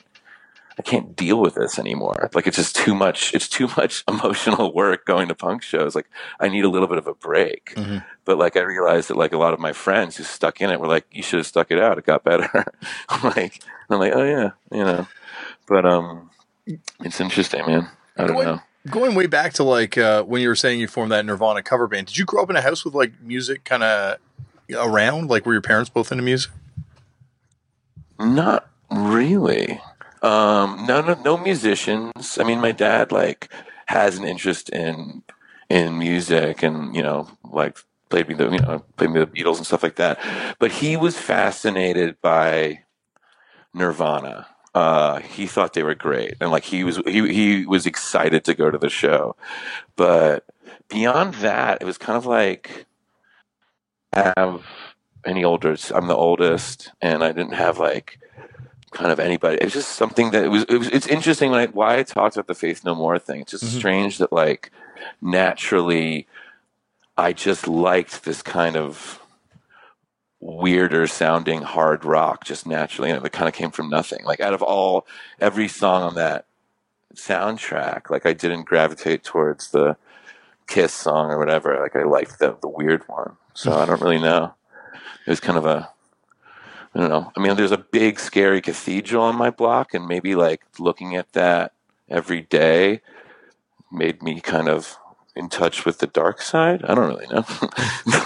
I 0.75 0.81
can't 0.81 1.15
deal 1.15 1.39
with 1.39 1.53
this 1.53 1.77
anymore. 1.77 2.31
Like 2.33 2.47
it's 2.47 2.57
just 2.57 2.75
too 2.75 2.95
much. 2.95 3.31
It's 3.35 3.47
too 3.47 3.69
much 3.77 4.03
emotional 4.07 4.73
work 4.73 5.05
going 5.05 5.27
to 5.27 5.35
punk 5.35 5.61
shows. 5.61 5.93
Like 5.93 6.09
I 6.39 6.49
need 6.49 6.65
a 6.65 6.69
little 6.69 6.87
bit 6.87 6.97
of 6.97 7.05
a 7.05 7.13
break. 7.13 7.73
Mhm. 7.75 8.03
But 8.25 8.39
like 8.39 8.57
I 8.57 8.61
realized 8.61 9.09
that 9.09 9.17
like 9.17 9.33
a 9.33 9.37
lot 9.37 9.53
of 9.53 9.59
my 9.59 9.71
friends 9.71 10.17
who 10.17 10.23
stuck 10.23 10.61
in 10.61 10.71
it 10.71 10.79
were 10.79 10.87
like, 10.87 11.05
"You 11.11 11.21
should 11.21 11.37
have 11.37 11.45
stuck 11.45 11.69
it 11.69 11.77
out. 11.79 11.99
It 11.99 12.05
got 12.07 12.23
better." 12.23 12.49
like 13.23 13.61
I'm 13.87 13.99
like, 13.99 14.13
"Oh 14.15 14.23
yeah, 14.23 14.49
you 14.71 14.83
know." 14.83 15.07
But 15.67 15.85
um, 15.85 16.31
it's 16.65 17.21
interesting, 17.21 17.63
man. 17.67 17.89
I 18.17 18.25
don't 18.25 18.35
Going- 18.35 18.47
know. 18.47 18.59
Going 18.89 19.13
way 19.15 19.27
back 19.27 19.53
to 19.53 19.63
like 19.63 19.95
uh, 19.97 20.23
when 20.23 20.41
you 20.41 20.47
were 20.49 20.55
saying 20.55 20.79
you 20.79 20.87
formed 20.87 21.11
that 21.11 21.23
Nirvana 21.23 21.61
cover 21.61 21.87
band, 21.87 22.07
did 22.07 22.17
you 22.17 22.25
grow 22.25 22.41
up 22.41 22.49
in 22.49 22.55
a 22.55 22.61
house 22.61 22.83
with 22.83 22.95
like 22.95 23.13
music 23.21 23.63
kind 23.63 23.83
of 23.83 24.17
around? 24.75 25.29
Like, 25.29 25.45
were 25.45 25.53
your 25.53 25.61
parents 25.61 25.89
both 25.91 26.11
into 26.11 26.23
music? 26.23 26.51
Not 28.19 28.69
really. 28.91 29.81
Um, 30.21 30.85
no, 30.87 31.01
no, 31.01 31.15
no 31.23 31.37
musicians. 31.37 32.37
I 32.39 32.43
mean, 32.43 32.61
my 32.61 32.71
dad 32.71 33.11
like 33.11 33.51
has 33.87 34.17
an 34.17 34.23
interest 34.25 34.69
in 34.69 35.23
in 35.69 35.97
music, 35.99 36.63
and 36.63 36.95
you 36.95 37.01
know, 37.03 37.27
like 37.43 37.77
played 38.09 38.27
me 38.29 38.35
the 38.35 38.49
you 38.49 38.59
know 38.59 38.79
played 38.97 39.09
me 39.11 39.19
the 39.19 39.27
Beatles 39.27 39.57
and 39.57 39.65
stuff 39.65 39.83
like 39.83 39.95
that. 39.97 40.19
But 40.59 40.71
he 40.71 40.95
was 40.95 41.17
fascinated 41.17 42.21
by 42.21 42.83
Nirvana. 43.73 44.47
Uh, 44.73 45.19
he 45.19 45.45
thought 45.47 45.73
they 45.73 45.83
were 45.83 45.95
great, 45.95 46.35
and 46.41 46.51
like 46.51 46.63
he 46.63 46.83
was 46.83 46.97
he 47.05 47.33
he 47.33 47.65
was 47.65 47.85
excited 47.85 48.43
to 48.45 48.53
go 48.53 48.71
to 48.71 48.77
the 48.77 48.89
show. 48.89 49.35
But 49.95 50.45
beyond 50.89 51.35
that, 51.35 51.81
it 51.81 51.85
was 51.85 51.97
kind 51.97 52.17
of 52.17 52.25
like 52.25 52.85
have 54.13 54.63
any 55.25 55.43
older. 55.43 55.75
I'm 55.93 56.07
the 56.07 56.15
oldest, 56.15 56.91
and 57.01 57.23
I 57.23 57.31
didn't 57.31 57.53
have 57.53 57.79
like 57.79 58.19
kind 58.91 59.11
of 59.11 59.19
anybody. 59.19 59.57
It's 59.61 59.73
just 59.73 59.89
something 59.89 60.31
that 60.31 60.43
it 60.45 60.49
was. 60.49 60.63
It 60.65 60.77
was 60.77 60.89
it's 60.89 61.07
interesting 61.07 61.51
when 61.51 61.59
I 61.61 61.65
why 61.67 61.97
I 61.97 62.03
talked 62.03 62.35
about 62.35 62.47
the 62.47 62.55
Faith 62.55 62.83
No 62.85 62.95
More 62.95 63.19
thing. 63.19 63.41
It's 63.41 63.51
just 63.51 63.65
Mhm. 63.65 63.77
strange 63.79 64.17
that 64.19 64.31
like 64.33 64.71
naturally, 65.21 66.27
I 67.17 67.33
just 67.33 67.67
liked 67.67 68.23
this 68.25 68.41
kind 68.41 68.75
of 68.75 69.19
weirder 70.39 71.07
sounding 71.07 71.61
hard 71.61 72.03
rock 72.03 72.43
just 72.43 72.67
naturally 72.67 73.09
and 73.09 73.25
it 73.25 73.31
kind 73.31 73.47
of 73.47 73.53
came 73.53 73.71
from 73.71 73.89
nothing 73.89 74.25
like 74.25 74.41
out 74.41 74.53
of 74.53 74.61
all 74.61 75.07
every 75.39 75.69
song 75.69 76.03
on 76.03 76.15
that 76.15 76.45
soundtrack 77.15 78.09
like 78.09 78.25
i 78.25 78.33
didn't 78.33 78.63
gravitate 78.63 79.23
towards 79.23 79.71
the 79.71 79.95
kiss 80.67 80.93
song 80.93 81.31
or 81.31 81.37
whatever 81.39 81.79
like 81.79 81.95
i 81.95 82.03
liked 82.03 82.39
the, 82.39 82.57
the 82.61 82.67
weird 82.67 83.07
one 83.07 83.37
so 83.53 83.71
i 83.71 83.85
don't 83.85 84.01
really 84.01 84.19
know 84.19 84.53
it 85.25 85.29
was 85.29 85.39
kind 85.39 85.57
of 85.57 85.65
a 85.65 85.89
i 86.93 86.99
don't 86.99 87.09
know 87.09 87.31
i 87.35 87.39
mean 87.39 87.55
there's 87.55 87.71
a 87.71 87.77
big 87.77 88.19
scary 88.19 88.61
cathedral 88.61 89.23
on 89.23 89.35
my 89.35 89.49
block 89.49 89.93
and 89.93 90.07
maybe 90.07 90.35
like 90.35 90.61
looking 90.79 91.15
at 91.15 91.31
that 91.33 91.73
every 92.09 92.41
day 92.41 93.01
made 93.91 94.21
me 94.21 94.41
kind 94.41 94.67
of 94.67 94.97
in 95.35 95.49
touch 95.49 95.85
with 95.85 95.99
the 95.99 96.07
dark 96.07 96.41
side. 96.41 96.83
I 96.85 96.93
don't 96.93 97.07
really 97.07 97.27
know, 97.27 97.45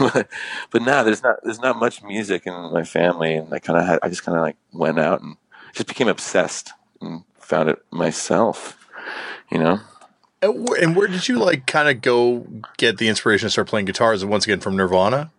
but, 0.71 0.81
now 0.81 1.03
there's 1.03 1.23
not 1.23 1.37
there's 1.43 1.59
not 1.59 1.79
much 1.79 2.03
music 2.03 2.45
in 2.45 2.53
my 2.53 2.83
family, 2.83 3.35
and 3.35 3.53
I 3.53 3.59
kind 3.59 3.79
of 3.79 3.85
had 3.85 3.99
I 4.03 4.09
just 4.09 4.23
kind 4.23 4.37
of 4.37 4.41
like 4.41 4.57
went 4.73 4.99
out 4.99 5.21
and 5.21 5.37
just 5.73 5.87
became 5.87 6.07
obsessed 6.07 6.73
and 7.01 7.23
found 7.39 7.69
it 7.69 7.79
myself. 7.91 8.77
You 9.51 9.59
know, 9.59 9.79
And 10.41 10.67
where, 10.67 10.83
and 10.83 10.95
where 10.95 11.07
did 11.07 11.27
you 11.29 11.37
like 11.37 11.65
kind 11.65 11.87
of 11.87 12.01
go 12.01 12.45
get 12.77 12.97
the 12.97 13.07
inspiration 13.07 13.45
to 13.45 13.49
start 13.49 13.67
playing 13.67 13.85
guitars? 13.85 14.25
Once 14.25 14.45
again, 14.45 14.59
from 14.59 14.75
Nirvana. 14.75 15.31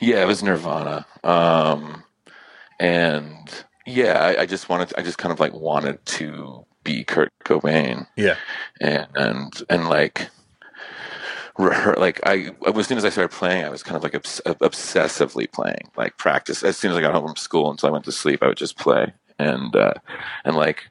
Yeah, 0.00 0.22
it 0.22 0.26
was 0.26 0.42
Nirvana, 0.42 1.06
um, 1.24 2.04
and 2.78 3.64
yeah, 3.86 4.18
I, 4.18 4.42
I 4.42 4.46
just 4.46 4.68
wanted 4.68 4.92
I 4.96 5.02
just 5.02 5.18
kind 5.18 5.32
of 5.32 5.40
like 5.40 5.52
wanted 5.52 6.04
to 6.06 6.64
be 6.84 7.04
Kurt 7.04 7.32
Cobain. 7.44 8.06
Yeah. 8.16 8.36
and 8.80 9.06
and 9.14 9.62
and 9.68 9.88
like 9.88 10.28
like 11.58 12.20
I 12.24 12.50
as 12.66 12.86
soon 12.86 12.98
as 12.98 13.04
I 13.04 13.10
started 13.10 13.34
playing, 13.36 13.64
I 13.64 13.68
was 13.68 13.82
kind 13.82 13.96
of 13.96 14.04
like 14.04 14.14
obs- 14.14 14.40
obsessively 14.46 15.50
playing, 15.50 15.90
like 15.96 16.16
practice. 16.16 16.62
As 16.62 16.76
soon 16.76 16.92
as 16.92 16.96
I 16.96 17.00
got 17.00 17.12
home 17.12 17.26
from 17.26 17.36
school 17.36 17.70
until 17.70 17.88
I 17.88 17.92
went 17.92 18.04
to 18.04 18.12
sleep, 18.12 18.42
I 18.42 18.46
would 18.46 18.56
just 18.56 18.78
play, 18.78 19.12
and 19.38 19.74
uh, 19.74 19.94
and 20.44 20.54
like 20.54 20.88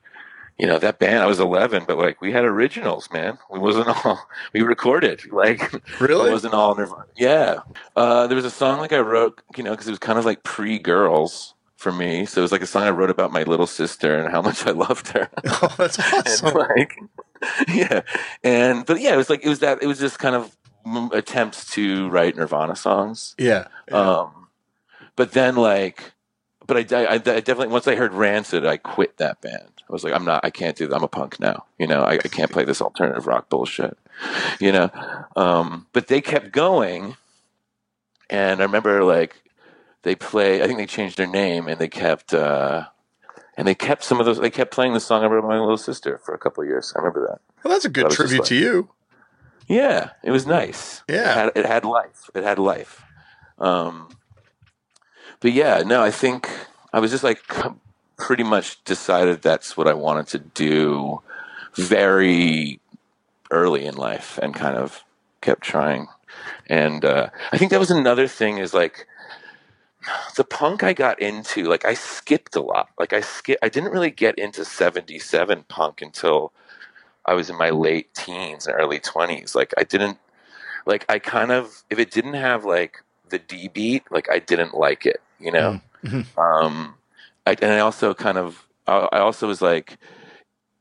you 0.59 0.65
know 0.67 0.79
that 0.79 0.99
band. 0.99 1.19
I 1.19 1.25
was 1.27 1.39
eleven, 1.39 1.83
but 1.87 1.97
like 1.97 2.19
we 2.21 2.31
had 2.31 2.43
originals, 2.45 3.09
man. 3.11 3.37
We 3.51 3.59
wasn't 3.59 3.87
all 4.05 4.19
we 4.53 4.61
recorded 4.61 5.21
like 5.31 5.71
Really? 5.99 6.29
it 6.29 6.33
wasn't 6.33 6.53
all 6.53 6.75
Nirvana. 6.75 7.05
Yeah, 7.15 7.59
uh, 7.95 8.27
there 8.27 8.35
was 8.35 8.45
a 8.45 8.49
song 8.51 8.79
like 8.79 8.93
I 8.93 8.99
wrote, 8.99 9.41
you 9.55 9.63
know, 9.63 9.71
because 9.71 9.87
it 9.87 9.91
was 9.91 9.99
kind 9.99 10.17
of 10.19 10.25
like 10.25 10.43
pre 10.43 10.79
girls. 10.79 11.53
For 11.77 11.91
me, 11.91 12.25
so 12.25 12.41
it 12.41 12.41
was 12.41 12.51
like 12.51 12.63
a 12.63 12.65
song 12.65 12.81
I 12.81 12.89
wrote 12.89 13.11
about 13.11 13.31
my 13.31 13.43
little 13.43 13.67
sister 13.67 14.17
and 14.17 14.31
how 14.31 14.41
much 14.47 14.65
I 14.65 14.71
loved 14.71 15.09
her 15.09 15.29
Oh, 15.47 15.75
that's 15.77 15.99
awesome. 16.11 16.47
and 16.47 16.55
like 16.57 16.97
yeah 17.67 18.01
and 18.43 18.83
but 18.83 18.99
yeah 18.99 19.13
it 19.13 19.15
was 19.17 19.29
like 19.29 19.45
it 19.45 19.47
was 19.49 19.59
that 19.59 19.83
it 19.83 19.85
was 19.85 19.99
just 19.99 20.17
kind 20.17 20.35
of 20.35 20.57
attempts 21.13 21.71
to 21.73 22.09
write 22.09 22.35
nirvana 22.35 22.75
songs 22.75 23.35
Yeah. 23.37 23.67
um 23.91 24.47
but 25.15 25.33
then 25.33 25.55
like 25.55 26.13
but 26.65 26.91
I, 26.91 27.03
I, 27.05 27.13
I 27.13 27.17
definitely 27.19 27.67
once 27.67 27.87
i 27.87 27.93
heard 27.93 28.11
rancid 28.11 28.65
i 28.65 28.77
quit 28.77 29.17
that 29.17 29.39
band 29.41 29.76
i 29.89 29.93
was 29.93 30.03
like 30.03 30.13
i'm 30.13 30.25
not 30.25 30.43
i 30.43 30.49
can't 30.49 30.75
do 30.77 30.87
that 30.87 30.95
i'm 30.95 31.03
a 31.03 31.07
punk 31.07 31.39
now 31.39 31.65
you 31.77 31.87
know 31.87 32.01
i, 32.03 32.13
I 32.13 32.17
can't 32.29 32.51
play 32.51 32.63
this 32.65 32.81
alternative 32.81 33.27
rock 33.27 33.49
bullshit 33.49 33.97
you 34.59 34.71
know 34.71 34.89
um 35.35 35.87
but 35.93 36.07
they 36.07 36.21
kept 36.21 36.51
going 36.51 37.15
and 38.29 38.59
i 38.59 38.63
remember 38.63 39.03
like 39.03 39.41
they 40.03 40.15
play 40.15 40.61
i 40.63 40.67
think 40.67 40.77
they 40.79 40.85
changed 40.85 41.17
their 41.17 41.27
name 41.27 41.67
and 41.67 41.79
they 41.79 41.87
kept 41.87 42.33
uh 42.33 42.85
and 43.57 43.67
they 43.67 43.75
kept 43.75 44.03
some 44.03 44.19
of 44.19 44.25
those 44.25 44.39
they 44.39 44.49
kept 44.49 44.71
playing 44.71 44.93
the 44.93 44.99
song 44.99 45.23
i 45.23 45.27
wrote 45.27 45.39
about 45.39 45.49
my 45.49 45.59
little 45.59 45.77
sister 45.77 46.17
for 46.19 46.33
a 46.33 46.37
couple 46.37 46.61
of 46.63 46.67
years 46.69 46.93
i 46.95 46.99
remember 46.99 47.25
that 47.27 47.39
Well, 47.63 47.73
that's 47.73 47.85
a 47.85 47.89
good 47.89 48.09
tribute 48.11 48.39
like- 48.39 48.47
to 48.49 48.55
you. 48.55 48.89
Yeah, 49.69 50.11
it 50.23 50.31
was 50.31 50.45
nice. 50.47 51.03
Yeah. 51.09 51.29
it 51.29 51.35
had, 51.35 51.51
it 51.57 51.65
had 51.65 51.83
life. 51.83 52.29
It 52.33 52.45
had 52.45 52.57
life. 52.57 53.03
Um, 53.59 54.07
but 55.41 55.51
yeah, 55.51 55.83
no, 55.85 56.01
I 56.01 56.09
think 56.09 56.47
I 56.93 57.01
was 57.01 57.11
just 57.11 57.21
like 57.25 57.41
pretty 58.17 58.43
much 58.43 58.83
decided 58.83 59.41
that's 59.41 59.77
what 59.77 59.87
I 59.87 59.93
wanted 59.93 60.27
to 60.27 60.39
do 60.39 61.21
very 61.75 62.79
early 63.51 63.85
in 63.85 63.95
life, 63.95 64.37
and 64.41 64.53
kind 64.53 64.75
of 64.75 65.03
kept 65.41 65.61
trying. 65.61 66.07
And 66.67 67.05
uh, 67.05 67.29
I 67.51 67.57
think 67.57 67.71
that 67.71 67.79
was 67.79 67.91
another 67.91 68.27
thing 68.27 68.57
is 68.57 68.73
like 68.73 69.07
the 70.35 70.43
punk 70.43 70.83
I 70.83 70.93
got 70.93 71.21
into, 71.21 71.63
like 71.63 71.85
I 71.85 71.93
skipped 71.93 72.55
a 72.55 72.61
lot. 72.61 72.89
Like 72.99 73.13
I 73.13 73.21
skip, 73.21 73.59
I 73.61 73.69
didn't 73.69 73.91
really 73.91 74.11
get 74.11 74.37
into 74.37 74.65
'77 74.65 75.65
punk 75.67 76.01
until 76.01 76.51
I 77.25 77.33
was 77.33 77.49
in 77.49 77.57
my 77.57 77.69
late 77.69 78.13
teens 78.13 78.67
and 78.67 78.75
early 78.77 78.99
twenties. 78.99 79.55
Like 79.55 79.73
I 79.77 79.83
didn't, 79.83 80.17
like 80.85 81.05
I 81.09 81.19
kind 81.19 81.51
of, 81.51 81.83
if 81.89 81.99
it 81.99 82.11
didn't 82.11 82.33
have 82.35 82.65
like 82.65 83.03
the 83.29 83.39
D 83.39 83.67
beat, 83.67 84.03
like 84.11 84.29
I 84.29 84.39
didn't 84.39 84.73
like 84.73 85.05
it, 85.05 85.21
you 85.39 85.51
know. 85.51 85.81
Mhm. 86.03 86.25
Um, 86.37 86.95
I, 87.47 87.55
and 87.61 87.71
I 87.71 87.79
also 87.79 88.13
kind 88.13 88.37
of, 88.37 88.67
I, 88.87 89.19
also 89.19 89.47
was 89.47 89.61
like, 89.61 89.97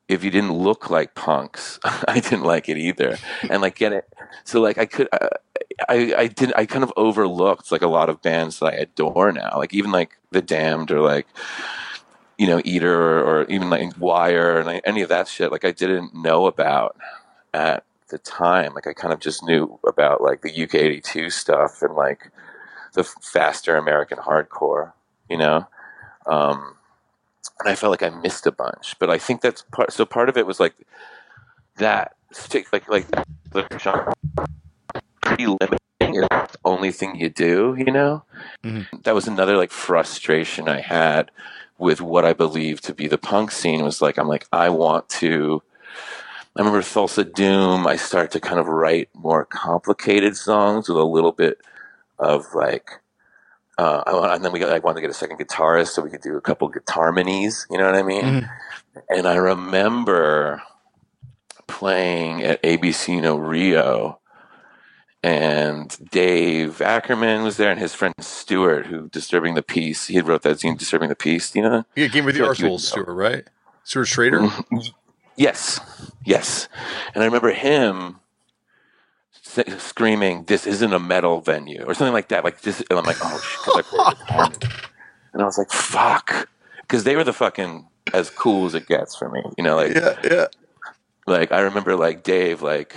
if 0.09 0.23
you 0.23 0.31
didn't 0.31 0.53
look 0.53 0.91
like 0.91 1.14
punks, 1.14 1.79
I 1.85 2.21
didn't 2.21 2.43
like 2.43 2.69
it 2.69 2.77
either. 2.77 3.19
And 3.49 3.62
like 3.62 3.77
get 3.77 3.93
it, 3.93 4.09
so 4.45 4.61
like 4.61 4.79
I 4.79 4.87
could, 4.87 5.09
I, 5.12 5.29
I, 5.89 6.14
I 6.17 6.27
did, 6.27 6.53
I 6.57 6.67
kind 6.67 6.85
of 6.85 6.93
overlooked 6.97 7.71
like 7.71 7.83
a 7.83 7.89
lot 7.89 8.09
of 8.09 8.23
bands 8.23 8.59
that 8.59 8.67
I 8.67 8.73
adore 8.73 9.33
now, 9.33 9.57
like 9.57 9.75
even 9.75 9.93
like 9.93 10.19
The 10.31 10.43
Damned 10.43 10.91
or 10.91 11.01
like, 11.01 11.27
you 12.39 12.47
know, 12.47 12.61
Eater 12.64 12.95
or, 12.95 13.25
or 13.25 13.45
even 13.47 13.71
like 13.71 13.93
Wire 13.99 14.59
and 14.59 14.81
any 14.85 15.03
of 15.03 15.09
that 15.09 15.29
shit. 15.29 15.53
Like 15.53 15.64
I 15.64 15.71
didn't 15.71 16.14
know 16.14 16.47
about 16.47 16.97
at 17.55 17.85
the 18.09 18.19
time. 18.19 18.75
Like 18.75 18.87
I 18.87 18.93
kind 18.93 19.12
of 19.12 19.21
just 19.21 19.43
knew 19.43 19.79
about 19.87 20.21
like 20.21 20.43
the 20.43 20.62
UK 20.64 20.75
eighty 20.77 21.01
two 21.01 21.31
stuff 21.31 21.83
and 21.83 21.95
like 21.95 22.31
the 22.93 23.05
faster 23.05 23.77
American 23.77 24.19
hardcore, 24.19 24.93
you 25.29 25.39
know. 25.39 25.67
Um, 26.27 26.77
and 27.61 27.68
I 27.68 27.74
felt 27.74 27.91
like 27.91 28.03
I 28.03 28.11
missed 28.11 28.47
a 28.47 28.53
bunch, 28.53 28.99
but 28.99 29.11
I 29.11 29.18
think 29.18 29.41
that's 29.41 29.62
part. 29.62 29.93
So 29.93 30.05
part 30.05 30.29
of 30.29 30.37
it 30.37 30.47
was 30.47 30.61
like 30.61 30.74
that 31.77 32.16
stick, 32.33 32.72
like 32.72 32.89
like 32.89 33.07
the 33.51 33.66
genre 33.79 34.12
pretty 35.22 35.47
limiting. 35.47 35.81
It's 36.01 36.53
the 36.53 36.59
only 36.64 36.93
thing 36.93 37.16
you 37.16 37.29
do, 37.29 37.74
you 37.79 37.91
know. 37.93 38.22
Mm-hmm. 38.62 38.99
That 39.03 39.14
was 39.14 39.27
another 39.27 39.57
like 39.57 39.70
frustration 39.70 40.68
I 40.68 40.81
had 40.81 41.31
with 41.79 42.01
what 42.01 42.24
I 42.24 42.33
believe 42.33 42.81
to 42.83 42.95
be 42.95 43.07
the 43.07 43.18
punk 43.18 43.51
scene. 43.51 43.83
Was 43.83 44.03
like 44.03 44.18
I'm 44.18 44.29
like 44.29 44.47
I 44.53 44.68
want 44.68 45.09
to. 45.20 45.62
I 46.57 46.61
remember 46.61 46.81
Thulsa 46.81 47.31
Doom. 47.35 47.87
I 47.87 47.97
start 47.97 48.31
to 48.31 48.41
kind 48.41 48.59
of 48.59 48.66
write 48.66 49.11
more 49.14 49.45
complicated 49.45 50.37
songs 50.37 50.89
with 50.89 50.97
a 50.97 51.05
little 51.05 51.33
bit 51.33 51.61
of 52.18 52.55
like 52.55 53.01
uh, 53.79 54.03
and 54.35 54.45
then 54.45 54.53
we 54.53 54.59
got, 54.59 54.70
I 54.72 54.79
wanted 54.79 54.97
to 54.97 55.01
get 55.03 55.11
a 55.11 55.14
second 55.14 55.39
guitarist 55.39 55.89
so 55.89 56.03
we 56.03 56.11
could 56.11 56.22
do 56.22 56.37
a 56.37 56.41
couple 56.41 56.68
guitar 56.68 57.12
minis. 57.12 57.66
You 57.70 57.79
know 57.79 57.87
what 57.87 57.95
I 57.95 58.03
mean? 58.03 58.24
Mhm. 58.24 58.49
And 59.11 59.27
I 59.29 59.37
remember 59.37 60.62
playing 61.66 62.43
at 62.43 62.62
ABC 62.62 63.20
No 63.20 63.37
Rio, 63.37 64.20
and 65.22 65.97
Dave 66.11 66.81
Ackerman 66.81 67.43
was 67.43 67.57
there, 67.57 67.70
and 67.70 67.81
his 67.81 67.95
friend 67.95 68.14
Stuart, 68.20 68.87
who 68.87 69.09
Disturbing 69.09 69.55
the 69.55 69.62
Peace. 69.62 70.07
He 70.07 70.14
had 70.14 70.29
wrote 70.29 70.43
that 70.43 70.59
zine, 70.59 70.79
Disturbing 70.79 71.09
the 71.09 71.14
Peace. 71.16 71.55
You 71.55 71.62
know? 71.62 71.85
Yeah, 71.97 72.07
game 72.07 72.24
with 72.24 72.35
the 72.37 72.41
feel 72.41 72.49
like 72.49 72.59
you 72.61 72.66
would 72.66 72.72
Arseholes, 72.74 72.97
know. 72.97 73.03
Stuart, 73.03 73.14
right? 73.14 73.45
Stuart 73.85 74.05
Schrader. 74.07 74.49
Yes, 75.37 75.81
yes. 76.24 76.68
And 77.14 77.22
I 77.22 77.27
remember 77.27 77.51
him 77.53 78.20
s- 78.20 78.26
screaming, 79.78 80.44
"This 80.44 80.66
isn't 80.66 80.92
a 80.92 80.99
metal 80.99 81.40
venue," 81.40 81.84
or 81.86 81.94
something 81.94 82.12
like 82.12 82.28
that. 82.28 82.44
Like 82.44 82.61
this, 82.62 82.80
and 82.90 82.99
I'm 82.99 83.05
like, 83.05 83.16
"Oh 83.22 83.38
shit!" 83.40 83.61
'cause 83.64 83.76
I 83.76 83.82
played 83.82 84.18
the 84.18 84.32
harmony. 84.32 84.59
and 85.32 85.42
I 85.42 85.44
was 85.44 85.59
like, 85.59 85.70
"Fuck," 85.70 86.49
because 86.82 87.05
they 87.05 87.16
were 87.16 87.24
the 87.24 87.32
fucking 87.32 87.86
as 88.12 88.30
cool 88.30 88.66
as 88.66 88.74
it 88.74 88.86
gets 88.86 89.16
for 89.16 89.28
me. 89.28 89.42
You 89.57 89.64
know, 89.64 89.76
like 89.76 89.94
Yeah, 89.94 90.18
yeah. 90.24 90.47
like 91.26 91.53
I 91.53 91.61
remember 91.61 91.97
like 91.97 92.22
Dave, 92.22 92.62
like 92.62 92.97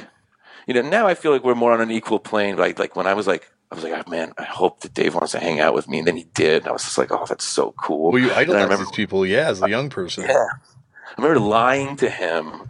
you 0.68 0.74
know. 0.74 0.82
Now 0.82 1.08
I 1.08 1.14
feel 1.16 1.32
like 1.32 1.43
we're 1.43 1.56
more 1.56 1.72
on 1.74 1.82
an 1.82 1.91
equal 1.91 2.20
plane. 2.20 2.58
Like 2.58 2.78
like 2.80 2.95
when 2.95 3.08
I 3.08 3.14
was 3.14 3.28
like. 3.28 3.50
I 3.72 3.76
was 3.76 3.84
like, 3.84 3.93
oh, 3.93 4.10
man, 4.10 4.34
I 4.39 4.45
hope 4.45 4.80
that 4.80 4.95
Dave 4.95 5.14
wants 5.14 5.34
to 5.34 5.39
hang 5.39 5.60
out 5.60 5.76
with 5.76 5.88
me. 5.88 6.00
And 6.00 6.08
then 6.08 6.16
he 6.18 6.24
did. 6.34 6.64
And 6.64 6.70
I 6.70 6.72
was 6.72 6.82
just 6.84 6.97
like, 6.97 7.12
oh, 7.12 7.24
that's 7.30 7.45
so 7.45 7.72
cool. 7.78 8.12
Well, 8.12 8.20
you 8.20 8.34
idolize 8.34 8.64
remember- 8.64 8.78
these 8.86 8.91
people, 8.95 9.28
yeah, 9.28 9.47
as 9.47 9.62
a 9.62 9.70
young 9.70 9.91
person. 9.91 10.24
yeah. 10.24 10.47
I 11.16 11.22
remember 11.22 11.39
lying 11.39 11.95
to 11.97 12.10
him 12.10 12.64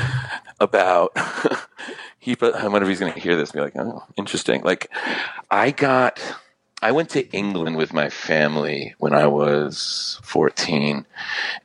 about 0.60 1.12
he. 2.20 2.36
I 2.40 2.68
wonder 2.68 2.82
if 2.82 2.88
he's 2.88 3.00
going 3.00 3.12
to 3.12 3.18
hear 3.18 3.34
this. 3.34 3.50
And 3.50 3.58
be 3.58 3.62
like, 3.62 3.76
oh, 3.76 4.04
interesting. 4.16 4.62
Like, 4.62 4.88
I 5.50 5.72
got. 5.72 6.20
I 6.82 6.92
went 6.92 7.10
to 7.10 7.28
England 7.30 7.76
with 7.76 7.92
my 7.92 8.08
family 8.08 8.94
when 8.98 9.12
I 9.12 9.26
was 9.26 10.20
fourteen, 10.22 11.06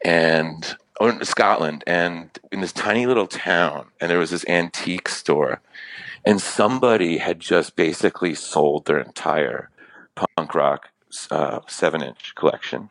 and 0.03 0.75
or 0.99 1.23
Scotland, 1.23 1.83
and 1.85 2.37
in 2.51 2.61
this 2.61 2.73
tiny 2.73 3.05
little 3.05 3.27
town, 3.27 3.87
and 4.01 4.09
there 4.09 4.19
was 4.19 4.31
this 4.31 4.45
antique 4.47 5.09
store, 5.09 5.61
and 6.25 6.41
somebody 6.41 7.19
had 7.19 7.39
just 7.39 7.75
basically 7.75 8.33
sold 8.33 8.85
their 8.85 8.99
entire 8.99 9.69
punk 10.15 10.55
rock 10.55 10.89
uh, 11.31 11.59
seven 11.67 12.01
inch 12.01 12.33
collection 12.35 12.89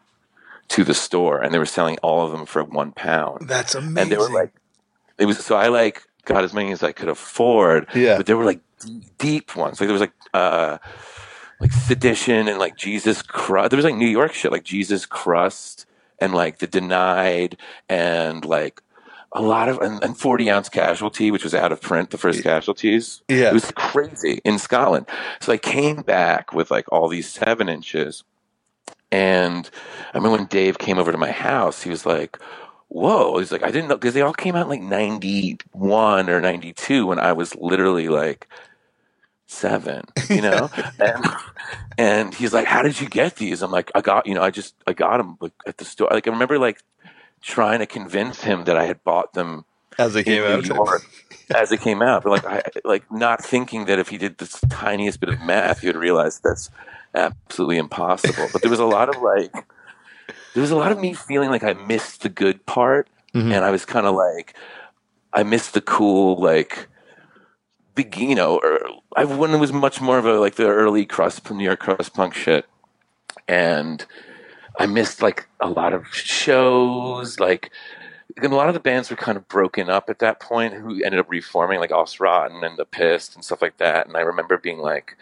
to 0.69 0.85
the 0.85 0.95
store, 0.95 1.43
and 1.43 1.53
they 1.53 1.59
were 1.59 1.67
selling 1.67 1.99
all 2.03 2.25
of 2.25 2.33
them 2.33 2.47
for 2.47 2.65
one 2.65 2.93
pound. 2.93 3.49
That's 3.49 3.75
amazing. 3.75 3.99
And 3.99 4.13
they 4.13 4.17
were 4.17 4.33
like, 4.33 4.53
it 5.19 5.27
was 5.27 5.45
so 5.45 5.57
I 5.57 5.69
like 5.69 6.05
got 6.25 6.45
as 6.45 6.53
many 6.55 6.73
as 6.73 6.83
I 6.83 6.93
could 6.93 7.09
afford, 7.09 7.87
yeah, 7.95 8.17
but 8.17 8.27
there 8.27 8.37
were 8.37 8.45
like 8.45 8.61
deep 9.19 9.57
ones. 9.57 9.81
Like 9.81 9.89
there 9.89 9.93
was 9.93 10.01
like 10.01 10.13
uh 10.33 10.79
like 11.61 11.73
sedition 11.73 12.49
and 12.49 12.59
like 12.59 12.77
Jesus 12.77 13.23
Crust. 13.23 13.71
There 13.71 13.77
was 13.77 13.85
like 13.85 13.95
New 13.95 14.09
York 14.09 14.33
shit, 14.33 14.53
like 14.53 14.65
Jesus 14.65 15.07
Crust 15.07 15.87
and 16.19 16.35
like 16.35 16.59
the 16.59 16.67
Denied 16.67 17.57
and 17.89 18.45
like 18.45 18.81
a 19.33 19.43
lot 19.43 19.69
of 19.69 19.79
and, 19.79 20.03
and 20.03 20.17
forty 20.19 20.51
ounce 20.51 20.69
casualty, 20.69 21.31
which 21.31 21.45
was 21.45 21.55
out 21.55 21.73
of 21.73 21.81
print. 21.81 22.11
The 22.11 22.19
first 22.19 22.43
casualties. 22.43 23.23
yeah. 23.29 23.49
It 23.49 23.53
was 23.55 23.71
crazy 23.73 24.41
in 24.45 24.59
Scotland. 24.59 25.07
So 25.41 25.53
I 25.53 25.57
came 25.59 26.03
back 26.03 26.53
with 26.53 26.71
like 26.71 26.87
all 26.93 27.09
these 27.09 27.29
seven 27.29 27.69
inches. 27.69 28.25
And 29.11 29.71
I 30.13 30.19
remember 30.19 30.39
when 30.39 30.47
Dave 30.47 30.79
came 30.79 30.99
over 30.99 31.13
to 31.13 31.19
my 31.19 31.31
house, 31.31 31.83
he 31.83 31.91
was 31.91 32.05
like, 32.05 32.39
Whoa. 32.95 33.39
He's 33.39 33.51
like, 33.51 33.65
I 33.65 33.73
didn't 33.73 33.89
know, 33.89 33.97
because 33.97 34.15
they 34.15 34.21
all 34.21 34.33
came 34.33 34.55
out 34.55 34.63
in 34.63 34.69
like 34.69 34.81
91 34.81 36.31
or 36.31 36.41
92 36.41 37.07
when 37.07 37.19
I 37.19 37.33
was 37.33 37.57
literally 37.57 38.09
like 38.09 38.47
seven, 39.47 40.05
you 40.31 40.41
know? 40.41 40.71
and, 41.01 41.25
and 41.99 42.35
he's 42.35 42.55
like, 42.55 42.67
How 42.67 42.83
did 42.83 43.01
you 43.01 43.09
get 43.09 43.35
these? 43.35 43.63
I'm 43.63 43.73
like, 43.73 43.91
I 43.97 44.01
got, 44.01 44.29
you 44.29 44.35
know, 44.35 44.43
I 44.43 44.51
just, 44.51 44.77
I 44.87 44.93
got 44.93 45.17
them 45.17 45.37
like, 45.41 45.53
at 45.67 45.79
the 45.79 45.85
store. 45.85 46.09
Like, 46.13 46.29
I 46.29 46.31
remember 46.31 46.57
like 46.57 46.83
trying 47.43 47.81
to 47.81 47.87
convince 47.87 48.43
him 48.43 48.63
that 48.65 48.79
I 48.79 48.87
had 48.87 49.03
bought 49.03 49.33
them 49.33 49.65
As 49.99 50.15
they 50.15 50.23
came 50.23 50.45
out. 50.45 50.65
York 50.65 51.03
as 51.53 51.73
it 51.73 51.81
came 51.81 52.01
out. 52.01 52.23
But 52.23 52.31
like, 52.31 52.47
I, 52.47 52.63
like 52.85 53.11
not 53.11 53.45
thinking 53.45 53.87
that 53.87 53.99
if 53.99 54.09
he 54.09 54.19
did 54.19 54.39
this 54.39 54.61
tiniest 54.71 55.19
bit 55.19 55.31
of 55.31 55.41
math, 55.41 55.81
he 55.81 55.89
would 55.89 55.97
realize 55.97 56.39
that's 56.39 56.71
absolutely 57.13 57.79
impossible. 57.79 58.49
But 58.53 58.63
there 58.63 58.71
was 58.71 58.81
a 58.81 58.85
lot 58.85 59.09
of 59.09 59.21
like, 59.21 59.53
there 60.55 60.61
was 60.63 60.71
a 60.71 60.77
lot 60.77 60.91
of 60.93 60.99
me 60.99 61.13
feeling 61.13 61.51
like 61.51 61.63
I 61.65 61.75
missed 61.75 62.23
the 62.23 62.29
good 62.31 62.65
part, 62.67 63.09
Mhm. 63.35 63.53
and 63.53 63.65
I 63.65 63.71
was 63.71 63.85
kind 63.85 64.07
of 64.07 64.15
like, 64.15 64.55
I 65.33 65.43
missed 65.43 65.75
the 65.75 65.81
cool 65.83 66.41
like. 66.41 66.89
Big, 67.97 68.17
you 68.17 68.35
know, 68.35 68.59
or 68.61 68.81
I 69.17 69.25
when 69.25 69.53
it 69.53 69.59
was 69.59 69.73
much 69.73 70.01
more 70.01 70.19
of 70.19 70.27
a 70.27 70.41
like 70.41 70.57
the 70.57 70.67
early 70.67 71.07
cross 71.07 71.41
New 71.49 71.63
York 71.63 71.79
crust 71.79 72.13
punk 72.13 72.35
shit, 72.35 72.67
and 73.47 74.05
I 74.81 74.87
missed 74.87 75.23
like 75.23 75.47
a 75.61 75.69
lot 75.69 75.93
of 75.93 76.09
shows, 76.13 77.39
like 77.39 77.71
and 78.43 78.53
a 78.53 78.57
lot 78.57 78.67
of 78.67 78.75
the 78.75 78.81
bands 78.81 79.11
were 79.11 79.17
kind 79.17 79.37
of 79.39 79.47
broken 79.47 79.89
up 79.89 80.11
at 80.11 80.19
that 80.19 80.41
point 80.41 80.75
who 80.75 81.05
ended 81.05 81.21
up 81.21 81.31
reforming 81.31 81.79
like 81.79 81.93
Aus-Rotten 81.93 82.65
and 82.65 82.77
The 82.77 82.85
Pissed 82.85 83.37
and 83.37 83.45
stuff 83.45 83.63
like 83.63 83.77
that. 83.77 84.09
And 84.09 84.17
I 84.17 84.23
remember 84.23 84.59
being 84.59 84.79
like, 84.81 85.17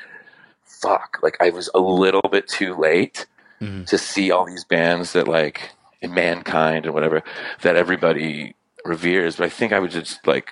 fuck, 0.65 1.19
like 1.23 1.37
I 1.43 1.51
was 1.51 1.69
a 1.75 1.79
little 1.81 2.23
bit 2.31 2.49
too 2.49 2.75
late 2.75 3.27
Mhm. 3.63 3.87
to 3.87 3.97
see 3.99 4.31
all 4.31 4.45
these 4.45 4.65
bands 4.65 5.13
that 5.13 5.29
like 5.29 5.71
in 6.01 6.13
Mankind 6.13 6.85
or 6.87 6.93
whatever 6.93 7.23
that 7.63 7.77
everybody 7.77 8.55
reveres. 8.85 9.37
But 9.37 9.45
I 9.47 9.49
think 9.49 9.73
I 9.73 9.79
was 9.79 9.93
just 9.93 10.27
like 10.27 10.49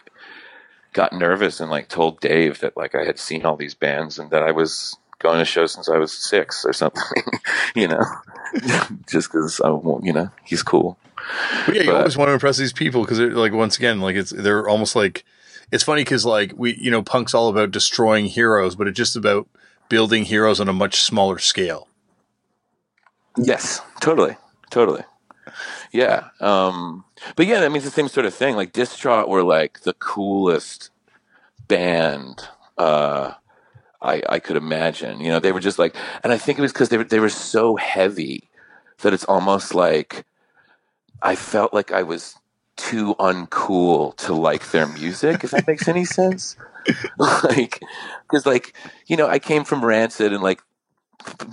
got 0.92 1.12
nervous 1.12 1.60
and 1.60 1.70
like 1.70 1.88
told 1.88 2.20
Dave 2.20 2.60
that 2.60 2.76
like 2.76 2.94
I 2.94 3.04
had 3.04 3.18
seen 3.18 3.44
all 3.44 3.56
these 3.56 3.74
bands 3.74 4.18
and 4.18 4.30
that 4.30 4.42
I 4.42 4.52
was 4.52 4.96
going 5.18 5.38
to 5.38 5.44
shows 5.44 5.72
since 5.72 5.88
I 5.88 5.98
was 5.98 6.12
six 6.12 6.64
or 6.64 6.72
something, 6.72 7.02
you 7.74 7.88
know, 7.88 8.02
just 9.08 9.30
because 9.32 9.60
I 9.60 9.68
you 10.02 10.12
know, 10.12 10.30
he's 10.44 10.62
cool. 10.62 10.96
But 11.66 11.74
yeah, 11.74 11.82
you 11.82 11.86
But- 11.90 11.96
always 11.96 12.16
want 12.16 12.28
to 12.28 12.32
impress 12.34 12.56
these 12.56 12.72
people 12.72 13.02
because 13.02 13.18
they're 13.18 13.30
like 13.32 13.52
once 13.52 13.76
again, 13.76 14.00
like 14.00 14.16
it's 14.16 14.30
they're 14.30 14.68
almost 14.68 14.94
like 14.96 15.24
it's 15.72 15.84
funny 15.84 16.02
because 16.02 16.24
like 16.24 16.52
we 16.56 16.76
you 16.76 16.90
know 16.90 17.02
punk's 17.02 17.34
all 17.34 17.48
about 17.48 17.70
destroying 17.72 18.26
heroes, 18.26 18.74
but 18.76 18.86
it's 18.88 18.96
just 18.96 19.16
about 19.16 19.46
building 19.88 20.24
heroes 20.24 20.60
on 20.60 20.68
a 20.68 20.72
much 20.72 21.02
smaller 21.02 21.38
scale. 21.38 21.88
Yes, 23.36 23.80
totally, 24.00 24.36
totally. 24.70 25.04
Yeah, 25.92 26.28
um, 26.40 27.04
but 27.36 27.46
yeah, 27.46 27.60
that 27.60 27.72
means 27.72 27.84
the 27.84 27.90
same 27.90 28.08
sort 28.08 28.26
of 28.26 28.34
thing. 28.34 28.56
Like 28.56 28.72
Distraught 28.72 29.28
were 29.28 29.42
like 29.42 29.80
the 29.80 29.94
coolest 29.94 30.90
band 31.68 32.48
uh, 32.78 33.34
I, 34.02 34.22
I 34.28 34.38
could 34.38 34.56
imagine. 34.56 35.20
You 35.20 35.28
know, 35.28 35.40
they 35.40 35.52
were 35.52 35.60
just 35.60 35.78
like, 35.78 35.94
and 36.24 36.32
I 36.32 36.38
think 36.38 36.58
it 36.58 36.62
was 36.62 36.72
because 36.72 36.88
they 36.88 36.96
were 36.96 37.04
they 37.04 37.20
were 37.20 37.28
so 37.28 37.76
heavy 37.76 38.48
that 39.02 39.12
it's 39.12 39.24
almost 39.24 39.74
like 39.74 40.24
I 41.22 41.36
felt 41.36 41.74
like 41.74 41.92
I 41.92 42.02
was 42.02 42.36
too 42.76 43.14
uncool 43.16 44.16
to 44.16 44.34
like 44.34 44.70
their 44.70 44.86
music. 44.86 45.44
if 45.44 45.50
that 45.50 45.66
makes 45.66 45.86
any 45.86 46.04
sense, 46.04 46.56
like 47.18 47.82
because 48.22 48.46
like 48.46 48.74
you 49.06 49.16
know 49.16 49.28
I 49.28 49.38
came 49.38 49.64
from 49.64 49.84
Rancid 49.84 50.32
and 50.32 50.42
like 50.42 50.62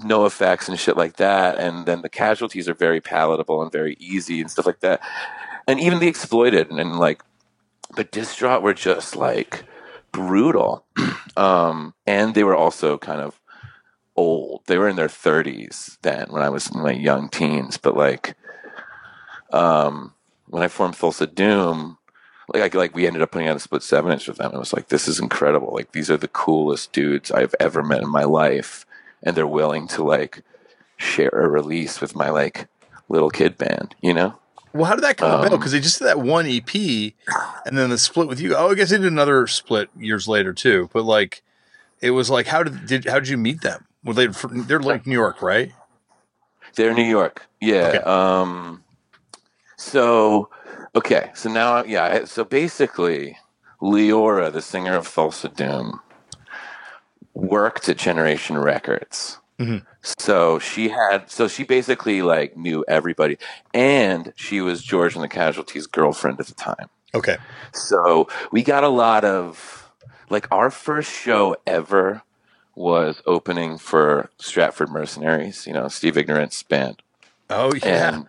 NOFX 0.03 0.70
and 0.70 0.80
shit 0.80 0.97
like 0.97 1.18
that, 1.18 1.57
and 1.57 1.86
then 1.86 2.01
the 2.01 2.09
casualties 2.09 2.70
are 2.70 2.74
very 2.74 3.01
palatable 3.01 3.61
and 3.61 3.72
very 3.72 3.95
easy 3.99 4.41
and 4.41 4.49
stuff 4.49 4.65
like 4.65 4.80
that, 4.82 5.01
and 5.68 5.80
even 5.80 5.99
the 5.99 6.07
exploited 6.07 6.70
and, 6.70 6.80
and 6.80 6.97
like 6.97 7.22
but 7.95 8.11
distraught 8.11 8.61
were 8.61 8.74
just 8.74 9.15
like 9.15 9.63
brutal. 10.11 10.86
um, 11.38 11.93
and 12.05 12.34
they 12.34 12.43
were 12.43 12.55
also 12.55 12.97
kind 12.97 13.22
of 13.22 13.39
old. 14.15 14.63
They 14.65 14.78
were 14.78 14.89
in 14.89 14.95
their 14.95 15.07
30s 15.07 15.97
then 16.01 16.28
when 16.30 16.41
I 16.41 16.49
was 16.49 16.74
in 16.74 16.82
my 16.82 16.91
young 16.91 17.30
teens. 17.30 17.78
But 17.78 17.95
like, 17.95 18.36
um, 19.53 20.13
when 20.47 20.63
I 20.63 20.68
formed 20.68 20.95
Thulsa 20.95 21.34
Doom, 21.34 21.97
like, 22.53 22.74
like 22.74 22.95
we 22.95 23.05
ended 23.05 23.22
up 23.22 23.32
putting 23.32 23.47
out 23.47 23.57
a 23.57 23.59
split 23.59 23.84
seven 23.84 24.11
inch 24.11 24.28
with 24.28 24.38
them. 24.38 24.53
It 24.53 24.59
was 24.59 24.74
like, 24.74 24.88
this 24.88 25.07
is 25.07 25.20
incredible. 25.20 25.74
Like, 25.74 25.91
these 25.91 26.09
are 26.09 26.18
the 26.18 26.30
coolest 26.30 26.93
dudes 26.93 27.30
I've 27.30 27.53
ever 27.59 27.84
met 27.84 28.01
in 28.01 28.09
my 28.09 28.24
life. 28.24 28.86
And 29.24 29.36
they're 29.36 29.47
willing 29.47 29.88
to 29.89 30.03
like 30.03 30.43
share 30.97 31.30
a 31.30 31.47
release 31.47 32.01
with 32.01 32.15
my 32.15 32.30
like 32.30 32.68
little 33.09 33.30
kid 33.30 33.57
band, 33.57 33.95
you 34.01 34.13
know? 34.13 34.36
Well, 34.74 34.86
how 34.86 34.95
did 34.95 35.03
that 35.03 35.18
come 35.18 35.32
um, 35.32 35.39
about? 35.39 35.57
Because 35.57 35.72
they 35.72 35.80
just 35.80 35.97
did 35.99 36.05
that 36.05 36.20
one 36.20 36.45
EP, 36.45 36.74
and 37.65 37.78
then 37.78 37.89
the 37.89 37.97
split 37.97 38.28
with 38.28 38.39
you. 38.39 38.55
Oh, 38.55 38.70
I 38.70 38.76
guess 38.76 38.91
they 38.91 38.97
did 38.97 39.11
another 39.11 39.47
split 39.47 39.89
years 39.97 40.28
later 40.28 40.53
too. 40.53 40.89
But 40.93 41.03
like, 41.03 41.41
it 42.01 42.11
was 42.11 42.30
like, 42.30 42.47
how 42.47 42.63
did 42.63 42.86
did 42.86 43.05
how 43.05 43.20
did 43.20 43.30
you 43.30 43.38
meet 43.38 43.61
them? 43.61 43.86
Were 44.03 44.13
they 44.13 44.28
they're 44.28 44.80
like 44.80 45.07
New 45.07 45.15
York, 45.15 45.41
right? 45.41 45.72
They're 46.76 46.93
New 46.93 47.03
York, 47.03 47.47
yeah. 47.59 47.88
Okay. 47.88 47.97
Um, 47.99 48.84
so 49.78 50.49
okay, 50.95 51.32
so 51.34 51.49
now 51.49 51.84
yeah, 51.84 52.26
so 52.26 52.43
basically, 52.43 53.38
Leora, 53.82 54.53
the 54.53 54.61
singer 54.61 54.93
of 54.95 55.07
Thulsa 55.07 55.53
Doom, 55.55 56.01
worked 57.38 57.89
at 57.89 57.97
Generation 57.97 58.57
Records 58.57 59.39
Mm-hmm. 59.59 59.77
So 60.03 60.59
she 60.59 60.89
had, 60.89 61.29
so 61.31 61.47
she 61.47 61.63
basically 61.63 62.21
like 62.21 62.55
knew 62.55 62.85
everybody, 62.88 63.38
and 63.73 64.33
she 64.35 64.61
was 64.61 64.83
George 64.83 65.15
and 65.15 65.23
the 65.23 65.27
Casualties' 65.27 65.88
girlfriend 65.88 66.39
at 66.39 66.47
the 66.47 66.53
time. 66.53 66.89
Okay. 67.15 67.38
So 67.73 68.27
we 68.51 68.61
got 68.61 68.83
a 68.83 68.89
lot 68.89 69.25
of, 69.25 69.91
like, 70.29 70.47
our 70.51 70.69
first 70.69 71.11
show 71.11 71.55
ever 71.65 72.21
was 72.75 73.23
opening 73.25 73.77
for 73.77 74.29
Stratford 74.38 74.89
Mercenaries. 74.89 75.65
You 75.65 75.73
know, 75.73 75.88
Steve 75.88 76.17
Ignorant's 76.17 76.61
band. 76.61 77.01
Oh 77.49 77.73
yeah. 77.73 78.09
And, 78.09 78.27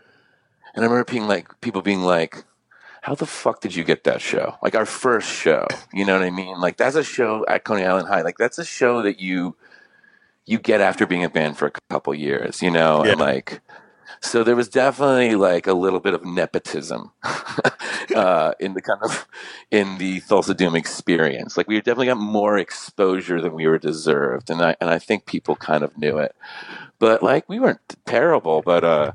and 0.74 0.84
I 0.84 0.88
remember 0.88 1.04
being 1.04 1.26
like, 1.26 1.60
people 1.60 1.82
being 1.82 2.02
like, 2.02 2.44
how 3.08 3.14
the 3.14 3.26
fuck 3.26 3.62
did 3.62 3.74
you 3.74 3.84
get 3.84 4.04
that 4.04 4.20
show? 4.20 4.56
Like 4.62 4.74
our 4.74 4.84
first 4.84 5.30
show, 5.30 5.66
you 5.94 6.04
know 6.04 6.12
what 6.12 6.26
I 6.26 6.30
mean? 6.30 6.60
Like 6.60 6.76
that's 6.76 6.94
a 6.94 7.02
show 7.02 7.42
at 7.48 7.64
Coney 7.64 7.84
Island 7.84 8.06
High. 8.06 8.20
Like 8.20 8.36
that's 8.36 8.58
a 8.58 8.64
show 8.66 9.00
that 9.00 9.18
you 9.18 9.56
you 10.44 10.58
get 10.58 10.82
after 10.82 11.06
being 11.06 11.24
a 11.24 11.30
band 11.30 11.56
for 11.56 11.66
a 11.66 11.72
couple 11.88 12.14
years, 12.14 12.60
you 12.60 12.70
know, 12.70 13.04
yeah. 13.04 13.12
and 13.12 13.20
like 13.20 13.62
so 14.20 14.44
there 14.44 14.56
was 14.56 14.68
definitely 14.68 15.36
like 15.36 15.66
a 15.66 15.72
little 15.72 16.00
bit 16.00 16.12
of 16.12 16.22
nepotism 16.22 17.12
uh, 18.14 18.52
in 18.60 18.74
the 18.74 18.82
kind 18.82 19.00
of 19.02 19.26
in 19.70 19.96
the 19.96 20.20
Thulsa 20.20 20.54
Doom 20.54 20.76
experience. 20.76 21.56
Like 21.56 21.66
we 21.66 21.76
definitely 21.76 22.08
got 22.08 22.18
more 22.18 22.58
exposure 22.58 23.40
than 23.40 23.54
we 23.54 23.66
were 23.66 23.78
deserved, 23.78 24.50
and 24.50 24.60
I 24.60 24.76
and 24.82 24.90
I 24.90 24.98
think 24.98 25.24
people 25.24 25.56
kind 25.56 25.82
of 25.82 25.96
knew 25.96 26.18
it. 26.18 26.36
But 26.98 27.22
like 27.22 27.48
we 27.48 27.58
weren't 27.58 27.80
terrible, 28.04 28.60
but 28.60 28.84
uh, 28.84 29.12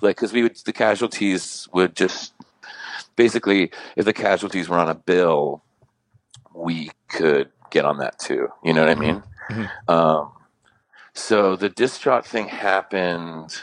like 0.00 0.16
because 0.16 0.32
we 0.32 0.42
would 0.42 0.56
the 0.64 0.72
casualties 0.72 1.68
would 1.72 1.94
just 1.94 2.32
basically 3.16 3.70
if 3.96 4.04
the 4.04 4.12
casualties 4.12 4.68
were 4.68 4.78
on 4.78 4.88
a 4.88 4.94
bill, 4.94 5.62
we 6.54 6.90
could 7.08 7.50
get 7.70 7.84
on 7.84 7.98
that 7.98 8.18
too. 8.18 8.48
You 8.62 8.72
know 8.72 8.80
what 8.80 8.90
I 8.90 8.94
mean? 8.94 9.22
Mm-hmm. 9.50 9.90
Um, 9.90 10.32
so 11.14 11.56
the 11.56 11.68
distraught 11.68 12.26
thing 12.26 12.48
happened, 12.48 13.62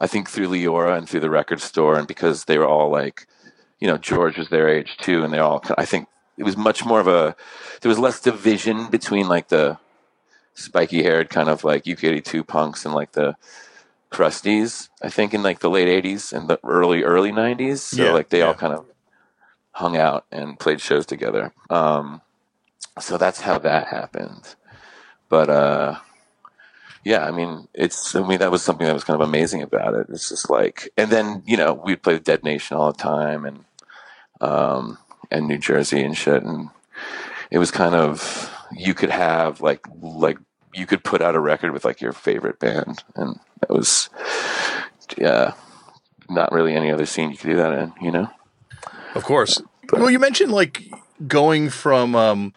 I 0.00 0.06
think, 0.06 0.30
through 0.30 0.48
Leora 0.48 0.96
and 0.96 1.08
through 1.08 1.20
the 1.20 1.30
record 1.30 1.60
store, 1.60 1.98
and 1.98 2.06
because 2.06 2.44
they 2.44 2.58
were 2.58 2.68
all 2.68 2.90
like, 2.90 3.26
you 3.80 3.88
know, 3.88 3.98
George 3.98 4.38
was 4.38 4.48
their 4.48 4.68
age 4.68 4.96
too, 4.98 5.24
and 5.24 5.32
they 5.32 5.38
all, 5.38 5.62
I 5.76 5.84
think, 5.84 6.08
it 6.38 6.44
was 6.44 6.56
much 6.56 6.84
more 6.84 7.00
of 7.00 7.08
a, 7.08 7.36
there 7.80 7.88
was 7.88 7.98
less 7.98 8.20
division 8.20 8.88
between 8.88 9.28
like 9.28 9.48
the 9.48 9.78
spiky 10.54 11.02
haired 11.02 11.30
kind 11.30 11.48
of 11.48 11.64
like 11.64 11.84
UK82 11.84 12.46
punks 12.46 12.84
and 12.84 12.94
like 12.94 13.12
the 13.12 13.34
crusties. 14.12 14.88
I 15.02 15.08
think 15.08 15.34
in 15.34 15.42
like 15.42 15.60
the 15.60 15.70
late 15.70 15.88
'80s 15.88 16.32
and 16.32 16.48
the 16.48 16.60
early 16.64 17.02
early 17.02 17.32
'90s. 17.32 17.78
So 17.78 18.04
yeah, 18.04 18.12
like 18.12 18.28
they 18.28 18.38
yeah. 18.38 18.46
all 18.46 18.54
kind 18.54 18.74
of 18.74 18.86
hung 19.72 19.96
out 19.96 20.26
and 20.30 20.58
played 20.58 20.80
shows 20.80 21.06
together. 21.06 21.52
Um, 21.70 22.20
so 23.00 23.16
that's 23.16 23.40
how 23.40 23.58
that 23.58 23.88
happened. 23.88 24.54
But 25.28 25.48
uh, 25.48 25.96
yeah, 27.04 27.26
I 27.26 27.30
mean, 27.30 27.68
it's, 27.74 28.14
I 28.14 28.26
mean, 28.26 28.38
that 28.38 28.50
was 28.50 28.62
something 28.62 28.86
that 28.86 28.94
was 28.94 29.04
kind 29.04 29.20
of 29.20 29.26
amazing 29.26 29.62
about 29.62 29.94
it. 29.94 30.06
It's 30.08 30.28
just 30.28 30.48
like, 30.48 30.90
and 30.96 31.10
then, 31.10 31.42
you 31.46 31.56
know, 31.56 31.72
we'd 31.72 32.02
play 32.02 32.18
Dead 32.18 32.44
Nation 32.44 32.76
all 32.76 32.92
the 32.92 32.98
time 32.98 33.44
and, 33.44 33.64
um, 34.40 34.98
and 35.30 35.48
New 35.48 35.58
Jersey 35.58 36.02
and 36.02 36.16
shit. 36.16 36.42
And 36.42 36.70
it 37.50 37.58
was 37.58 37.70
kind 37.70 37.94
of, 37.94 38.50
you 38.76 38.94
could 38.94 39.10
have 39.10 39.60
like, 39.60 39.84
like, 40.00 40.38
you 40.74 40.86
could 40.86 41.04
put 41.04 41.22
out 41.22 41.34
a 41.34 41.40
record 41.40 41.72
with 41.72 41.84
like 41.84 42.00
your 42.00 42.12
favorite 42.12 42.58
band. 42.58 43.02
And 43.14 43.38
that 43.60 43.70
was, 43.70 44.08
yeah, 45.18 45.54
not 46.28 46.52
really 46.52 46.74
any 46.74 46.90
other 46.90 47.06
scene 47.06 47.30
you 47.30 47.36
could 47.36 47.50
do 47.50 47.56
that 47.56 47.72
in, 47.78 47.92
you 48.00 48.10
know? 48.10 48.28
Of 49.14 49.24
course. 49.24 49.60
But, 49.88 50.00
well, 50.00 50.10
you 50.10 50.18
mentioned 50.18 50.52
like 50.52 50.90
going 51.26 51.70
from, 51.70 52.16
um, 52.16 52.54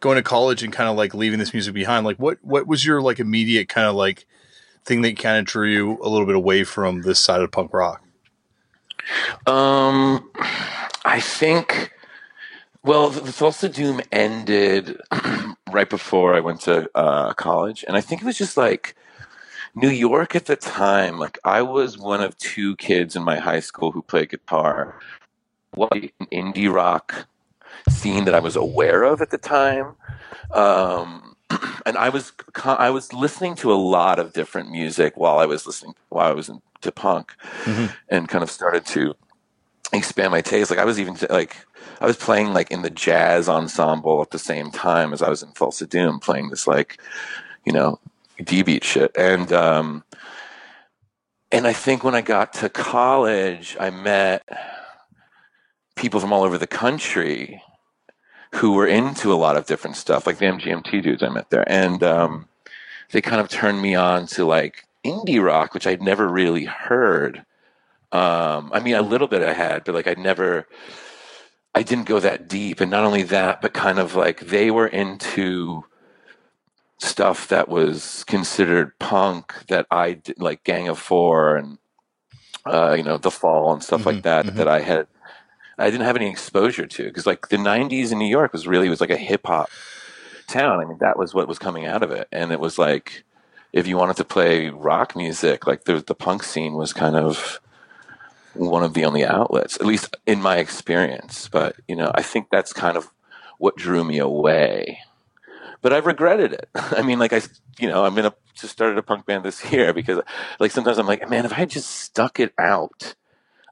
going 0.00 0.16
to 0.16 0.22
college 0.22 0.62
and 0.62 0.70
kind 0.70 0.90
of 0.90 0.96
like 0.96 1.14
leaving 1.14 1.38
this 1.38 1.54
music 1.54 1.72
behind, 1.72 2.04
like 2.04 2.18
what 2.18 2.36
what 2.42 2.66
was 2.66 2.84
your 2.84 3.00
like 3.00 3.18
immediate 3.18 3.70
kind 3.70 3.86
of 3.86 3.94
like 3.94 4.26
thing 4.84 5.00
that 5.00 5.18
kind 5.18 5.38
of 5.38 5.46
drew 5.46 5.66
you 5.66 5.98
a 6.02 6.08
little 6.10 6.26
bit 6.26 6.36
away 6.36 6.62
from 6.62 7.00
this 7.00 7.18
side 7.18 7.40
of 7.40 7.50
punk 7.50 7.72
rock? 7.72 8.04
Um, 9.46 10.30
I 11.06 11.20
think. 11.20 11.93
Well, 12.84 13.08
the 13.10 13.30
Thulsa 13.30 13.72
Doom 13.72 14.02
ended 14.12 15.00
right 15.70 15.88
before 15.88 16.34
I 16.34 16.40
went 16.40 16.60
to 16.62 16.88
uh, 16.94 17.32
college, 17.32 17.84
and 17.88 17.96
I 17.96 18.00
think 18.00 18.20
it 18.20 18.26
was 18.26 18.38
just 18.38 18.56
like 18.56 18.94
New 19.74 19.88
York 19.88 20.36
at 20.36 20.46
the 20.46 20.56
time. 20.56 21.18
Like 21.18 21.38
I 21.44 21.62
was 21.62 21.98
one 21.98 22.20
of 22.20 22.36
two 22.38 22.76
kids 22.76 23.16
in 23.16 23.22
my 23.22 23.38
high 23.38 23.60
school 23.60 23.90
who 23.90 24.02
played 24.02 24.28
guitar. 24.28 25.00
What 25.72 25.92
indie 26.30 26.72
rock 26.72 27.26
scene 27.88 28.24
that 28.24 28.34
I 28.34 28.40
was 28.40 28.56
aware 28.56 29.02
of 29.04 29.20
at 29.20 29.30
the 29.30 29.38
time. 29.38 29.96
Um, 30.52 31.36
and 31.86 31.96
I 31.96 32.08
was 32.08 32.32
I 32.64 32.90
was 32.90 33.12
listening 33.12 33.54
to 33.56 33.72
a 33.72 33.74
lot 33.74 34.18
of 34.18 34.32
different 34.32 34.70
music 34.70 35.16
while 35.16 35.38
I 35.38 35.46
was 35.46 35.66
listening 35.66 35.94
while 36.08 36.30
I 36.30 36.34
was 36.34 36.48
into 36.48 36.92
punk, 36.92 37.32
mm-hmm. 37.64 37.86
and 38.08 38.28
kind 38.28 38.44
of 38.44 38.50
started 38.50 38.86
to 38.86 39.14
expand 39.92 40.30
my 40.30 40.40
taste. 40.40 40.70
Like 40.70 40.78
I 40.78 40.84
was 40.84 40.98
even 40.98 41.16
like 41.30 41.56
I 42.00 42.06
was 42.06 42.16
playing 42.16 42.52
like 42.52 42.70
in 42.70 42.82
the 42.82 42.90
jazz 42.90 43.48
ensemble 43.48 44.20
at 44.22 44.30
the 44.30 44.38
same 44.38 44.70
time 44.70 45.12
as 45.12 45.22
I 45.22 45.28
was 45.28 45.42
in 45.42 45.50
Thulsa 45.50 45.88
Doom, 45.88 46.20
playing 46.20 46.50
this 46.50 46.66
like 46.66 47.00
you 47.64 47.72
know 47.72 47.98
D 48.42 48.62
beat 48.62 48.84
shit, 48.84 49.12
and 49.16 49.52
um, 49.52 50.04
and 51.52 51.66
I 51.66 51.72
think 51.72 52.02
when 52.02 52.14
I 52.14 52.20
got 52.20 52.52
to 52.54 52.68
college, 52.68 53.76
I 53.78 53.90
met 53.90 54.42
people 55.96 56.20
from 56.20 56.32
all 56.32 56.42
over 56.42 56.58
the 56.58 56.66
country 56.66 57.62
who 58.56 58.72
were 58.72 58.86
into 58.86 59.32
a 59.32 59.34
lot 59.34 59.56
of 59.56 59.66
different 59.66 59.96
stuff, 59.96 60.26
like 60.26 60.38
the 60.38 60.46
MGMT 60.46 61.02
dudes 61.02 61.22
I 61.22 61.28
met 61.28 61.50
there, 61.50 61.64
and 61.68 62.02
um, 62.02 62.48
they 63.12 63.20
kind 63.20 63.40
of 63.40 63.48
turned 63.48 63.80
me 63.80 63.94
on 63.94 64.26
to 64.28 64.44
like 64.44 64.84
indie 65.04 65.42
rock, 65.42 65.74
which 65.74 65.86
I'd 65.86 66.02
never 66.02 66.28
really 66.28 66.64
heard. 66.64 67.44
Um, 68.14 68.70
I 68.72 68.78
mean, 68.78 68.94
a 68.94 69.02
little 69.02 69.26
bit 69.26 69.42
I 69.42 69.52
had, 69.52 69.82
but 69.82 69.94
like 69.94 70.06
I'd 70.06 70.18
never, 70.18 70.68
I 71.74 71.82
didn't 71.82 72.04
go 72.04 72.20
that 72.20 72.48
deep. 72.48 72.80
And 72.80 72.88
not 72.88 73.02
only 73.02 73.24
that, 73.24 73.60
but 73.60 73.74
kind 73.74 73.98
of 73.98 74.14
like 74.14 74.40
they 74.40 74.70
were 74.70 74.86
into 74.86 75.84
stuff 76.98 77.48
that 77.48 77.68
was 77.68 78.22
considered 78.28 78.96
punk 79.00 79.66
that 79.66 79.86
I 79.90 80.12
did, 80.12 80.40
like 80.40 80.62
Gang 80.62 80.86
of 80.86 81.00
Four 81.00 81.56
and 81.56 81.78
uh, 82.64 82.94
you 82.96 83.02
know 83.02 83.18
The 83.18 83.32
Fall 83.32 83.72
and 83.72 83.82
stuff 83.82 84.02
mm-hmm, 84.02 84.10
like 84.10 84.22
that 84.22 84.46
mm-hmm. 84.46 84.58
that 84.58 84.68
I 84.68 84.80
had 84.80 85.08
I 85.76 85.90
didn't 85.90 86.06
have 86.06 86.16
any 86.16 86.30
exposure 86.30 86.86
to 86.86 87.04
because 87.04 87.26
like 87.26 87.48
the 87.48 87.56
'90s 87.56 88.12
in 88.12 88.18
New 88.20 88.28
York 88.28 88.52
was 88.52 88.68
really 88.68 88.88
was 88.88 89.00
like 89.00 89.10
a 89.10 89.16
hip 89.16 89.44
hop 89.44 89.70
town. 90.46 90.78
I 90.78 90.84
mean, 90.84 90.98
that 91.00 91.18
was 91.18 91.34
what 91.34 91.48
was 91.48 91.58
coming 91.58 91.84
out 91.84 92.04
of 92.04 92.12
it, 92.12 92.28
and 92.30 92.52
it 92.52 92.60
was 92.60 92.78
like 92.78 93.24
if 93.72 93.88
you 93.88 93.96
wanted 93.96 94.16
to 94.18 94.24
play 94.24 94.70
rock 94.70 95.16
music, 95.16 95.66
like 95.66 95.82
the 95.82 95.96
the 96.00 96.14
punk 96.14 96.44
scene 96.44 96.74
was 96.74 96.92
kind 96.92 97.16
of 97.16 97.60
one 98.54 98.82
of 98.82 98.94
the 98.94 99.04
only 99.04 99.24
outlets, 99.24 99.76
at 99.76 99.86
least 99.86 100.16
in 100.26 100.40
my 100.40 100.58
experience. 100.58 101.48
But 101.48 101.76
you 101.88 101.96
know, 101.96 102.10
I 102.14 102.22
think 102.22 102.48
that's 102.50 102.72
kind 102.72 102.96
of 102.96 103.10
what 103.58 103.76
drew 103.76 104.04
me 104.04 104.18
away. 104.18 105.00
But 105.82 105.92
I've 105.92 106.06
regretted 106.06 106.52
it. 106.52 106.68
I 106.74 107.02
mean, 107.02 107.18
like 107.18 107.32
I, 107.32 107.42
you 107.78 107.88
know, 107.88 108.04
I'm 108.04 108.14
gonna 108.14 108.34
just 108.54 108.72
started 108.72 108.98
a 108.98 109.02
punk 109.02 109.26
band 109.26 109.44
this 109.44 109.70
year 109.72 109.92
because, 109.92 110.20
like, 110.58 110.70
sometimes 110.70 110.98
I'm 110.98 111.06
like, 111.06 111.28
man, 111.28 111.44
if 111.44 111.52
I 111.52 111.56
had 111.56 111.70
just 111.70 111.90
stuck 111.90 112.40
it 112.40 112.54
out, 112.58 113.14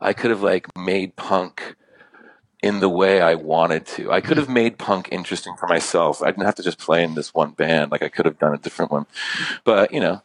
I 0.01 0.13
could 0.13 0.31
have 0.31 0.43
like 0.43 0.67
made 0.77 1.17
punk 1.17 1.77
in 2.63 2.81
the 2.81 2.89
way 2.89 3.21
I 3.21 3.35
wanted 3.35 3.87
to. 3.87 4.13
I 4.13 4.21
could 4.21 4.37
have 4.37 4.49
made 4.49 4.79
punk 4.79 5.09
interesting 5.11 5.57
for 5.57 5.67
myself. 5.67 6.23
I 6.23 6.27
didn't 6.27 6.45
have 6.45 6.55
to 6.57 6.63
just 6.63 6.79
play 6.79 7.03
in 7.03 7.15
this 7.15 7.35
one 7.35 7.51
band. 7.51 7.91
Like 7.91 8.03
I 8.03 8.09
could 8.09 8.27
have 8.27 8.39
done 8.39 8.55
a 8.55 8.59
different 8.59 8.93
one, 8.93 9.07
but 9.65 9.93
you 9.93 10.01
know, 10.01 10.23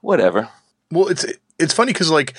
whatever. 0.00 0.48
Well, 0.90 1.08
it's 1.08 1.24
it's 1.58 1.74
funny 1.74 1.92
because 1.92 2.10
like, 2.10 2.34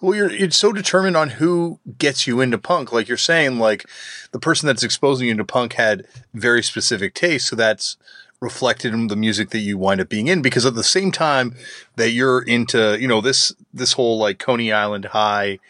well, 0.00 0.14
you're 0.14 0.30
it's 0.30 0.56
so 0.56 0.72
determined 0.72 1.16
on 1.16 1.30
who 1.30 1.78
gets 1.98 2.26
you 2.26 2.40
into 2.40 2.58
punk. 2.58 2.92
Like 2.92 3.08
you're 3.08 3.16
saying, 3.16 3.58
like 3.58 3.86
the 4.32 4.40
person 4.40 4.66
that's 4.66 4.82
exposing 4.82 5.28
you 5.28 5.36
to 5.36 5.44
punk 5.44 5.74
had 5.74 6.06
very 6.32 6.62
specific 6.62 7.14
taste, 7.14 7.48
so 7.48 7.56
that's 7.56 7.96
reflected 8.40 8.92
in 8.92 9.06
the 9.06 9.16
music 9.16 9.50
that 9.50 9.60
you 9.60 9.78
wind 9.78 10.00
up 10.00 10.08
being 10.08 10.26
in. 10.26 10.42
Because 10.42 10.66
at 10.66 10.74
the 10.74 10.84
same 10.84 11.12
time 11.12 11.54
that 11.96 12.10
you're 12.10 12.42
into, 12.42 12.98
you 13.00 13.08
know, 13.08 13.20
this 13.20 13.52
this 13.72 13.92
whole 13.92 14.18
like 14.18 14.38
Coney 14.38 14.72
Island 14.72 15.06
High, 15.06 15.60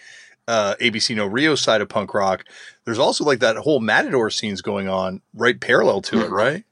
uh, 0.48 0.74
ABC 0.80 1.14
No 1.14 1.26
Rio 1.26 1.54
side 1.54 1.82
of 1.82 1.88
punk 1.88 2.14
rock, 2.14 2.44
there's 2.84 2.98
also 2.98 3.24
like 3.24 3.40
that 3.40 3.56
whole 3.58 3.80
Matador 3.80 4.30
scenes 4.30 4.62
going 4.62 4.88
on 4.88 5.20
right 5.34 5.60
parallel 5.60 6.00
to 6.02 6.24
it, 6.24 6.30
right? 6.30 6.64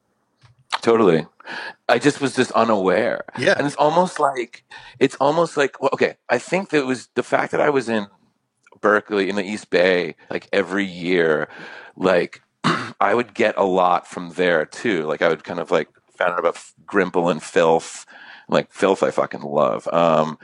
Totally. 0.81 1.27
I 1.89 1.99
just 1.99 2.21
was 2.21 2.35
just 2.35 2.53
unaware. 2.53 3.25
Yeah. 3.39 3.55
And 3.57 3.67
it's 3.67 3.77
almost 3.77 4.19
like 4.21 4.65
it's 4.99 5.17
almost 5.17 5.57
like 5.57 5.81
well, 5.81 5.91
okay, 5.93 6.17
I 6.29 6.39
think 6.39 6.71
that 6.71 6.79
it 6.79 6.87
was 6.87 7.09
the 7.15 7.23
fact 7.23 7.53
that 7.53 7.61
I 7.61 7.71
was 7.71 7.89
in 7.89 8.07
Berkeley 8.81 9.29
in 9.29 9.37
the 9.37 9.45
East 9.45 9.71
Bay 9.71 10.17
like 10.31 10.49
every 10.53 10.85
year, 10.85 11.49
like 11.97 12.43
I 13.01 13.15
would 13.15 13.35
get 13.35 13.55
a 13.57 13.65
lot 13.65 14.07
from 14.07 14.31
there 14.31 14.67
too. 14.67 15.05
Like 15.05 15.23
I 15.23 15.29
would 15.29 15.45
kind 15.45 15.61
of 15.61 15.71
like 15.71 15.89
found 16.17 16.33
out 16.35 16.39
about 16.39 16.59
Grimple 16.87 17.31
and 17.31 17.43
Filth. 17.43 18.07
Like 18.49 18.73
Filth 18.73 19.03
I 19.03 19.11
fucking 19.11 19.43
love. 19.43 19.89
Um 19.93 20.39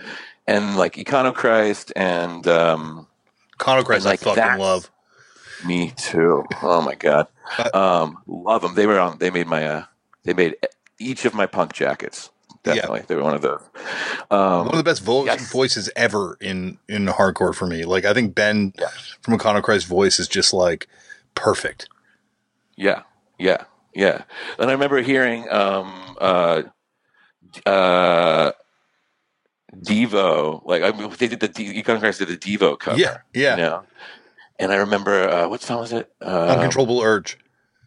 and 0.46 0.76
like 0.76 0.96
Econochrist 0.98 1.92
and 1.94 2.46
um 2.48 3.06
Econochrist 3.60 4.06
like 4.06 4.26
I 4.26 4.34
fucking 4.34 4.60
love. 4.60 4.90
me 5.66 5.92
too. 5.96 6.44
Oh 6.62 6.80
my 6.82 6.94
god. 6.94 7.28
Um 7.74 8.18
love 8.26 8.62
them. 8.62 8.74
They 8.74 8.86
were 8.86 8.98
on 8.98 9.18
they 9.18 9.30
made 9.30 9.46
my 9.46 9.66
uh 9.66 9.84
they 10.24 10.34
made 10.34 10.56
each 10.98 11.24
of 11.24 11.34
my 11.34 11.46
punk 11.46 11.72
jackets. 11.72 12.30
Yeah. 12.64 12.74
Definitely. 12.74 13.02
They 13.06 13.14
were 13.14 13.22
one 13.22 13.34
of 13.34 13.40
those. 13.42 13.60
Um 14.30 14.66
One 14.66 14.68
of 14.70 14.76
the 14.76 14.82
best 14.82 15.02
vo- 15.02 15.24
yes. 15.24 15.50
voices 15.50 15.88
ever 15.96 16.36
in 16.40 16.78
in 16.88 17.06
hardcore 17.06 17.54
for 17.54 17.66
me. 17.66 17.84
Like 17.84 18.04
I 18.04 18.12
think 18.12 18.34
Ben 18.34 18.72
Yeah. 18.78 18.88
from 19.22 19.34
Econochrist 19.38 19.86
voice 19.86 20.18
is 20.18 20.28
just 20.28 20.52
like 20.52 20.86
perfect. 21.34 21.88
Yeah, 22.76 23.02
yeah, 23.38 23.64
yeah. 23.94 24.22
And 24.58 24.68
I 24.70 24.72
remember 24.72 25.00
hearing 25.02 25.48
um, 25.50 26.16
uh, 26.20 26.62
uh, 27.64 28.52
Devo, 29.74 30.62
like 30.64 30.82
I 30.82 30.92
mean, 30.92 31.10
they 31.18 31.28
did 31.28 31.40
the 31.40 31.48
De- 31.48 31.80
Econochrist 31.82 32.18
did 32.18 32.28
the 32.28 32.36
Devo 32.36 32.78
cover. 32.78 32.98
Yeah, 32.98 33.18
yeah. 33.34 33.56
You 33.56 33.62
know? 33.62 33.82
And 34.58 34.72
I 34.72 34.76
remember 34.76 35.28
uh, 35.28 35.48
what 35.48 35.62
song 35.62 35.80
was 35.80 35.92
it? 35.92 36.10
Uh, 36.20 36.46
Uncontrollable 36.48 37.00
urge. 37.00 37.38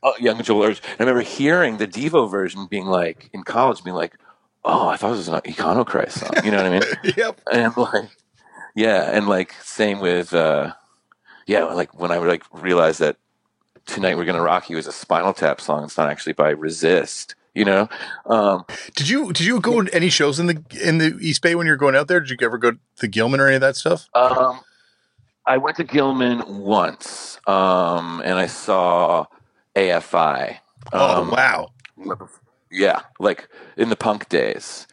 Oh, 0.04 0.14
Uncontrollable 0.18 0.68
Urge. 0.68 0.82
And 0.84 1.02
I 1.02 1.04
remember 1.04 1.22
hearing 1.22 1.78
the 1.78 1.88
Devo 1.88 2.30
version, 2.30 2.66
being 2.68 2.86
like 2.88 3.30
in 3.34 3.44
college, 3.44 3.84
being 3.84 3.96
like, 3.96 4.18
"Oh, 4.66 4.88
I 4.88 4.98
thought 4.98 5.14
it 5.14 5.18
was 5.18 5.28
an 5.28 5.42
Econochrist 5.46 6.20
song." 6.20 6.32
You 6.44 6.52
know 6.52 6.58
what 6.58 6.66
I 6.66 6.70
mean? 6.80 7.14
yep. 7.18 7.40
and 7.52 7.76
like 7.78 8.10
yeah 8.76 9.12
and 9.12 9.28
like 9.28 9.54
same 9.62 10.00
with 10.00 10.34
uh 10.34 10.72
yeah 11.46 11.66
like 11.66 11.94
when 12.00 12.10
i 12.10 12.18
would 12.18 12.30
like 12.30 12.44
realize 12.54 13.00
that 13.00 13.18
tonight 13.86 14.16
we're 14.16 14.24
gonna 14.24 14.42
rock 14.42 14.70
you 14.70 14.78
is 14.78 14.88
a 14.88 14.94
spinal 14.94 15.34
tap 15.34 15.60
song 15.60 15.84
it's 15.84 15.98
not 15.98 16.10
actually 16.10 16.32
by 16.32 16.50
resist 16.52 17.36
you 17.54 17.66
know 17.66 17.90
um 18.28 18.64
Did 18.96 19.10
you 19.10 19.34
did 19.34 19.46
you 19.46 19.60
go 19.60 19.82
to 19.82 19.94
any 19.94 20.10
shows 20.10 20.40
in 20.40 20.46
the 20.48 20.64
in 20.82 21.00
the 21.00 21.18
East 21.20 21.42
Bay 21.42 21.54
when 21.54 21.66
you 21.68 21.74
were 21.74 21.78
going 21.78 21.98
out 21.98 22.08
there? 22.08 22.22
Did 22.22 22.30
you 22.30 22.38
ever 22.48 22.58
go 22.58 22.72
to 22.72 22.78
the 23.02 23.10
Gilman 23.10 23.42
or 23.42 23.48
any 23.48 23.56
of 23.56 23.62
that 23.62 23.76
stuff? 23.76 24.08
um 24.16 24.62
i 25.46 25.58
went 25.58 25.76
to 25.76 25.84
gilman 25.84 26.44
once 26.48 27.40
um 27.48 28.22
and 28.24 28.40
i 28.40 28.46
saw 28.46 29.26
afi 29.76 30.58
oh 30.94 31.22
um, 31.22 31.32
wow. 31.32 31.72
Yeah, 32.72 33.02
like 33.20 33.48
in 33.78 33.90
the 33.90 33.96
punk 33.96 34.30
days. 34.30 34.88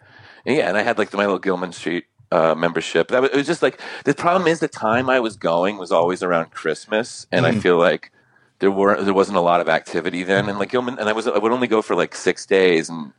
And 0.45 0.57
yeah, 0.57 0.69
and 0.69 0.77
I 0.77 0.83
had 0.83 0.99
like 0.99 1.13
my 1.13 1.25
little 1.25 1.39
Gilman 1.39 1.73
Street 1.73 2.05
uh, 2.33 2.55
membership. 2.55 3.09
That 3.09 3.23
was, 3.23 3.31
it 3.31 3.37
was 3.37 3.47
just 3.47 3.63
like 3.63 3.81
the 4.05 4.15
problem 4.15 4.49
is 4.49 4.61
the 4.61 4.69
time 4.69 5.09
I 5.09 5.21
was 5.21 5.37
going 5.37 5.79
was 5.79 5.93
always 5.93 6.23
around 6.23 6.51
Christmas, 6.51 7.27
and 7.33 7.47
I 7.47 7.53
Mhm. 7.53 7.63
feel 7.63 7.77
like 7.79 8.11
there 8.59 8.71
were 8.71 9.03
there 9.03 9.15
wasn't 9.15 9.39
a 9.39 9.43
lot 9.43 9.61
of 9.61 9.69
activity 9.69 10.25
then. 10.25 10.49
And 10.49 10.59
like 10.59 10.71
Gilman, 10.71 10.99
and 10.99 11.09
I 11.09 11.13
was 11.13 11.27
I 11.29 11.39
would 11.39 11.53
only 11.53 11.69
go 11.69 11.83
for 11.83 11.95
like 11.95 12.15
six 12.15 12.45
days, 12.47 12.89
and 12.89 13.13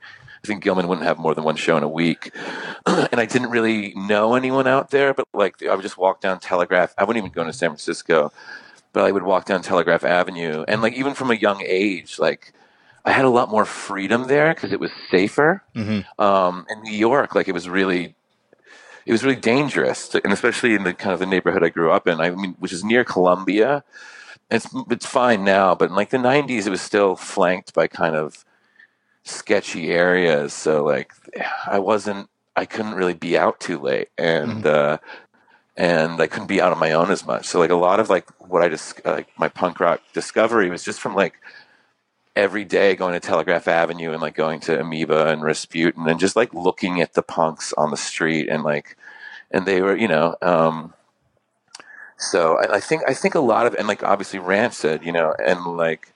I 0.43 0.47
think 0.47 0.63
Gilman 0.63 0.87
wouldn't 0.87 1.07
have 1.07 1.17
more 1.17 1.33
than 1.33 1.43
one 1.45 1.55
show 1.55 1.77
in 1.77 1.83
a 1.83 1.87
week. 1.89 2.31
and 2.85 3.19
I 3.19 3.25
didn't 3.25 3.49
really 3.49 3.93
know 3.95 4.35
anyone 4.35 4.67
out 4.67 4.91
there, 4.91 5.13
but 5.13 5.25
like 5.33 5.63
I 5.63 5.73
would 5.75 5.83
just 5.83 5.97
walk 5.97 6.21
down 6.21 6.39
Telegraph. 6.39 6.93
I 6.97 7.03
wouldn't 7.05 7.23
even 7.23 7.33
go 7.33 7.43
to 7.45 7.53
San 7.53 7.69
Francisco, 7.69 8.31
but 8.93 9.03
I 9.03 9.11
would 9.11 9.23
walk 9.23 9.45
down 9.45 9.61
Telegraph 9.61 10.03
Avenue, 10.03 10.63
and 10.67 10.81
like 10.81 10.93
even 10.93 11.13
from 11.13 11.31
a 11.31 11.35
young 11.35 11.61
age, 11.65 12.19
like. 12.19 12.53
I 13.05 13.11
had 13.11 13.23
a 13.23 13.29
lot 13.29 13.49
more 13.49 13.63
freedom 13.65 14.27
there 14.27 14.53
because 14.53 14.73
it 14.73 14.79
was 14.79 14.91
safer. 15.09 15.63
hmm 15.73 16.01
Um, 16.19 16.65
in 16.69 16.81
New 16.83 16.93
York, 16.97 17.33
like 17.33 17.47
it 17.47 17.53
was 17.53 17.67
really, 17.69 18.13
it 19.05 19.11
was 19.11 19.23
really 19.23 19.39
dangerous, 19.39 20.13
and 20.13 20.33
especially 20.33 20.75
in 20.75 20.83
the 20.83 20.93
kind 20.93 21.13
of 21.13 21.19
the 21.19 21.25
neighborhood 21.25 21.63
I 21.63 21.69
grew 21.69 21.91
up 21.91 22.07
in. 22.07 22.19
I 22.19 22.29
mean, 22.31 22.55
which 22.59 22.73
is 22.73 22.83
near 22.83 23.05
Columbia. 23.05 23.83
It's 24.51 24.67
it's 24.91 25.05
fine 25.05 25.43
now, 25.45 25.75
but 25.75 25.89
in 25.89 25.95
like 25.95 26.09
the 26.09 26.17
'90s, 26.17 26.67
it 26.67 26.69
was 26.69 26.81
still 26.81 27.15
flanked 27.15 27.73
by 27.73 27.87
kind 27.87 28.15
of 28.15 28.43
sketchy 29.23 29.91
areas. 29.91 30.53
So 30.53 30.83
like, 30.83 31.13
I 31.67 31.79
wasn't, 31.79 32.29
I 32.55 32.65
couldn't 32.65 32.95
really 32.95 33.13
be 33.13 33.37
out 33.37 33.59
too 33.61 33.79
late, 33.79 34.09
and 34.17 34.65
uh, 34.65 34.97
and 35.79 36.19
I 36.19 36.27
couldn't 36.27 36.47
be 36.47 36.59
out 36.59 36.73
on 36.73 36.77
my 36.77 36.91
own 36.91 37.09
as 37.09 37.25
much. 37.25 37.45
So 37.45 37.57
like 37.57 37.69
a 37.69 37.75
lot 37.75 38.01
of 38.01 38.09
like 38.09 38.29
what 38.41 38.61
I 38.61 38.67
just 38.67 39.03
like 39.05 39.29
my 39.39 39.47
punk 39.47 39.79
rock 39.79 40.01
discovery 40.13 40.69
was 40.69 40.83
just 40.83 40.99
from 40.99 41.15
like 41.15 41.35
every 42.35 42.65
day 42.65 42.95
going 42.95 43.13
to 43.13 43.19
Telegraph 43.21 43.65
Avenue 43.65 44.11
and 44.11 44.21
like 44.21 44.35
going 44.35 44.59
to 44.61 44.77
Amoeba 44.77 45.27
and 45.29 45.41
Rasputin 45.41 46.07
and 46.09 46.19
just 46.19 46.35
like 46.35 46.53
looking 46.53 46.99
at 46.99 47.13
the 47.13 47.23
punks 47.23 47.71
on 47.77 47.91
the 47.91 47.97
street 47.97 48.49
and 48.49 48.63
like 48.63 48.97
and 49.51 49.65
they 49.65 49.81
were 49.81 49.95
you 49.95 50.09
know 50.09 50.35
um 50.41 50.93
so 52.17 52.57
I, 52.57 52.75
I 52.75 52.79
think 52.81 53.03
I 53.07 53.13
think 53.13 53.35
a 53.35 53.39
lot 53.39 53.65
of 53.65 53.73
and 53.73 53.87
like 53.87 54.03
obviously 54.03 54.39
Rancid 54.39 55.05
you 55.05 55.13
know 55.13 55.33
and 55.43 55.77
like 55.77 56.13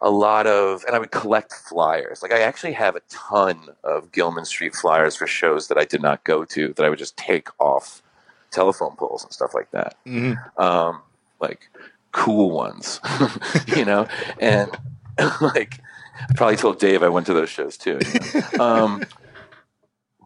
a 0.00 0.08
lot 0.08 0.46
of 0.46 0.82
and 0.86 0.96
I 0.96 0.98
would 0.98 1.10
collect 1.10 1.52
flyers 1.52 2.22
like 2.22 2.32
I 2.32 2.40
actually 2.40 2.72
have 2.72 2.96
a 2.96 3.02
ton 3.10 3.68
of 3.84 4.12
Gilman 4.12 4.46
Street 4.46 4.74
flyers 4.74 5.14
for 5.14 5.26
shows 5.26 5.68
that 5.68 5.76
I 5.76 5.84
did 5.84 6.00
not 6.00 6.24
go 6.24 6.46
to 6.46 6.72
that 6.72 6.86
I 6.86 6.88
would 6.88 6.98
just 6.98 7.18
take 7.18 7.48
off 7.60 8.02
telephone 8.50 8.96
poles 8.96 9.24
and 9.24 9.32
stuff 9.32 9.54
like 9.54 9.70
that 9.72 9.96
hmm 10.04 10.32
um, 10.56 11.02
like 11.40 11.70
cool 12.12 12.50
ones, 12.50 13.00
you 13.76 13.84
know, 13.84 14.06
and 14.40 14.70
like 15.40 15.80
I 16.28 16.32
probably 16.34 16.56
told 16.56 16.78
Dave 16.78 17.02
I 17.02 17.08
went 17.08 17.26
to 17.26 17.34
those 17.34 17.48
shows 17.48 17.76
too. 17.76 17.98
you 18.00 18.20
know. 18.58 18.64
um, 18.64 19.06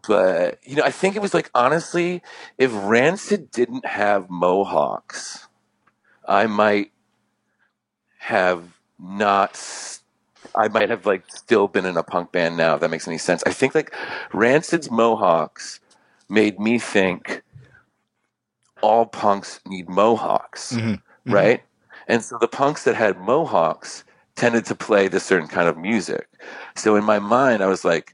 but 0.07 0.59
you 0.63 0.75
know, 0.75 0.83
I 0.83 0.91
think 0.91 1.15
it 1.15 1.21
was 1.21 1.33
like 1.33 1.49
honestly, 1.53 2.21
if 2.57 2.71
Rancid 2.73 3.51
didn't 3.51 3.85
have 3.85 4.29
mohawks, 4.29 5.47
I 6.27 6.47
might 6.47 6.91
have 8.19 8.63
not. 8.99 9.61
I 10.55 10.67
might 10.67 10.89
have 10.89 11.05
like 11.05 11.23
still 11.29 11.67
been 11.67 11.85
in 11.85 11.97
a 11.97 12.03
punk 12.03 12.31
band 12.31 12.57
now. 12.57 12.75
If 12.75 12.81
that 12.81 12.89
makes 12.89 13.07
any 13.07 13.17
sense. 13.17 13.43
I 13.45 13.51
think 13.51 13.73
like 13.73 13.93
Rancid's 14.33 14.91
mohawks 14.91 15.79
made 16.29 16.59
me 16.59 16.79
think 16.79 17.43
all 18.83 19.05
punks 19.05 19.59
need 19.65 19.87
mohawks, 19.89 20.73
Mhm. 20.73 21.01
Mhm. 21.25 21.33
right? 21.33 21.63
And 22.07 22.21
so 22.23 22.37
the 22.37 22.49
punks 22.49 22.83
that 22.83 22.95
had 22.95 23.17
mohawks 23.17 24.03
tended 24.35 24.65
to 24.65 24.75
play 24.75 25.07
this 25.07 25.23
certain 25.23 25.47
kind 25.47 25.69
of 25.69 25.77
music. 25.77 26.27
So 26.75 26.95
in 26.95 27.03
my 27.05 27.19
mind, 27.19 27.63
I 27.63 27.67
was 27.67 27.85
like, 27.85 28.13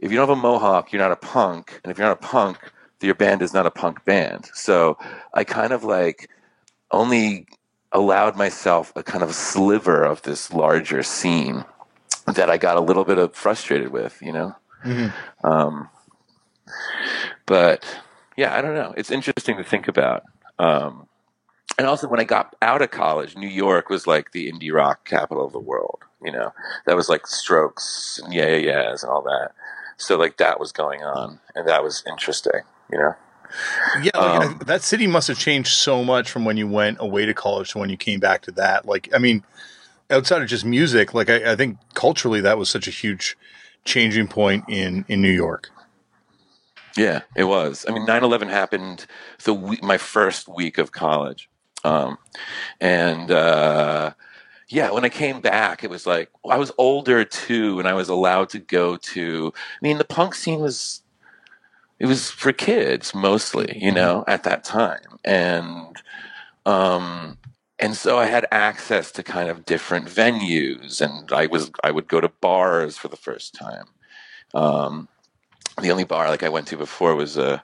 if 0.00 0.10
you 0.10 0.16
don't 0.18 0.28
have 0.28 0.38
a 0.38 0.40
mohawk, 0.40 0.92
you're 0.92 1.00
not 1.02 1.12
a 1.12 1.16
punk, 1.16 1.80
and 1.82 1.90
if 1.90 1.98
you're 1.98 2.06
not 2.06 2.18
a 2.22 2.26
punk, 2.26 2.58
your 3.00 3.14
band 3.14 3.42
is 3.42 3.52
not 3.54 3.66
a 3.66 3.70
punk 3.70 4.04
band. 4.04 4.50
So 4.54 4.96
I 5.34 5.44
kind 5.44 5.72
of 5.72 5.84
like 5.84 6.28
only 6.90 7.46
allowed 7.92 8.36
myself 8.36 8.92
a 8.96 9.02
kind 9.02 9.22
of 9.22 9.34
sliver 9.34 10.02
of 10.02 10.22
this 10.22 10.52
larger 10.52 11.02
scene 11.02 11.64
that 12.26 12.50
I 12.50 12.56
got 12.56 12.76
a 12.76 12.80
little 12.80 13.04
bit 13.04 13.18
of 13.18 13.34
frustrated 13.34 13.88
with, 13.88 14.20
you 14.22 14.32
know. 14.32 14.56
hmm 14.82 15.08
Um, 15.44 15.88
but 17.46 17.84
yeah, 18.36 18.56
I 18.56 18.60
don't 18.60 18.74
know. 18.74 18.94
It's 18.96 19.10
interesting 19.10 19.56
to 19.56 19.64
think 19.64 19.88
about. 19.88 20.24
Um, 20.58 21.08
and 21.78 21.86
also, 21.86 22.08
when 22.08 22.20
I 22.20 22.24
got 22.24 22.54
out 22.62 22.82
of 22.82 22.90
college, 22.90 23.36
New 23.36 23.48
York 23.48 23.88
was 23.88 24.06
like 24.06 24.32
the 24.32 24.50
indie 24.50 24.72
rock 24.72 25.04
capital 25.04 25.44
of 25.44 25.52
the 25.52 25.58
world. 25.58 26.00
You 26.22 26.32
know, 26.32 26.52
that 26.86 26.96
was 26.96 27.08
like 27.08 27.26
Strokes 27.26 28.20
and 28.22 28.32
Yeah 28.32 28.48
Yeah 28.48 28.56
Yeahs 28.56 29.02
and 29.02 29.10
all 29.10 29.22
that. 29.22 29.50
So 29.96 30.16
like 30.16 30.36
that 30.38 30.60
was 30.60 30.72
going 30.72 31.02
on, 31.02 31.40
and 31.54 31.66
that 31.68 31.82
was 31.82 32.02
interesting. 32.06 32.62
You 32.90 32.98
know. 32.98 33.14
Yeah, 34.02 34.10
like, 34.18 34.46
Um, 34.46 34.60
that 34.66 34.82
city 34.82 35.06
must 35.06 35.28
have 35.28 35.38
changed 35.38 35.70
so 35.70 36.02
much 36.02 36.30
from 36.30 36.44
when 36.44 36.56
you 36.56 36.66
went 36.66 36.98
away 37.00 37.24
to 37.26 37.34
college 37.34 37.70
to 37.70 37.78
when 37.78 37.88
you 37.88 37.96
came 37.96 38.18
back 38.18 38.42
to 38.42 38.50
that. 38.52 38.84
Like, 38.84 39.08
I 39.14 39.18
mean, 39.18 39.44
outside 40.10 40.42
of 40.42 40.48
just 40.48 40.64
music, 40.64 41.14
like 41.14 41.30
I, 41.30 41.52
I 41.52 41.56
think 41.56 41.78
culturally 41.94 42.40
that 42.40 42.58
was 42.58 42.68
such 42.68 42.88
a 42.88 42.90
huge 42.90 43.36
changing 43.84 44.28
point 44.28 44.64
in 44.68 45.04
in 45.08 45.22
New 45.22 45.30
York. 45.30 45.70
Yeah, 46.96 47.22
it 47.36 47.44
was. 47.44 47.84
I 47.88 47.92
mean, 47.92 48.06
9/11 48.06 48.48
happened 48.48 49.06
the 49.44 49.54
week, 49.54 49.82
my 49.82 49.98
first 49.98 50.48
week 50.48 50.78
of 50.78 50.92
college, 50.92 51.48
um, 51.84 52.18
and 52.80 53.30
uh, 53.30 54.12
yeah, 54.68 54.90
when 54.92 55.04
I 55.04 55.08
came 55.08 55.40
back, 55.40 55.84
it 55.84 55.90
was 55.90 56.06
like 56.06 56.30
I 56.48 56.58
was 56.58 56.72
older 56.78 57.24
too, 57.24 57.78
and 57.80 57.88
I 57.88 57.94
was 57.94 58.08
allowed 58.08 58.50
to 58.50 58.60
go 58.60 58.96
to. 58.96 59.52
I 59.56 59.78
mean, 59.82 59.98
the 59.98 60.04
punk 60.04 60.34
scene 60.34 60.60
was 60.60 61.02
it 61.98 62.06
was 62.06 62.30
for 62.30 62.52
kids 62.52 63.14
mostly, 63.14 63.78
you 63.80 63.92
know, 63.92 64.24
at 64.26 64.42
that 64.44 64.64
time, 64.64 65.18
and 65.24 65.96
um, 66.66 67.38
and 67.78 67.96
so 67.96 68.18
I 68.18 68.26
had 68.26 68.46
access 68.52 69.12
to 69.12 69.22
kind 69.22 69.50
of 69.50 69.64
different 69.66 70.06
venues, 70.08 71.00
and 71.00 71.32
I 71.32 71.46
was 71.46 71.70
I 71.84 71.90
would 71.90 72.08
go 72.08 72.20
to 72.20 72.28
bars 72.28 72.98
for 72.98 73.08
the 73.08 73.16
first 73.16 73.54
time. 73.54 73.86
Um, 74.54 75.08
the 75.80 75.90
only 75.90 76.04
bar 76.04 76.28
like 76.28 76.42
I 76.42 76.48
went 76.48 76.66
to 76.68 76.76
before 76.76 77.14
was 77.14 77.36
a 77.36 77.54
uh, 77.54 77.58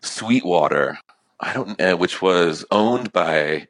Sweetwater. 0.00 0.98
I 1.40 1.52
don't 1.52 1.78
know, 1.78 1.96
which 1.96 2.22
was 2.22 2.64
owned 2.70 3.12
by 3.12 3.68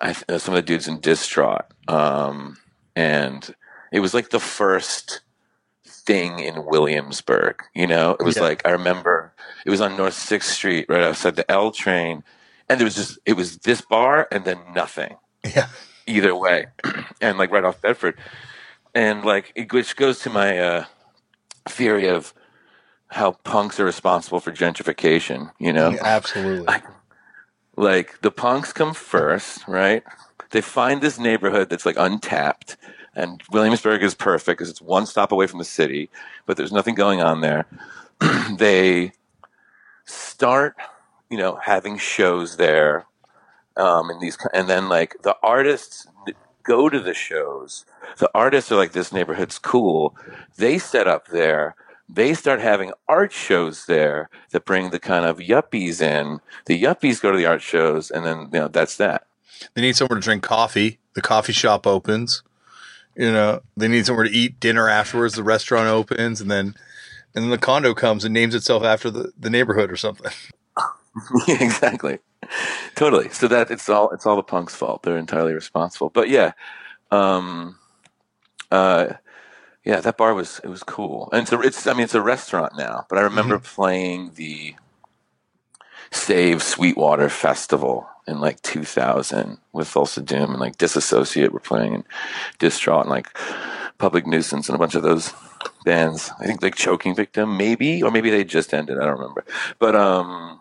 I, 0.00 0.14
uh, 0.28 0.38
some 0.38 0.54
of 0.54 0.56
the 0.56 0.62
dudes 0.62 0.86
in 0.86 1.00
Distraught, 1.00 1.64
um, 1.88 2.58
and 2.94 3.54
it 3.92 4.00
was 4.00 4.12
like 4.12 4.30
the 4.30 4.40
first 4.40 5.22
thing 5.84 6.40
in 6.40 6.66
Williamsburg. 6.66 7.62
You 7.74 7.86
know, 7.86 8.12
it 8.20 8.22
was 8.22 8.36
yeah. 8.36 8.42
like 8.42 8.66
I 8.66 8.70
remember 8.70 9.32
it 9.64 9.70
was 9.70 9.80
on 9.80 9.96
North 9.96 10.14
Sixth 10.14 10.52
Street, 10.52 10.86
right 10.88 11.02
outside 11.02 11.36
the 11.36 11.50
L 11.50 11.70
train, 11.70 12.22
and 12.68 12.78
there 12.78 12.84
was 12.84 12.96
just 12.96 13.18
it 13.24 13.34
was 13.34 13.58
this 13.58 13.80
bar 13.80 14.28
and 14.30 14.44
then 14.44 14.58
nothing. 14.74 15.16
Yeah. 15.44 15.68
Either 16.06 16.36
way, 16.36 16.66
and 17.22 17.38
like 17.38 17.50
right 17.50 17.64
off 17.64 17.80
Bedford, 17.80 18.18
and 18.94 19.24
like 19.24 19.52
it, 19.54 19.72
which 19.72 19.96
goes 19.96 20.18
to 20.20 20.30
my 20.30 20.58
uh, 20.58 20.84
theory 21.66 22.08
of 22.08 22.34
how 23.14 23.30
punks 23.44 23.78
are 23.78 23.84
responsible 23.84 24.40
for 24.40 24.50
gentrification. 24.50 25.52
You 25.60 25.72
know, 25.72 25.90
yeah, 25.90 26.00
absolutely. 26.02 26.66
Like, 26.66 26.84
like 27.76 28.20
the 28.22 28.32
punks 28.32 28.72
come 28.72 28.92
first, 28.92 29.66
right? 29.68 30.02
They 30.50 30.60
find 30.60 31.00
this 31.00 31.18
neighborhood 31.18 31.70
that's 31.70 31.86
like 31.86 31.96
untapped, 31.96 32.76
and 33.14 33.40
Williamsburg 33.52 34.02
is 34.02 34.14
perfect 34.14 34.58
because 34.58 34.68
it's 34.68 34.82
one 34.82 35.06
stop 35.06 35.30
away 35.30 35.46
from 35.46 35.60
the 35.60 35.64
city, 35.64 36.10
but 36.44 36.56
there's 36.56 36.72
nothing 36.72 36.96
going 36.96 37.22
on 37.22 37.40
there. 37.40 37.66
they 38.58 39.12
start, 40.04 40.74
you 41.30 41.38
know, 41.38 41.56
having 41.62 41.98
shows 41.98 42.56
there, 42.56 43.06
um, 43.76 44.10
and 44.10 44.20
these, 44.20 44.36
and 44.52 44.68
then 44.68 44.88
like 44.88 45.16
the 45.22 45.36
artists 45.40 46.08
go 46.64 46.88
to 46.88 46.98
the 46.98 47.14
shows. 47.14 47.84
The 48.18 48.30
artists 48.34 48.72
are 48.72 48.76
like, 48.76 48.92
this 48.92 49.12
neighborhood's 49.12 49.58
cool. 49.58 50.16
They 50.56 50.78
set 50.78 51.06
up 51.06 51.28
there 51.28 51.76
they 52.08 52.34
start 52.34 52.60
having 52.60 52.92
art 53.08 53.32
shows 53.32 53.86
there 53.86 54.28
that 54.50 54.64
bring 54.64 54.90
the 54.90 55.00
kind 55.00 55.24
of 55.24 55.38
yuppies 55.38 56.00
in. 56.00 56.40
The 56.66 56.80
yuppies 56.80 57.20
go 57.20 57.30
to 57.30 57.36
the 57.38 57.46
art 57.46 57.62
shows, 57.62 58.10
and 58.10 58.24
then 58.24 58.50
you 58.52 58.60
know 58.60 58.68
that's 58.68 58.96
that. 58.98 59.26
They 59.74 59.82
need 59.82 59.96
somewhere 59.96 60.18
to 60.18 60.24
drink 60.24 60.42
coffee. 60.42 60.98
The 61.14 61.22
coffee 61.22 61.52
shop 61.52 61.86
opens. 61.86 62.42
You 63.16 63.32
know, 63.32 63.62
they 63.76 63.88
need 63.88 64.06
somewhere 64.06 64.24
to 64.24 64.30
eat 64.30 64.58
dinner 64.60 64.88
afterwards. 64.88 65.34
The 65.34 65.42
restaurant 65.42 65.88
opens, 65.88 66.40
and 66.40 66.50
then 66.50 66.74
and 67.34 67.44
then 67.44 67.50
the 67.50 67.58
condo 67.58 67.94
comes 67.94 68.24
and 68.24 68.32
names 68.32 68.54
itself 68.54 68.84
after 68.84 69.10
the, 69.10 69.32
the 69.38 69.50
neighborhood 69.50 69.90
or 69.90 69.96
something. 69.96 70.30
yeah, 71.48 71.56
exactly. 71.62 72.18
Totally. 72.94 73.30
So 73.30 73.48
that 73.48 73.70
it's 73.70 73.88
all 73.88 74.10
it's 74.10 74.26
all 74.26 74.36
the 74.36 74.42
punks' 74.42 74.74
fault. 74.74 75.02
They're 75.02 75.16
entirely 75.16 75.54
responsible. 75.54 76.10
But 76.10 76.28
yeah, 76.28 76.52
um, 77.10 77.78
uh, 78.70 79.14
yeah, 79.84 80.00
that 80.00 80.16
bar 80.16 80.34
was 80.34 80.60
it 80.64 80.68
was 80.68 80.82
cool, 80.82 81.28
and 81.32 81.42
it's 81.42 81.52
a, 81.52 81.60
it's 81.60 81.86
I 81.86 81.92
mean 81.92 82.04
it's 82.04 82.14
a 82.14 82.22
restaurant 82.22 82.76
now. 82.76 83.06
But 83.08 83.18
I 83.18 83.22
remember 83.22 83.56
mm-hmm. 83.56 83.74
playing 83.74 84.32
the 84.34 84.74
Save 86.10 86.62
Sweetwater 86.62 87.28
Festival 87.28 88.08
in 88.26 88.40
like 88.40 88.62
2000 88.62 89.58
with 89.72 89.88
Thulsa 89.88 90.24
Doom 90.24 90.52
and 90.52 90.60
like 90.60 90.78
Disassociate 90.78 91.52
were 91.52 91.60
playing 91.60 91.94
and 91.94 92.04
Distraught 92.58 93.02
and 93.02 93.10
like 93.10 93.36
Public 93.98 94.26
Nuisance 94.26 94.68
and 94.68 94.76
a 94.76 94.78
bunch 94.78 94.94
of 94.94 95.02
those 95.02 95.32
bands. 95.84 96.30
I 96.38 96.46
think 96.46 96.62
like 96.62 96.76
Choking 96.76 97.14
Victim 97.14 97.56
maybe 97.56 98.02
or 98.02 98.10
maybe 98.10 98.30
they 98.30 98.44
just 98.44 98.72
ended. 98.72 98.98
I 98.98 99.04
don't 99.04 99.18
remember. 99.18 99.44
But 99.78 99.96
um 99.96 100.60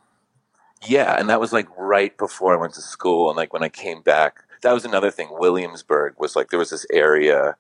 yeah, 0.85 1.17
and 1.17 1.29
that 1.29 1.39
was 1.39 1.53
like 1.53 1.67
right 1.77 2.17
before 2.17 2.53
I 2.53 2.59
went 2.59 2.73
to 2.73 2.81
school 2.81 3.29
and 3.29 3.37
like 3.37 3.53
when 3.53 3.63
I 3.63 3.69
came 3.69 4.01
back. 4.01 4.43
That 4.63 4.73
was 4.73 4.85
another 4.85 5.11
thing. 5.11 5.27
Williamsburg 5.31 6.15
was 6.17 6.35
like 6.35 6.49
there 6.49 6.59
was 6.59 6.69
this 6.69 6.85
area 6.91 7.57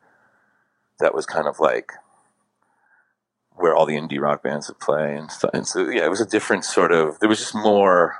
that 0.99 1.13
was 1.13 1.25
kind 1.25 1.47
of 1.47 1.59
like 1.59 1.91
where 3.55 3.75
all 3.75 3.85
the 3.85 3.95
indie 3.95 4.19
rock 4.19 4.43
bands 4.43 4.67
would 4.67 4.79
play 4.79 5.15
and 5.15 5.31
stuff. 5.31 5.51
And 5.53 5.67
so, 5.67 5.89
yeah, 5.89 6.05
it 6.05 6.09
was 6.09 6.21
a 6.21 6.25
different 6.25 6.65
sort 6.65 6.91
of, 6.91 7.19
there 7.19 7.29
was 7.29 7.39
just 7.39 7.55
more 7.55 8.17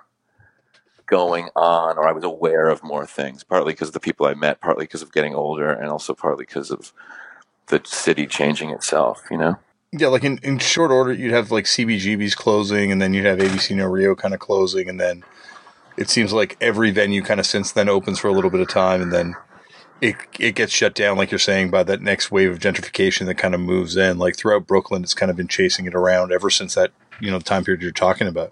going 1.05 1.49
on, 1.55 1.97
or 1.97 2.07
I 2.07 2.11
was 2.11 2.23
aware 2.23 2.69
of 2.69 2.83
more 2.83 3.05
things, 3.05 3.43
partly 3.43 3.73
because 3.73 3.89
of 3.89 3.93
the 3.93 3.99
people 3.99 4.25
I 4.25 4.35
met, 4.35 4.61
partly 4.61 4.85
because 4.85 5.01
of 5.01 5.11
getting 5.11 5.35
older, 5.35 5.69
and 5.69 5.89
also 5.89 6.13
partly 6.13 6.45
because 6.45 6.71
of 6.71 6.93
the 7.67 7.81
city 7.83 8.25
changing 8.25 8.69
itself, 8.69 9.23
you 9.29 9.37
know? 9.37 9.57
Yeah, 9.91 10.07
like 10.07 10.23
in, 10.23 10.39
in 10.41 10.59
short 10.59 10.91
order, 10.91 11.13
you'd 11.13 11.33
have 11.33 11.51
like 11.51 11.65
CBGB's 11.65 12.35
closing, 12.35 12.91
and 12.91 13.01
then 13.01 13.13
you'd 13.13 13.25
have 13.25 13.39
ABC 13.39 13.75
No 13.75 13.85
Rio 13.85 14.15
kind 14.15 14.33
of 14.33 14.39
closing, 14.39 14.89
and 14.89 14.99
then 14.99 15.23
it 15.97 16.09
seems 16.09 16.33
like 16.33 16.57
every 16.59 16.89
venue 16.91 17.21
kind 17.21 17.39
of 17.39 17.45
since 17.45 17.71
then 17.71 17.89
opens 17.89 18.19
for 18.19 18.27
a 18.27 18.31
little 18.31 18.49
bit 18.49 18.61
of 18.61 18.69
time, 18.69 19.01
and 19.01 19.11
then 19.11 19.35
it 20.03 20.15
it 20.37 20.55
gets 20.55 20.73
shut 20.73 20.93
down, 20.93 21.17
like 21.17 21.31
you're 21.31 21.39
saying, 21.39 21.71
by 21.71 21.81
that 21.83 22.01
next 22.01 22.29
wave 22.29 22.51
of 22.51 22.59
gentrification 22.59 23.25
that 23.25 23.35
kind 23.35 23.55
of 23.55 23.61
moves 23.61 23.95
in. 23.95 24.17
Like 24.17 24.35
throughout 24.35 24.67
Brooklyn, 24.67 25.01
it's 25.01 25.13
kind 25.13 25.29
of 25.29 25.37
been 25.37 25.47
chasing 25.47 25.85
it 25.85 25.95
around 25.95 26.33
ever 26.33 26.49
since 26.49 26.75
that 26.75 26.91
you 27.21 27.31
know 27.31 27.39
time 27.39 27.63
period 27.63 27.81
you're 27.81 27.91
talking 27.91 28.27
about. 28.27 28.51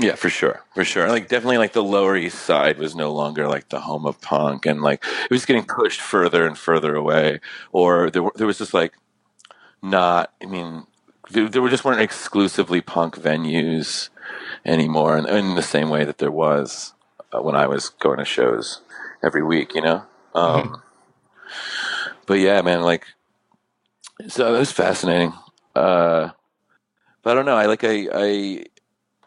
Yeah, 0.00 0.14
for 0.14 0.30
sure, 0.30 0.64
for 0.74 0.82
sure. 0.82 1.08
Like 1.08 1.28
definitely, 1.28 1.58
like 1.58 1.74
the 1.74 1.84
Lower 1.84 2.16
East 2.16 2.38
Side 2.38 2.78
was 2.78 2.96
no 2.96 3.12
longer 3.12 3.46
like 3.46 3.68
the 3.68 3.80
home 3.80 4.06
of 4.06 4.22
punk, 4.22 4.64
and 4.64 4.80
like 4.80 5.04
it 5.24 5.30
was 5.30 5.44
getting 5.44 5.66
pushed 5.66 6.00
further 6.00 6.46
and 6.46 6.56
further 6.56 6.96
away. 6.96 7.40
Or 7.70 8.10
there, 8.10 8.22
there 8.34 8.46
was 8.46 8.58
just 8.58 8.72
like 8.72 8.94
not. 9.82 10.32
I 10.42 10.46
mean, 10.46 10.86
there, 11.30 11.60
were 11.60 11.68
just 11.68 11.84
weren't 11.84 12.00
exclusively 12.00 12.80
punk 12.80 13.16
venues 13.16 14.08
anymore, 14.64 15.18
in, 15.18 15.28
in 15.28 15.56
the 15.56 15.62
same 15.62 15.90
way 15.90 16.04
that 16.06 16.18
there 16.18 16.32
was 16.32 16.94
uh, 17.32 17.42
when 17.42 17.54
I 17.54 17.66
was 17.66 17.90
going 17.90 18.18
to 18.18 18.24
shows 18.24 18.80
every 19.22 19.42
week. 19.42 19.74
You 19.74 19.82
know. 19.82 20.06
Um, 20.34 20.82
but 22.26 22.34
yeah, 22.34 22.60
man, 22.62 22.82
like, 22.82 23.06
so 24.28 24.54
it 24.54 24.58
was 24.58 24.72
fascinating. 24.72 25.32
Uh, 25.74 26.30
but 27.22 27.30
I 27.30 27.34
don't 27.34 27.46
know. 27.46 27.56
I 27.56 27.66
like, 27.66 27.84
I, 27.84 28.08
I, 28.12 28.64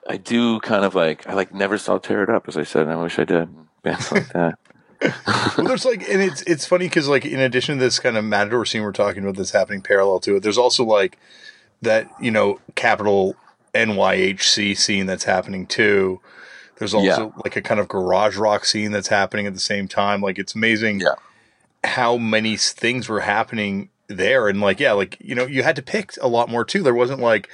I 0.07 0.17
do 0.17 0.59
kind 0.61 0.85
of 0.85 0.95
like, 0.95 1.27
I 1.27 1.33
like 1.33 1.53
never 1.53 1.77
saw 1.77 1.97
Tear 1.97 2.23
It 2.23 2.29
Up, 2.29 2.47
as 2.47 2.57
I 2.57 2.63
said, 2.63 2.83
and 2.83 2.91
I 2.91 2.95
wish 3.01 3.19
I 3.19 3.25
did. 3.25 3.49
Bands 3.83 4.11
like 4.11 4.29
that. 4.29 4.59
well, 5.57 5.67
there's 5.67 5.85
like, 5.85 6.07
and 6.09 6.21
it's 6.21 6.41
it's 6.43 6.65
funny 6.65 6.85
because 6.85 7.07
like 7.07 7.25
in 7.25 7.39
addition 7.39 7.77
to 7.77 7.83
this 7.83 7.99
kind 7.99 8.17
of 8.17 8.25
matador 8.25 8.65
scene 8.65 8.81
we're 8.81 8.91
talking 8.91 9.23
about 9.23 9.35
that's 9.35 9.51
happening 9.51 9.81
parallel 9.81 10.19
to 10.19 10.37
it, 10.37 10.43
there's 10.43 10.57
also 10.57 10.83
like 10.83 11.19
that 11.83 12.09
you 12.19 12.31
know 12.31 12.59
capital 12.75 13.35
NYHC 13.73 14.75
scene 14.75 15.05
that's 15.05 15.25
happening 15.25 15.67
too, 15.67 16.19
there's 16.79 16.93
also 16.93 17.33
yeah. 17.35 17.41
like 17.43 17.55
a 17.55 17.61
kind 17.61 17.79
of 17.79 17.87
garage 17.87 18.37
rock 18.37 18.65
scene 18.65 18.91
that's 18.91 19.07
happening 19.07 19.47
at 19.47 19.53
the 19.53 19.59
same 19.59 19.87
time. 19.87 20.21
Like 20.21 20.37
it's 20.37 20.53
amazing 20.53 20.99
yeah. 20.99 21.15
how 21.83 22.17
many 22.17 22.55
things 22.55 23.09
were 23.09 23.21
happening 23.21 23.89
there. 24.07 24.47
And 24.47 24.61
like, 24.61 24.79
yeah, 24.79 24.91
like, 24.91 25.17
you 25.19 25.33
know, 25.33 25.45
you 25.45 25.63
had 25.63 25.75
to 25.77 25.81
pick 25.81 26.13
a 26.21 26.27
lot 26.27 26.49
more 26.49 26.63
too. 26.63 26.83
There 26.83 26.93
wasn't 26.93 27.19
like 27.19 27.49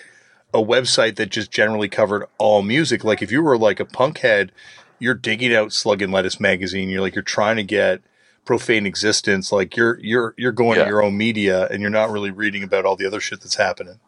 a 0.53 0.61
website 0.61 1.15
that 1.15 1.29
just 1.29 1.51
generally 1.51 1.87
covered 1.87 2.25
all 2.37 2.61
music. 2.61 3.03
Like 3.03 3.21
if 3.21 3.31
you 3.31 3.41
were 3.41 3.57
like 3.57 3.79
a 3.79 3.85
punk 3.85 4.19
head, 4.19 4.51
you're 4.99 5.13
digging 5.13 5.55
out 5.55 5.71
Slug 5.71 6.01
and 6.01 6.11
Lettuce 6.11 6.39
magazine. 6.39 6.89
You're 6.89 7.01
like, 7.01 7.15
you're 7.15 7.23
trying 7.23 7.55
to 7.55 7.63
get 7.63 8.01
profane 8.45 8.85
existence. 8.85 9.51
Like 9.51 9.77
you're, 9.77 9.99
you're, 10.01 10.33
you're 10.37 10.51
going 10.51 10.77
yeah. 10.77 10.83
to 10.83 10.89
your 10.89 11.01
own 11.01 11.17
media 11.17 11.67
and 11.67 11.81
you're 11.81 11.89
not 11.89 12.11
really 12.11 12.31
reading 12.31 12.63
about 12.63 12.85
all 12.85 12.97
the 12.97 13.05
other 13.05 13.21
shit 13.21 13.39
that's 13.39 13.55
happening. 13.55 13.99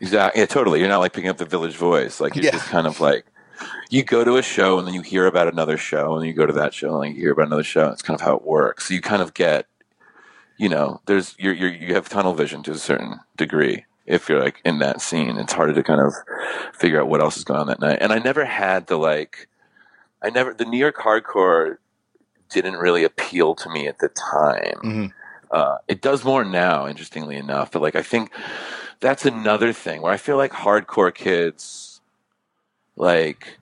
Exactly. 0.00 0.40
Yeah, 0.40 0.46
totally. 0.46 0.80
You're 0.80 0.88
not 0.88 0.98
like 0.98 1.12
picking 1.12 1.30
up 1.30 1.36
the 1.36 1.44
village 1.44 1.76
voice. 1.76 2.20
Like 2.20 2.34
you're 2.34 2.46
yeah. 2.46 2.52
just 2.52 2.68
kind 2.68 2.86
of 2.86 3.00
like, 3.00 3.26
you 3.90 4.02
go 4.02 4.24
to 4.24 4.36
a 4.36 4.42
show 4.42 4.78
and 4.78 4.86
then 4.86 4.94
you 4.94 5.02
hear 5.02 5.26
about 5.26 5.48
another 5.48 5.76
show 5.76 6.14
and 6.14 6.22
then 6.22 6.28
you 6.28 6.34
go 6.34 6.46
to 6.46 6.52
that 6.52 6.74
show 6.74 7.02
and 7.02 7.14
you 7.14 7.20
hear 7.20 7.32
about 7.32 7.46
another 7.46 7.64
show. 7.64 7.88
It's 7.88 8.02
kind 8.02 8.18
of 8.18 8.24
how 8.24 8.36
it 8.36 8.44
works. 8.44 8.88
So 8.88 8.94
you 8.94 9.00
kind 9.00 9.22
of 9.22 9.34
get, 9.34 9.66
you 10.56 10.68
know, 10.68 11.00
there's 11.06 11.34
you're, 11.38 11.54
you're 11.54 11.72
you 11.72 11.94
have 11.94 12.08
tunnel 12.08 12.34
vision 12.34 12.62
to 12.64 12.72
a 12.72 12.78
certain 12.78 13.20
degree 13.36 13.84
if 14.06 14.28
you're 14.28 14.42
like 14.42 14.60
in 14.64 14.78
that 14.80 15.00
scene. 15.00 15.36
It's 15.36 15.52
harder 15.52 15.74
to 15.74 15.82
kind 15.82 16.00
of 16.00 16.12
figure 16.74 17.00
out 17.00 17.08
what 17.08 17.20
else 17.20 17.36
is 17.36 17.44
going 17.44 17.60
on 17.60 17.66
that 17.68 17.80
night. 17.80 17.98
And 18.00 18.12
I 18.12 18.18
never 18.18 18.44
had 18.44 18.86
the 18.86 18.96
like, 18.96 19.48
I 20.22 20.30
never 20.30 20.54
the 20.54 20.64
New 20.64 20.78
York 20.78 20.96
hardcore 20.96 21.78
didn't 22.50 22.76
really 22.76 23.04
appeal 23.04 23.54
to 23.56 23.70
me 23.70 23.86
at 23.86 23.98
the 23.98 24.08
time. 24.08 24.80
Mm-hmm. 24.82 25.06
Uh, 25.50 25.78
it 25.86 26.00
does 26.00 26.24
more 26.24 26.44
now, 26.44 26.86
interestingly 26.86 27.36
enough. 27.36 27.70
But 27.70 27.82
like, 27.82 27.94
I 27.94 28.02
think 28.02 28.30
that's 29.00 29.24
another 29.24 29.72
thing 29.72 30.02
where 30.02 30.12
I 30.12 30.16
feel 30.16 30.36
like 30.36 30.52
hardcore 30.52 31.14
kids 31.14 31.93
like 32.96 33.58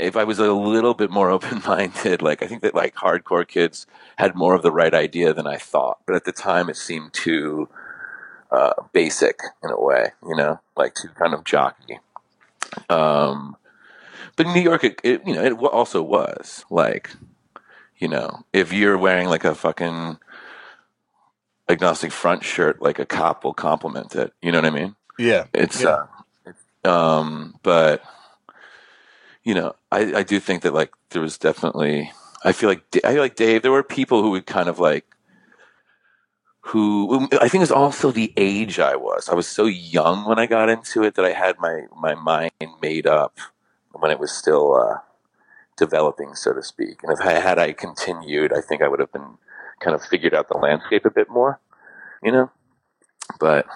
if 0.00 0.16
I 0.16 0.24
was 0.24 0.38
a 0.38 0.52
little 0.52 0.94
bit 0.94 1.10
more 1.10 1.30
open 1.36 1.62
minded, 1.66 2.22
like 2.22 2.42
I 2.42 2.46
think 2.46 2.62
that 2.62 2.74
like 2.74 2.94
hardcore 2.94 3.46
kids 3.46 3.86
had 4.16 4.34
more 4.34 4.54
of 4.54 4.62
the 4.62 4.72
right 4.72 4.94
idea 4.94 5.32
than 5.32 5.46
I 5.46 5.56
thought. 5.56 5.98
But 6.06 6.16
at 6.16 6.24
the 6.24 6.32
time, 6.32 6.68
it 6.68 6.76
seemed 6.76 7.12
too 7.12 7.68
uh, 8.50 8.74
basic 8.92 9.40
in 9.62 9.70
a 9.70 9.80
way, 9.80 10.12
you 10.26 10.36
know, 10.36 10.60
like 10.76 10.94
too 10.94 11.08
kind 11.08 11.34
of 11.34 11.44
jockey. 11.44 12.00
Um, 12.88 13.56
but 14.36 14.46
in 14.46 14.52
New 14.52 14.60
York, 14.60 14.84
it, 14.84 15.00
it 15.02 15.26
you 15.26 15.34
know 15.34 15.44
it 15.44 15.52
also 15.52 16.02
was 16.02 16.64
like, 16.70 17.10
you 17.98 18.08
know, 18.08 18.44
if 18.52 18.72
you're 18.72 18.98
wearing 18.98 19.28
like 19.28 19.44
a 19.44 19.54
fucking 19.54 20.18
agnostic 21.68 22.12
front 22.12 22.44
shirt, 22.44 22.80
like 22.82 22.98
a 22.98 23.06
cop 23.06 23.44
will 23.44 23.54
compliment 23.54 24.14
it. 24.14 24.32
You 24.42 24.52
know 24.52 24.58
what 24.58 24.66
I 24.66 24.70
mean? 24.70 24.96
Yeah. 25.18 25.44
It's 25.52 25.82
Yeah. 25.82 26.04
uh, 26.84 26.88
um, 26.88 27.58
but 27.62 28.02
you 29.46 29.54
know, 29.54 29.76
I, 29.92 30.16
I 30.16 30.22
do 30.24 30.40
think 30.40 30.62
that 30.62 30.74
like 30.74 30.92
there 31.10 31.22
was 31.22 31.38
definitely. 31.38 32.12
I 32.44 32.50
feel 32.50 32.68
like 32.68 32.82
I 33.04 33.12
feel 33.12 33.22
like 33.22 33.36
Dave. 33.36 33.62
There 33.62 33.70
were 33.70 33.84
people 33.84 34.20
who 34.20 34.30
would 34.30 34.44
kind 34.44 34.68
of 34.68 34.80
like 34.80 35.06
who 36.62 37.28
I 37.40 37.48
think 37.48 37.54
it 37.54 37.60
was 37.60 37.70
also 37.70 38.10
the 38.10 38.32
age 38.36 38.80
I 38.80 38.96
was. 38.96 39.28
I 39.28 39.36
was 39.36 39.46
so 39.46 39.66
young 39.66 40.28
when 40.28 40.40
I 40.40 40.46
got 40.46 40.68
into 40.68 41.04
it 41.04 41.14
that 41.14 41.24
I 41.24 41.30
had 41.30 41.60
my 41.60 41.82
my 41.96 42.16
mind 42.16 42.50
made 42.82 43.06
up 43.06 43.38
when 43.92 44.10
it 44.10 44.18
was 44.18 44.32
still 44.32 44.74
uh, 44.74 44.98
developing, 45.76 46.34
so 46.34 46.52
to 46.52 46.62
speak. 46.62 47.04
And 47.04 47.12
if 47.12 47.24
I 47.24 47.34
had 47.34 47.60
I 47.60 47.72
continued, 47.72 48.52
I 48.52 48.60
think 48.60 48.82
I 48.82 48.88
would 48.88 48.98
have 48.98 49.12
been 49.12 49.38
kind 49.78 49.94
of 49.94 50.04
figured 50.04 50.34
out 50.34 50.48
the 50.48 50.58
landscape 50.58 51.04
a 51.04 51.10
bit 51.10 51.30
more, 51.30 51.60
you 52.20 52.32
know. 52.32 52.50
But 53.38 53.66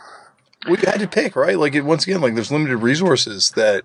we 0.68 0.78
had 0.78 0.98
to 0.98 1.06
pick, 1.06 1.36
right? 1.36 1.56
Like, 1.56 1.76
it, 1.76 1.82
once 1.82 2.04
again, 2.08 2.20
like 2.20 2.34
there's 2.34 2.50
limited 2.50 2.78
resources 2.78 3.52
that 3.52 3.84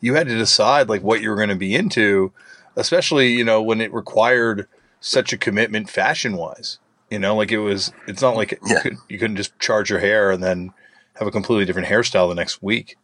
you 0.00 0.14
had 0.14 0.28
to 0.28 0.36
decide, 0.36 0.88
like, 0.88 1.02
what 1.02 1.20
you 1.20 1.30
were 1.30 1.36
going 1.36 1.48
to 1.48 1.54
be 1.54 1.74
into, 1.74 2.32
especially, 2.76 3.32
you 3.32 3.44
know, 3.44 3.60
when 3.62 3.80
it 3.80 3.92
required 3.92 4.66
such 5.00 5.32
a 5.32 5.38
commitment 5.38 5.88
fashion 5.90 6.36
wise. 6.36 6.78
You 7.10 7.18
know, 7.18 7.34
like 7.36 7.50
it 7.50 7.58
was, 7.58 7.90
it's 8.06 8.20
not 8.20 8.36
like 8.36 8.58
you, 8.66 8.80
could, 8.80 8.96
you 9.08 9.18
couldn't 9.18 9.36
just 9.36 9.58
charge 9.58 9.88
your 9.88 9.98
hair 10.00 10.30
and 10.30 10.42
then 10.42 10.72
have 11.14 11.26
a 11.26 11.30
completely 11.30 11.64
different 11.64 11.88
hairstyle 11.88 12.28
the 12.28 12.34
next 12.34 12.62
week. 12.62 12.96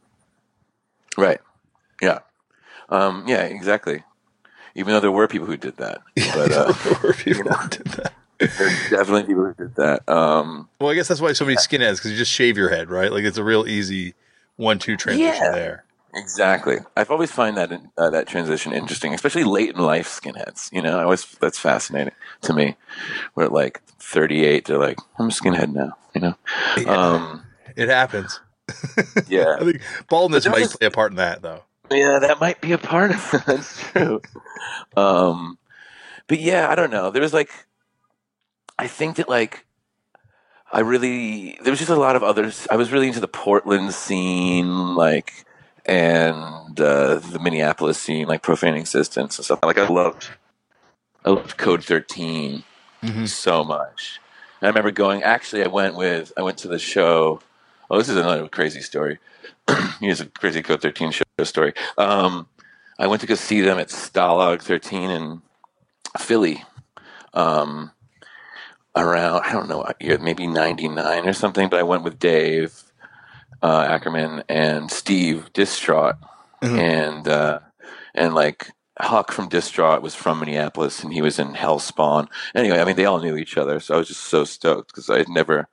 Right. 1.16 1.40
Yeah. 2.03 2.18
Um, 2.90 3.24
yeah, 3.26 3.45
exactly. 3.45 4.03
Even 4.74 4.92
though 4.92 5.01
there 5.01 5.11
were 5.11 5.26
people 5.28 5.47
who 5.47 5.57
did 5.57 5.76
that. 5.78 6.03
But 6.34 6.53
uh, 6.53 6.72
There 6.72 6.99
were 7.03 7.12
people 7.14 7.45
who 7.53 7.68
did 7.70 7.86
that. 7.86 8.12
there's 8.38 8.90
definitely 8.90 9.22
people 9.24 9.45
who 9.47 9.55
did 9.55 9.74
that. 9.76 10.07
Um, 10.09 10.68
Well, 10.80 10.90
I 10.90 10.95
guess 10.95 11.09
that's 11.09 11.20
why 11.22 11.32
so 11.32 11.45
many 11.47 11.57
skinheads, 11.57 11.97
because 11.97 12.11
you 12.11 12.18
just 12.18 12.32
shave 12.32 12.59
your 12.59 12.68
head, 12.68 12.90
right? 12.90 13.11
Like, 13.11 13.24
it's 13.24 13.38
a 13.38 13.45
real 13.45 13.66
easy 13.66 14.14
one 14.57 14.78
two 14.78 14.97
transition 14.97 15.45
Yeah. 15.45 15.53
there. 15.53 15.84
Exactly. 16.14 16.78
I've 16.96 17.10
always 17.10 17.30
find 17.30 17.56
that 17.56 17.72
uh, 17.98 18.10
that 18.10 18.26
transition 18.26 18.72
interesting, 18.72 19.14
especially 19.14 19.44
late 19.44 19.70
in 19.70 19.80
life 19.80 20.08
skinheads. 20.08 20.72
You 20.72 20.82
know, 20.82 20.98
I 20.98 21.04
always 21.04 21.24
that's 21.40 21.58
fascinating 21.58 22.14
to 22.42 22.52
me. 22.52 22.76
Where 23.34 23.48
like 23.48 23.82
38, 24.00 24.64
they're 24.66 24.78
like, 24.78 24.98
I'm 25.18 25.26
a 25.26 25.30
skinhead 25.30 25.72
now. 25.72 25.92
You 26.14 26.20
know. 26.20 26.34
Yeah, 26.76 26.84
Um, 26.84 27.44
it 27.76 27.88
happens. 27.88 28.40
yeah. 29.28 29.56
I 29.60 29.64
think 29.64 29.82
baldness 30.08 30.46
might 30.46 30.68
play 30.70 30.86
a 30.86 30.90
part 30.90 31.12
in 31.12 31.16
that, 31.16 31.42
though. 31.42 31.62
Yeah, 31.90 32.18
that 32.20 32.40
might 32.40 32.60
be 32.60 32.72
a 32.72 32.78
part 32.78 33.10
of 33.10 33.34
it. 33.34 33.42
That's 33.46 33.78
true. 33.90 34.22
um, 34.96 35.58
but 36.28 36.40
yeah, 36.40 36.68
I 36.70 36.74
don't 36.74 36.90
know. 36.90 37.10
There 37.10 37.20
was 37.22 37.34
like, 37.34 37.50
I 38.78 38.86
think 38.86 39.16
that 39.16 39.28
like, 39.28 39.66
I 40.72 40.80
really 40.80 41.58
there 41.62 41.70
was 41.70 41.78
just 41.78 41.90
a 41.90 41.96
lot 41.96 42.16
of 42.16 42.22
others. 42.22 42.66
I 42.70 42.76
was 42.76 42.90
really 42.90 43.06
into 43.08 43.20
the 43.20 43.28
Portland 43.28 43.92
scene, 43.92 44.94
like, 44.96 45.44
and 45.87 46.80
uh, 46.80 47.16
the 47.16 47.39
Minneapolis 47.41 47.99
scene, 47.99 48.26
like 48.26 48.43
Profane 48.43 48.74
Existence 48.74 49.39
and 49.39 49.45
stuff. 49.45 49.61
Like, 49.62 49.78
I 49.78 49.89
loved, 49.89 50.28
I 51.24 51.30
loved 51.30 51.57
Code 51.57 51.85
Thirteen 51.85 52.64
Mhm. 53.03 53.28
so 53.28 53.62
much. 53.64 54.20
And 54.61 54.66
I 54.66 54.70
remember 54.70 54.91
going. 54.91 55.22
Actually, 55.22 55.62
I 55.64 55.68
went 55.68 55.95
with 55.95 56.32
I 56.39 56.43
went 56.43 56.59
to 56.59 56.68
the 56.68 56.78
show. 56.78 57.41
Oh, 57.91 57.99
this 57.99 58.09
is 58.09 58.16
another 58.16 58.49
crazy 58.49 58.80
story. 58.80 59.18
Here's 60.01 60.20
a 60.20 60.26
crazy 60.26 60.62
Code 60.62 60.80
13 60.80 61.11
show 61.11 61.24
story. 61.43 61.74
Um, 61.99 62.49
I 62.99 63.07
went 63.07 63.20
to 63.20 63.26
go 63.26 63.35
see 63.35 63.61
them 63.61 63.78
at 63.78 63.89
Stalag 63.89 64.62
13 64.62 65.11
in 65.11 65.43
Philly. 66.18 66.64
Um, 67.35 67.91
around 68.97 69.43
I 69.45 69.53
don't 69.53 69.68
know 69.68 69.78
what 69.78 70.01
year, 70.01 70.16
maybe 70.18 70.47
99 70.47 71.28
or 71.28 71.32
something. 71.35 71.68
But 71.68 71.80
I 71.80 71.82
went 71.82 72.05
with 72.05 72.18
Dave 72.18 72.84
uh, 73.64 73.86
Ackerman 73.88 74.44
and 74.48 74.90
Steve 74.92 75.52
Distraught, 75.54 76.16
Mhm. 76.62 76.78
and 76.78 77.28
uh, 77.28 77.58
and 78.14 78.34
like 78.34 78.70
Huck 79.00 79.32
from 79.32 79.48
Distraught 79.48 80.02
was 80.02 80.14
from 80.14 80.38
Minneapolis, 80.38 81.02
and 81.02 81.12
he 81.12 81.22
was 81.22 81.38
in 81.40 81.54
Hellspawn. 81.54 82.28
Anyway, 82.54 82.78
I 82.80 82.84
mean 82.84 82.96
they 82.96 83.06
all 83.06 83.20
knew 83.20 83.36
each 83.36 83.56
other, 83.56 83.80
so 83.80 83.94
I 83.94 83.98
was 83.98 84.08
just 84.08 84.24
so 84.26 84.44
stoked 84.44 84.88
because 84.88 85.10
I 85.10 85.18
had 85.18 85.28
never 85.28 85.68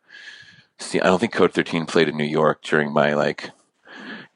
seen. 0.80 1.02
I 1.02 1.06
don't 1.08 1.20
think 1.20 1.34
Code 1.34 1.54
13 1.54 1.86
played 1.86 2.10
in 2.10 2.18
New 2.18 2.24
York 2.24 2.64
during 2.64 2.92
my 2.94 3.14
like 3.14 3.52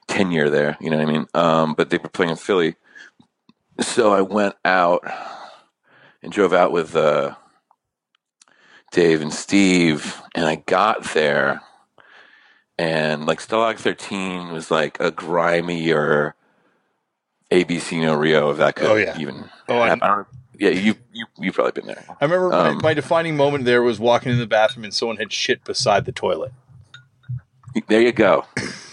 tenure 0.08 0.50
there. 0.52 0.78
You 0.82 0.90
know 0.92 0.98
what 0.98 1.08
I 1.08 1.12
mean? 1.12 1.28
Um, 1.34 1.74
but 1.74 1.90
they 1.90 1.98
were 1.98 2.10
playing 2.10 2.32
in 2.32 2.38
Philly, 2.38 2.76
so 3.80 4.14
I 4.14 4.22
went 4.22 4.56
out 4.66 5.02
and 6.22 6.32
drove 6.32 6.54
out 6.54 6.72
with 6.72 6.96
uh, 6.96 7.36
Dave 8.92 9.22
and 9.22 9.34
Steve, 9.34 10.22
and 10.36 10.46
I 10.46 10.56
got 10.56 11.04
there, 11.14 11.62
and 12.78 13.26
like 13.26 13.40
Stalag 13.40 13.78
13 13.78 14.52
was 14.52 14.70
like 14.72 15.00
a 15.00 15.12
grimier 15.12 16.34
ABC 17.52 18.02
No 18.02 18.16
Rio, 18.16 18.50
if 18.52 18.58
that 18.58 18.76
could 18.76 18.88
Oh, 18.88 18.96
yeah. 18.96 19.18
even. 19.20 19.50
Oh, 19.70 19.80
I- 19.80 19.88
happen. 19.90 20.04
I 20.04 20.08
don't, 20.16 20.28
yeah, 20.58 20.70
you 20.70 20.96
you 21.12 21.26
you've 21.38 21.54
probably 21.54 21.74
been 21.74 21.86
there. 21.88 22.04
I 22.22 22.24
remember 22.26 22.48
my, 22.50 22.70
Um, 22.70 22.80
my 22.82 22.94
defining 22.94 23.36
moment 23.36 23.66
there 23.66 23.82
was 23.84 24.00
walking 24.00 24.32
in 24.32 24.40
the 24.40 24.48
bathroom 24.48 24.86
and 24.86 24.94
someone 24.94 25.18
had 25.18 25.34
shit 25.34 25.64
beside 25.66 26.06
the 26.06 26.14
toilet. 26.14 26.54
There 27.90 28.00
you 28.02 28.14
go. 28.14 28.46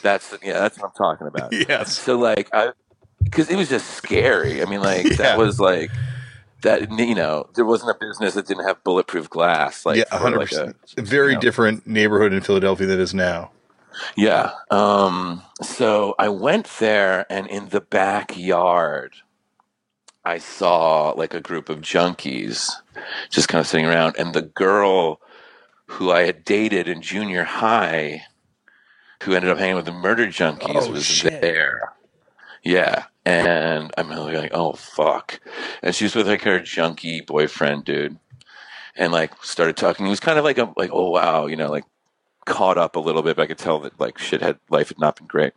That's 0.03 0.35
yeah, 0.43 0.55
that's 0.59 0.77
what 0.79 0.87
I'm 0.89 0.93
talking 0.97 1.27
about. 1.29 1.53
Yes. 1.69 1.97
So 1.97 2.19
like 2.19 2.49
I 2.53 2.73
because 3.23 3.49
it 3.49 3.55
was 3.55 3.69
just 3.69 3.91
scary. 3.91 4.61
I 4.61 4.65
mean 4.65 4.81
like 4.81 5.05
Yeah. 5.11 5.17
that 5.19 5.39
was 5.39 5.61
like 5.61 5.93
that 6.63 6.91
you 6.99 7.15
know, 7.15 7.49
there 7.55 7.65
wasn't 7.65 7.93
a 7.93 7.99
business 8.01 8.35
that 8.35 8.47
didn't 8.49 8.65
have 8.67 8.83
bulletproof 8.83 9.31
glass 9.31 9.87
like 9.87 9.99
yeah, 9.99 10.05
for, 10.11 10.17
hundred 10.17 10.39
like, 10.53 10.53
a- 10.53 10.75
very 11.03 11.29
you 11.29 11.35
know. 11.35 11.41
different 11.41 11.87
neighborhood 11.87 12.33
in 12.33 12.41
Philadelphia 12.41 12.89
than 12.89 12.99
it 12.99 13.03
is 13.03 13.15
now. 13.15 13.53
Yeah. 14.17 14.53
Um, 14.71 15.43
so 15.63 16.15
I 16.19 16.29
went 16.29 16.67
there, 16.79 17.27
and 17.31 17.47
in 17.47 17.69
the 17.71 17.81
backyard, 17.81 19.15
I 20.25 20.39
saw 20.39 21.11
like 21.11 21.35
a 21.35 21.41
group 21.41 21.69
of 21.69 21.81
junkies 21.81 22.71
just 23.31 23.49
kind 23.49 23.61
of 23.61 23.67
sitting 23.67 23.87
around, 23.87 24.17
and 24.19 24.35
the 24.35 24.43
girl 24.43 25.21
who 25.87 26.11
I 26.11 26.23
had 26.23 26.45
dated 26.45 26.89
in 26.89 27.03
junior 27.03 27.45
high, 27.45 28.23
who 29.23 29.35
ended 29.35 29.51
up 29.51 29.59
hanging 29.59 29.77
with 29.77 29.85
the 29.85 29.93
murder 29.93 30.27
junkies, 30.27 30.87
Oh, 30.87 30.91
was 30.91 31.05
shit. 31.05 31.41
there. 31.41 31.93
Yeah. 32.63 33.05
And 33.25 33.93
I'm 33.97 34.09
like, 34.09 34.51
oh, 34.53 34.73
fuck. 34.73 35.39
And 35.83 35.95
she 35.95 36.05
was 36.05 36.15
with 36.15 36.27
like 36.29 36.43
her 36.43 36.61
junkie 36.61 37.21
boyfriend, 37.21 37.85
dude. 37.85 38.19
And 38.97 39.13
like 39.13 39.33
started 39.45 39.77
talking. 39.77 40.07
He 40.07 40.11
was 40.11 40.21
kind 40.21 40.39
of 40.39 40.45
like, 40.45 40.59
a, 40.59 40.73
like, 40.77 40.91
oh, 40.93 41.11
wow, 41.11 41.47
you 41.47 41.57
know, 41.57 41.71
like 41.71 41.85
caught 42.45 42.79
up 42.79 42.97
a 42.97 43.01
little 43.01 43.23
bit, 43.23 43.37
but 43.37 43.43
I 43.43 43.47
could 43.47 43.59
tell 43.59 43.79
that 43.81 43.99
like 44.01 44.19
shit 44.19 44.43
had 44.43 44.59
life 44.71 44.89
had 44.89 44.99
not 44.99 45.17
been 45.17 45.27
great. 45.27 45.53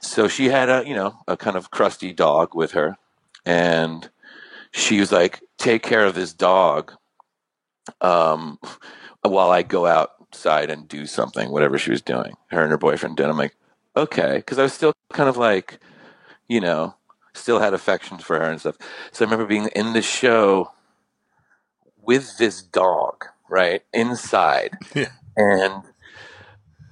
So 0.00 0.28
she 0.28 0.46
had 0.46 0.68
a 0.68 0.84
you 0.86 0.94
know 0.94 1.18
a 1.28 1.36
kind 1.36 1.56
of 1.56 1.70
crusty 1.70 2.12
dog 2.12 2.54
with 2.54 2.72
her, 2.72 2.96
and 3.44 4.08
she 4.72 5.00
was 5.00 5.12
like, 5.12 5.40
"Take 5.58 5.82
care 5.82 6.04
of 6.04 6.14
this 6.14 6.32
dog, 6.32 6.92
um, 8.00 8.58
while 9.22 9.50
I 9.50 9.62
go 9.62 9.86
outside 9.86 10.70
and 10.70 10.88
do 10.88 11.06
something, 11.06 11.50
whatever 11.50 11.78
she 11.78 11.90
was 11.90 12.02
doing." 12.02 12.34
Her 12.48 12.62
and 12.62 12.70
her 12.70 12.78
boyfriend 12.78 13.16
did. 13.16 13.26
I'm 13.26 13.36
like, 13.36 13.56
okay, 13.96 14.36
because 14.36 14.58
I 14.58 14.62
was 14.62 14.72
still 14.72 14.92
kind 15.12 15.28
of 15.28 15.36
like, 15.36 15.78
you 16.48 16.60
know, 16.60 16.94
still 17.34 17.60
had 17.60 17.74
affections 17.74 18.22
for 18.22 18.38
her 18.38 18.44
and 18.50 18.60
stuff. 18.60 18.76
So 19.12 19.24
I 19.24 19.26
remember 19.26 19.46
being 19.46 19.68
in 19.74 19.92
the 19.92 20.02
show 20.02 20.72
with 22.02 22.38
this 22.38 22.62
dog, 22.62 23.24
right 23.48 23.82
inside, 23.92 24.76
Yeah. 24.94 25.10
and 25.36 25.82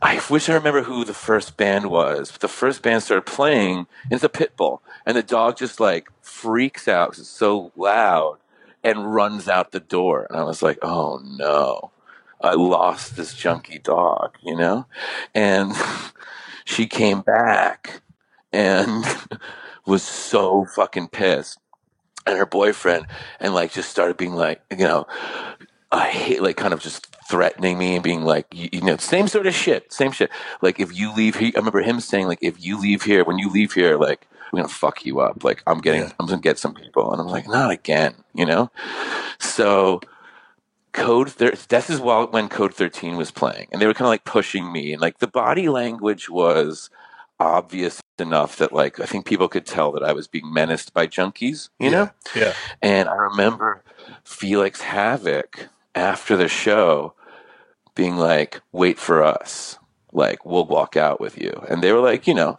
I 0.01 0.21
wish 0.31 0.49
I 0.49 0.55
remember 0.55 0.83
who 0.83 1.05
the 1.05 1.15
first 1.15 1.57
band 1.57 1.87
was. 1.91 2.31
But 2.31 2.41
the 2.41 2.49
first 2.49 2.83
band 2.83 3.03
started 3.03 3.27
playing, 3.27 3.79
and 4.05 4.13
it's 4.13 4.25
a 4.25 4.29
pit 4.29 4.57
bull, 4.57 4.83
and 5.05 5.17
the 5.17 5.23
dog 5.23 5.57
just 5.57 5.81
like 5.81 6.09
freaks 6.23 6.87
out 6.87 7.11
'cause 7.11 7.21
it's 7.21 7.29
so 7.29 7.73
loud 7.77 8.39
and 8.85 9.13
runs 9.13 9.49
out 9.49 9.73
the 9.73 9.81
door. 9.81 10.27
And 10.31 10.39
I 10.39 10.45
was 10.45 10.63
like, 10.63 10.79
oh 10.83 11.21
no, 11.25 11.91
I 12.41 12.55
lost 12.55 13.17
this 13.17 13.35
junky 13.35 13.83
dog, 13.83 14.37
you 14.43 14.57
know? 14.57 14.87
And 15.35 15.73
she 16.65 16.87
came 16.87 17.21
back 17.23 18.03
and 18.53 19.05
was 19.87 20.03
so 20.03 20.65
fucking 20.77 21.09
pissed. 21.09 21.59
And 22.27 22.39
her 22.39 22.47
boyfriend, 22.47 23.07
and 23.41 23.55
like 23.55 23.73
just 23.73 23.91
started 23.91 24.17
being 24.19 24.35
like, 24.35 24.63
you 24.71 24.79
know, 24.87 25.07
I 25.91 26.09
hate 26.09 26.43
like 26.43 26.57
kind 26.57 26.75
of 26.75 26.81
just 26.81 27.07
threatening 27.31 27.79
me 27.79 27.95
and 27.95 28.05
being 28.05 28.23
like, 28.23 28.47
you, 28.53 28.69
you 28.73 28.81
know, 28.83 28.97
same 28.99 29.27
sort 29.29 29.47
of 29.47 29.55
shit, 29.55 29.93
same 29.93 30.13
shit. 30.13 30.31
Like 30.61 30.79
if 30.81 30.95
you 30.97 31.15
leave 31.15 31.37
here, 31.37 31.53
I 31.55 31.59
remember 31.59 31.81
him 31.81 32.01
saying 32.01 32.27
like, 32.27 32.39
if 32.43 32.63
you 32.63 32.79
leave 32.81 33.03
here, 33.03 33.25
when 33.25 33.39
you 33.39 33.49
leave 33.51 33.73
here, 33.73 33.97
like 33.97 34.27
we're 34.53 34.59
gonna 34.59 34.69
fuck 34.69 35.07
you 35.07 35.21
up. 35.21 35.45
Like 35.45 35.63
I'm 35.67 35.79
getting, 35.81 36.03
Yeah. 36.03 36.13
I'm 36.21 36.27
gonna 36.27 36.41
get 36.43 36.59
some 36.59 36.75
people, 36.75 37.11
and 37.13 37.21
I'm 37.21 37.27
like, 37.29 37.49
not 37.49 37.71
again, 37.71 38.15
you 38.35 38.45
know. 38.47 38.71
So 39.39 40.01
code 40.93 41.31
thir- 41.31 41.55
this 41.69 41.91
is 41.91 42.01
while 42.01 42.27
when 42.27 42.49
code 42.49 42.75
13 42.75 43.17
was 43.17 43.31
playing 43.31 43.69
and 43.71 43.81
they 43.81 43.87
were 43.87 43.95
kind 43.95 44.07
of 44.07 44.11
like 44.11 44.25
pushing 44.25 44.73
me 44.73 44.93
and 44.93 45.01
like 45.01 45.19
the 45.19 45.27
body 45.27 45.69
language 45.69 46.29
was 46.29 46.91
obvious 47.39 48.01
enough 48.19 48.57
that 48.57 48.73
like 48.73 48.99
i 48.99 49.05
think 49.05 49.25
people 49.27 49.49
could 49.49 49.65
tell 49.67 49.93
that 49.93 50.03
i 50.03 50.13
was 50.13 50.27
being 50.27 50.53
menaced 50.53 50.93
by 50.95 51.07
junkies 51.07 51.69
you 51.79 51.89
know 51.91 52.11
Yeah. 52.35 52.53
and 52.83 53.09
i 53.09 53.15
remember 53.15 53.85
felix 54.25 54.81
havoc 54.81 55.69
after 55.95 56.37
the 56.37 56.49
show 56.49 57.15
being 57.95 58.17
like 58.17 58.61
wait 58.73 58.99
for 58.99 59.23
us 59.23 59.79
like 60.13 60.45
we'll 60.45 60.65
walk 60.67 60.97
out 60.97 61.21
with 61.21 61.37
you 61.41 61.51
and 61.69 61.83
they 61.83 61.93
were 61.93 62.01
like 62.01 62.27
you 62.27 62.35
know 62.35 62.59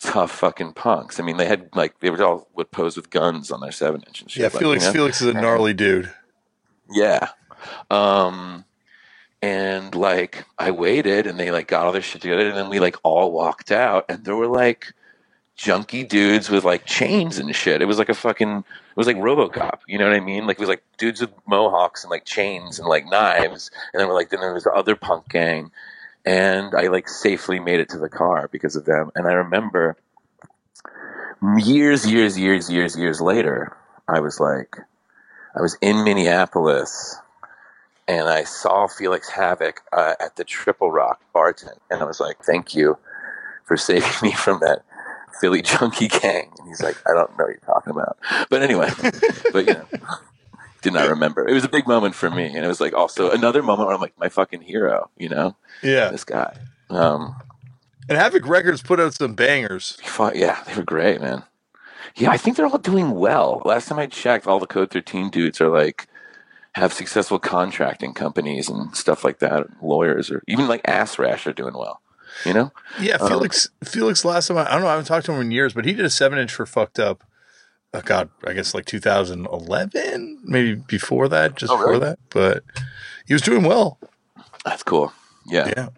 tough 0.00 0.30
fucking 0.30 0.72
punks 0.72 1.18
i 1.18 1.22
mean 1.22 1.36
they 1.36 1.46
had 1.46 1.68
like 1.74 1.98
they 2.00 2.10
were 2.10 2.22
all 2.22 2.48
would 2.54 2.70
pose 2.70 2.96
with 2.96 3.10
guns 3.10 3.50
on 3.50 3.60
their 3.60 3.72
seven 3.72 4.02
inch 4.06 4.20
and 4.22 4.30
shit 4.30 4.40
Yeah. 4.40 4.46
like, 4.46 4.54
you 4.54 4.60
Felix 4.60 4.84
know? 4.86 4.92
Felix 4.92 5.20
is 5.20 5.28
a 5.28 5.32
gnarly 5.34 5.74
dude. 5.74 6.12
Yeah. 6.90 7.28
Um 7.90 8.64
and 9.42 9.94
like 9.94 10.44
I 10.58 10.70
waited 10.70 11.26
and 11.26 11.38
they 11.38 11.50
like 11.50 11.68
got 11.68 11.86
all 11.86 11.92
their 11.92 12.02
shit 12.02 12.22
together 12.22 12.48
and 12.48 12.56
then 12.56 12.68
we 12.70 12.80
like 12.80 12.96
all 13.02 13.32
walked 13.32 13.70
out 13.70 14.04
and 14.08 14.24
there 14.24 14.36
were 14.36 14.46
like 14.48 14.92
junky 15.58 16.08
dudes 16.08 16.48
with 16.48 16.64
like 16.64 16.86
chains 16.86 17.38
and 17.38 17.54
shit. 17.54 17.82
It 17.82 17.86
was 17.86 17.98
like 17.98 18.08
a 18.08 18.14
fucking 18.14 18.58
it 18.58 18.96
was 18.96 19.06
like 19.06 19.16
Robocop, 19.16 19.80
you 19.88 19.98
know 19.98 20.06
what 20.06 20.16
I 20.16 20.20
mean? 20.20 20.46
Like 20.46 20.58
it 20.58 20.60
was 20.60 20.68
like 20.68 20.84
dudes 20.96 21.20
with 21.20 21.30
mohawks 21.46 22.04
and 22.04 22.10
like 22.10 22.24
chains 22.24 22.78
and 22.78 22.88
like 22.88 23.04
knives 23.06 23.70
and 23.92 24.00
then 24.00 24.08
we're 24.08 24.14
like 24.14 24.30
then 24.30 24.40
there 24.40 24.54
was 24.54 24.64
the 24.64 24.72
other 24.72 24.94
punk 24.94 25.28
gang 25.28 25.72
and 26.24 26.74
I 26.74 26.86
like 26.86 27.08
safely 27.08 27.58
made 27.58 27.80
it 27.80 27.88
to 27.90 27.98
the 27.98 28.08
car 28.08 28.48
because 28.50 28.76
of 28.76 28.84
them 28.84 29.10
and 29.16 29.26
I 29.26 29.32
remember 29.32 29.96
years 31.58 32.06
years 32.08 32.38
years 32.38 32.70
years 32.70 32.96
years 32.96 33.20
later 33.20 33.76
I 34.06 34.20
was 34.20 34.38
like 34.38 34.76
I 35.56 35.60
was 35.60 35.76
in 35.80 36.04
Minneapolis 36.04 37.16
and 38.06 38.28
I 38.28 38.44
saw 38.44 38.86
Felix 38.86 39.28
Havoc 39.28 39.82
uh, 39.92 40.14
at 40.18 40.36
the 40.36 40.44
Triple 40.44 40.90
Rock 40.90 41.20
bartend, 41.34 41.78
and 41.90 42.00
I 42.00 42.04
was 42.06 42.20
like, 42.20 42.38
"Thank 42.42 42.74
you 42.74 42.96
for 43.64 43.76
saving 43.88 44.10
me 44.22 44.32
from 44.32 44.60
that 44.60 44.82
Philly 45.40 45.62
junkie 45.62 46.08
gang." 46.08 46.50
And 46.58 46.68
he's 46.68 46.82
like, 46.82 46.96
"I 47.06 47.12
don't 47.14 47.30
know 47.38 47.44
what 47.44 47.48
you're 47.48 47.60
talking 47.74 47.90
about," 47.92 48.18
but 48.50 48.62
anyway, 48.62 48.90
but 49.52 49.66
you 49.66 49.74
know, 49.74 49.86
did 50.82 50.92
not 50.92 51.08
remember. 51.08 51.46
It 51.46 51.54
was 51.54 51.64
a 51.64 51.68
big 51.68 51.86
moment 51.86 52.14
for 52.14 52.30
me, 52.30 52.46
and 52.46 52.64
it 52.64 52.68
was 52.68 52.80
like 52.80 52.92
also 52.94 53.30
another 53.30 53.62
moment 53.62 53.86
where 53.88 53.94
I'm 53.96 54.00
like, 54.00 54.18
"My 54.18 54.28
fucking 54.28 54.62
hero," 54.62 55.10
you 55.16 55.28
know, 55.28 55.56
Yeah. 55.82 56.08
this 56.10 56.24
guy. 56.24 56.56
Um, 56.90 57.36
And 58.08 58.16
Havoc 58.16 58.46
Records 58.48 58.80
put 58.82 58.98
out 59.00 59.12
some 59.14 59.34
bangers. 59.34 59.98
yeah, 60.34 60.62
they 60.66 60.74
were 60.74 60.82
great, 60.82 61.20
man. 61.20 61.42
Yeah, 62.16 62.30
I 62.30 62.38
think 62.38 62.56
they're 62.56 62.66
all 62.66 62.78
doing 62.78 63.10
well. 63.12 63.60
Last 63.66 63.86
time 63.88 63.98
I 63.98 64.06
checked, 64.06 64.46
all 64.46 64.58
the 64.58 64.66
Code 64.66 64.90
13 64.90 65.28
dudes 65.30 65.60
are 65.60 65.68
like 65.68 66.06
have 66.72 66.92
successful 66.92 67.38
contracting 67.38 68.14
companies 68.14 68.68
and 68.68 68.96
stuff 68.96 69.24
like 69.24 69.40
that, 69.40 69.66
lawyers 69.82 70.30
or 70.30 70.42
even 70.48 70.68
like 70.68 70.80
Ass 70.86 71.18
Rash 71.18 71.46
are 71.46 71.52
doing 71.52 71.74
well. 71.74 72.00
You 72.44 72.54
know? 72.54 72.72
Yeah, 73.00 73.16
Um, 73.16 73.28
Felix. 73.28 73.68
Felix. 73.84 74.24
Last 74.24 74.48
time 74.48 74.58
I, 74.58 74.68
I 74.68 74.72
don't 74.72 74.82
know. 74.82 74.86
I 74.88 74.92
haven't 74.92 75.06
talked 75.06 75.26
to 75.26 75.32
him 75.32 75.40
in 75.40 75.50
years, 75.50 75.72
but 75.72 75.84
he 75.84 75.92
did 75.92 76.04
a 76.04 76.10
seven 76.10 76.38
inch 76.38 76.52
for 76.52 76.66
fucked 76.66 76.98
up. 76.98 77.24
Oh 77.94 78.02
God, 78.02 78.28
I 78.46 78.52
guess 78.52 78.74
like 78.74 78.84
2011, 78.84 80.40
maybe 80.44 80.74
before 80.74 81.28
that, 81.28 81.56
just 81.56 81.72
Oh, 81.72 81.76
before 81.78 81.98
that. 82.00 82.18
But 82.30 82.62
he 83.26 83.32
was 83.32 83.42
doing 83.42 83.62
well. 83.64 83.98
That's 84.64 84.82
cool. 84.82 85.12
Yeah. 85.46 85.72
Yeah, 85.76 85.88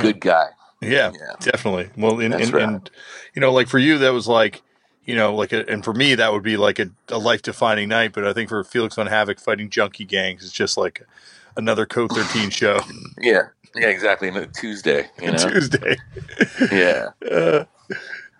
Good 0.00 0.20
guy. 0.20 0.48
yeah, 0.82 1.12
Yeah. 1.14 1.34
definitely. 1.40 1.90
Well, 1.96 2.20
and, 2.20 2.34
and, 2.34 2.52
right. 2.52 2.62
and 2.64 2.90
you 3.34 3.40
know, 3.40 3.52
like 3.52 3.68
for 3.68 3.78
you, 3.78 3.98
that 3.98 4.12
was 4.12 4.26
like, 4.26 4.62
you 5.04 5.14
know, 5.14 5.34
like, 5.34 5.52
a, 5.52 5.66
and 5.70 5.84
for 5.84 5.94
me, 5.94 6.14
that 6.16 6.32
would 6.32 6.42
be 6.42 6.56
like 6.56 6.78
a, 6.78 6.90
a 7.08 7.18
life 7.18 7.40
defining 7.42 7.88
night. 7.88 8.12
But 8.12 8.26
I 8.26 8.32
think 8.32 8.48
for 8.48 8.62
Felix 8.64 8.98
on 8.98 9.06
Havoc 9.06 9.38
fighting 9.40 9.70
junkie 9.70 10.04
gangs, 10.04 10.42
it's 10.44 10.52
just 10.52 10.76
like 10.76 11.02
another 11.56 11.86
Code 11.86 12.10
13 12.12 12.50
show 12.50 12.80
Yeah. 13.20 13.48
Yeah, 13.78 13.88
exactly. 13.88 14.30
No, 14.30 14.44
Tuesday, 14.44 15.08
you 15.20 15.30
know? 15.30 15.50
Tuesday. 15.50 15.96
yeah. 16.70 17.08
Uh, 17.30 17.64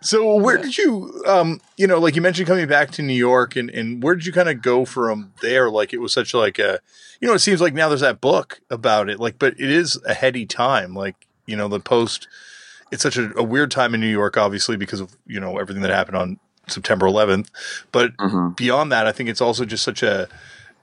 so 0.00 0.36
where 0.36 0.58
did 0.58 0.78
you 0.78 1.22
um 1.26 1.60
you 1.76 1.86
know 1.86 1.98
like 1.98 2.14
you 2.14 2.22
mentioned 2.22 2.46
coming 2.46 2.68
back 2.68 2.90
to 2.92 3.02
New 3.02 3.14
York 3.14 3.56
and 3.56 3.68
and 3.70 4.02
where 4.02 4.14
did 4.14 4.24
you 4.26 4.32
kind 4.32 4.48
of 4.48 4.62
go 4.62 4.84
from 4.84 5.32
there 5.42 5.70
like 5.70 5.92
it 5.92 5.98
was 5.98 6.12
such 6.12 6.34
like 6.34 6.58
a 6.58 6.78
you 7.20 7.26
know 7.26 7.34
it 7.34 7.40
seems 7.40 7.60
like 7.60 7.74
now 7.74 7.88
there's 7.88 8.00
that 8.00 8.20
book 8.20 8.60
about 8.70 9.08
it 9.08 9.18
like 9.18 9.38
but 9.38 9.54
it 9.54 9.70
is 9.70 10.00
a 10.06 10.14
heady 10.14 10.46
time 10.46 10.94
like 10.94 11.26
you 11.46 11.56
know 11.56 11.66
the 11.68 11.80
post 11.80 12.28
it's 12.92 13.02
such 13.02 13.16
a, 13.16 13.36
a 13.36 13.42
weird 13.42 13.70
time 13.70 13.92
in 13.94 14.00
New 14.00 14.06
York 14.06 14.36
obviously 14.36 14.76
because 14.76 15.00
of 15.00 15.16
you 15.26 15.40
know 15.40 15.58
everything 15.58 15.82
that 15.82 15.90
happened 15.90 16.16
on 16.16 16.38
September 16.68 17.06
11th 17.06 17.48
but 17.90 18.12
hmm 18.20 18.50
beyond 18.50 18.92
that 18.92 19.06
I 19.06 19.12
think 19.12 19.28
it's 19.28 19.40
also 19.40 19.64
just 19.64 19.82
such 19.82 20.02
a 20.02 20.28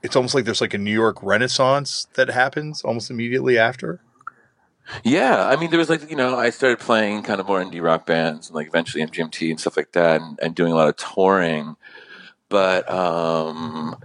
it's 0.04 0.16
almost 0.16 0.36
like 0.36 0.46
there's 0.46 0.62
like 0.62 0.74
a 0.74 0.78
New 0.78 0.94
York 0.94 1.24
renaissance 1.24 2.08
that 2.16 2.30
happens 2.30 2.82
almost 2.84 3.10
immediately 3.10 3.58
after 3.58 4.02
Yeah, 5.04 5.48
I 5.48 5.56
mean, 5.56 5.70
there 5.70 5.80
was 5.80 5.90
like 5.90 6.10
you 6.10 6.16
know, 6.16 6.38
I 6.38 6.50
started 6.50 6.80
playing 6.80 7.24
kind 7.24 7.40
of 7.40 7.48
more 7.48 7.64
indie 7.64 7.82
rock 7.82 8.06
bands 8.06 8.48
and 8.48 8.56
like 8.56 8.68
eventually 8.68 9.04
MGMT 9.06 9.50
and 9.50 9.60
stuff 9.60 9.78
like 9.78 9.92
that, 9.94 10.22
and, 10.22 10.40
and 10.42 10.56
doing 10.56 10.72
a 10.72 10.76
lot 10.76 10.88
of 10.88 10.96
touring. 10.98 11.76
But 12.50 12.90
um, 12.90 13.96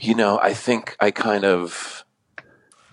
you 0.00 0.14
know, 0.14 0.38
I 0.40 0.54
think 0.54 0.96
I 1.00 1.10
kind 1.10 1.44
of 1.44 2.04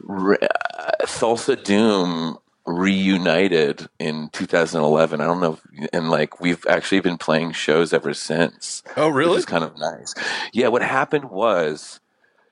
re- 0.02 0.38
uh, 0.42 0.92
Thulsa 1.04 1.62
Doom 1.62 2.38
reunited 2.66 3.88
in 4.00 4.30
2011. 4.30 5.22
I 5.22 5.26
don't 5.26 5.40
know, 5.40 5.54
if, 5.54 5.90
and 5.94 6.10
like 6.10 6.42
we've 6.42 6.66
actually 6.68 7.00
been 7.00 7.18
playing 7.18 7.52
shows 7.52 7.94
ever 7.94 8.14
since 8.14 8.82
oh 8.98 9.12
which 9.12 9.28
is 9.38 9.46
kind 9.46 9.64
of 9.64 9.78
nice. 9.78 10.14
Yeah, 10.52 10.68
what 10.68 10.82
happened 10.82 11.26
was 11.30 12.00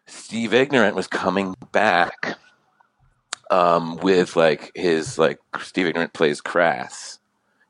Steve 0.05 0.53
Ignorant 0.53 0.95
was 0.95 1.07
coming 1.07 1.55
back 1.71 2.37
um, 3.53 3.97
with 3.97 4.35
like 4.35 4.71
his 4.75 5.19
like 5.19 5.39
Steve 5.61 5.87
Ignorant 5.87 6.13
plays 6.13 6.41
Crass, 6.41 7.19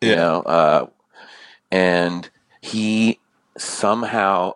you 0.02 0.10
Yeah. 0.12 0.16
know, 0.16 0.42
uh, 0.42 0.88
and 1.72 2.30
he 2.62 3.20
somehow 3.58 4.54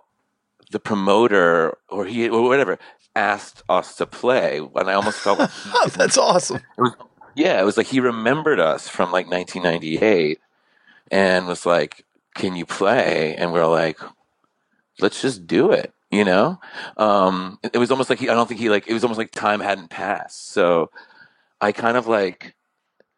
the 0.72 0.80
promoter 0.80 1.78
or 1.90 2.06
he 2.06 2.30
or 2.30 2.44
whatever 2.44 2.80
asked 3.16 3.64
us 3.68 3.96
to 3.98 4.06
play, 4.06 4.60
and 4.60 4.90
I 4.90 4.94
almost 4.94 5.20
felt 5.20 5.40
like 5.40 5.50
that's 5.96 6.18
awesome 6.18 6.62
it 6.78 6.82
was, 6.82 6.94
yeah, 7.36 7.60
it 7.60 7.66
was 7.66 7.78
like 7.78 7.88
he 7.88 8.00
remembered 8.00 8.60
us 8.60 8.88
from 8.88 9.12
like 9.12 9.30
1998 9.30 10.40
and 11.12 11.48
was 11.48 11.66
like, 11.66 12.06
"Can 12.36 12.56
you 12.56 12.66
play?" 12.66 13.36
And 13.36 13.52
we 13.52 13.60
are 13.60 13.68
like, 13.68 14.00
"Let's 15.00 15.22
just 15.22 15.46
do 15.48 15.72
it." 15.72 15.94
You 16.10 16.24
know, 16.24 16.60
um, 16.96 17.60
it, 17.64 17.72
it 17.74 17.78
was 17.80 17.92
almost 17.92 18.10
like 18.10 18.20
he. 18.20 18.30
I 18.30 18.34
don't 18.34 18.48
think 18.48 18.62
he 18.62 18.70
like. 18.70 18.88
It 18.88 18.94
was 18.94 19.04
almost 19.04 19.18
like 19.18 19.32
time 19.32 19.60
hadn't 19.60 19.90
passed. 19.90 20.52
So 20.52 20.90
I 21.62 21.72
kind 21.72 21.98
of 21.98 22.08
like 22.08 22.56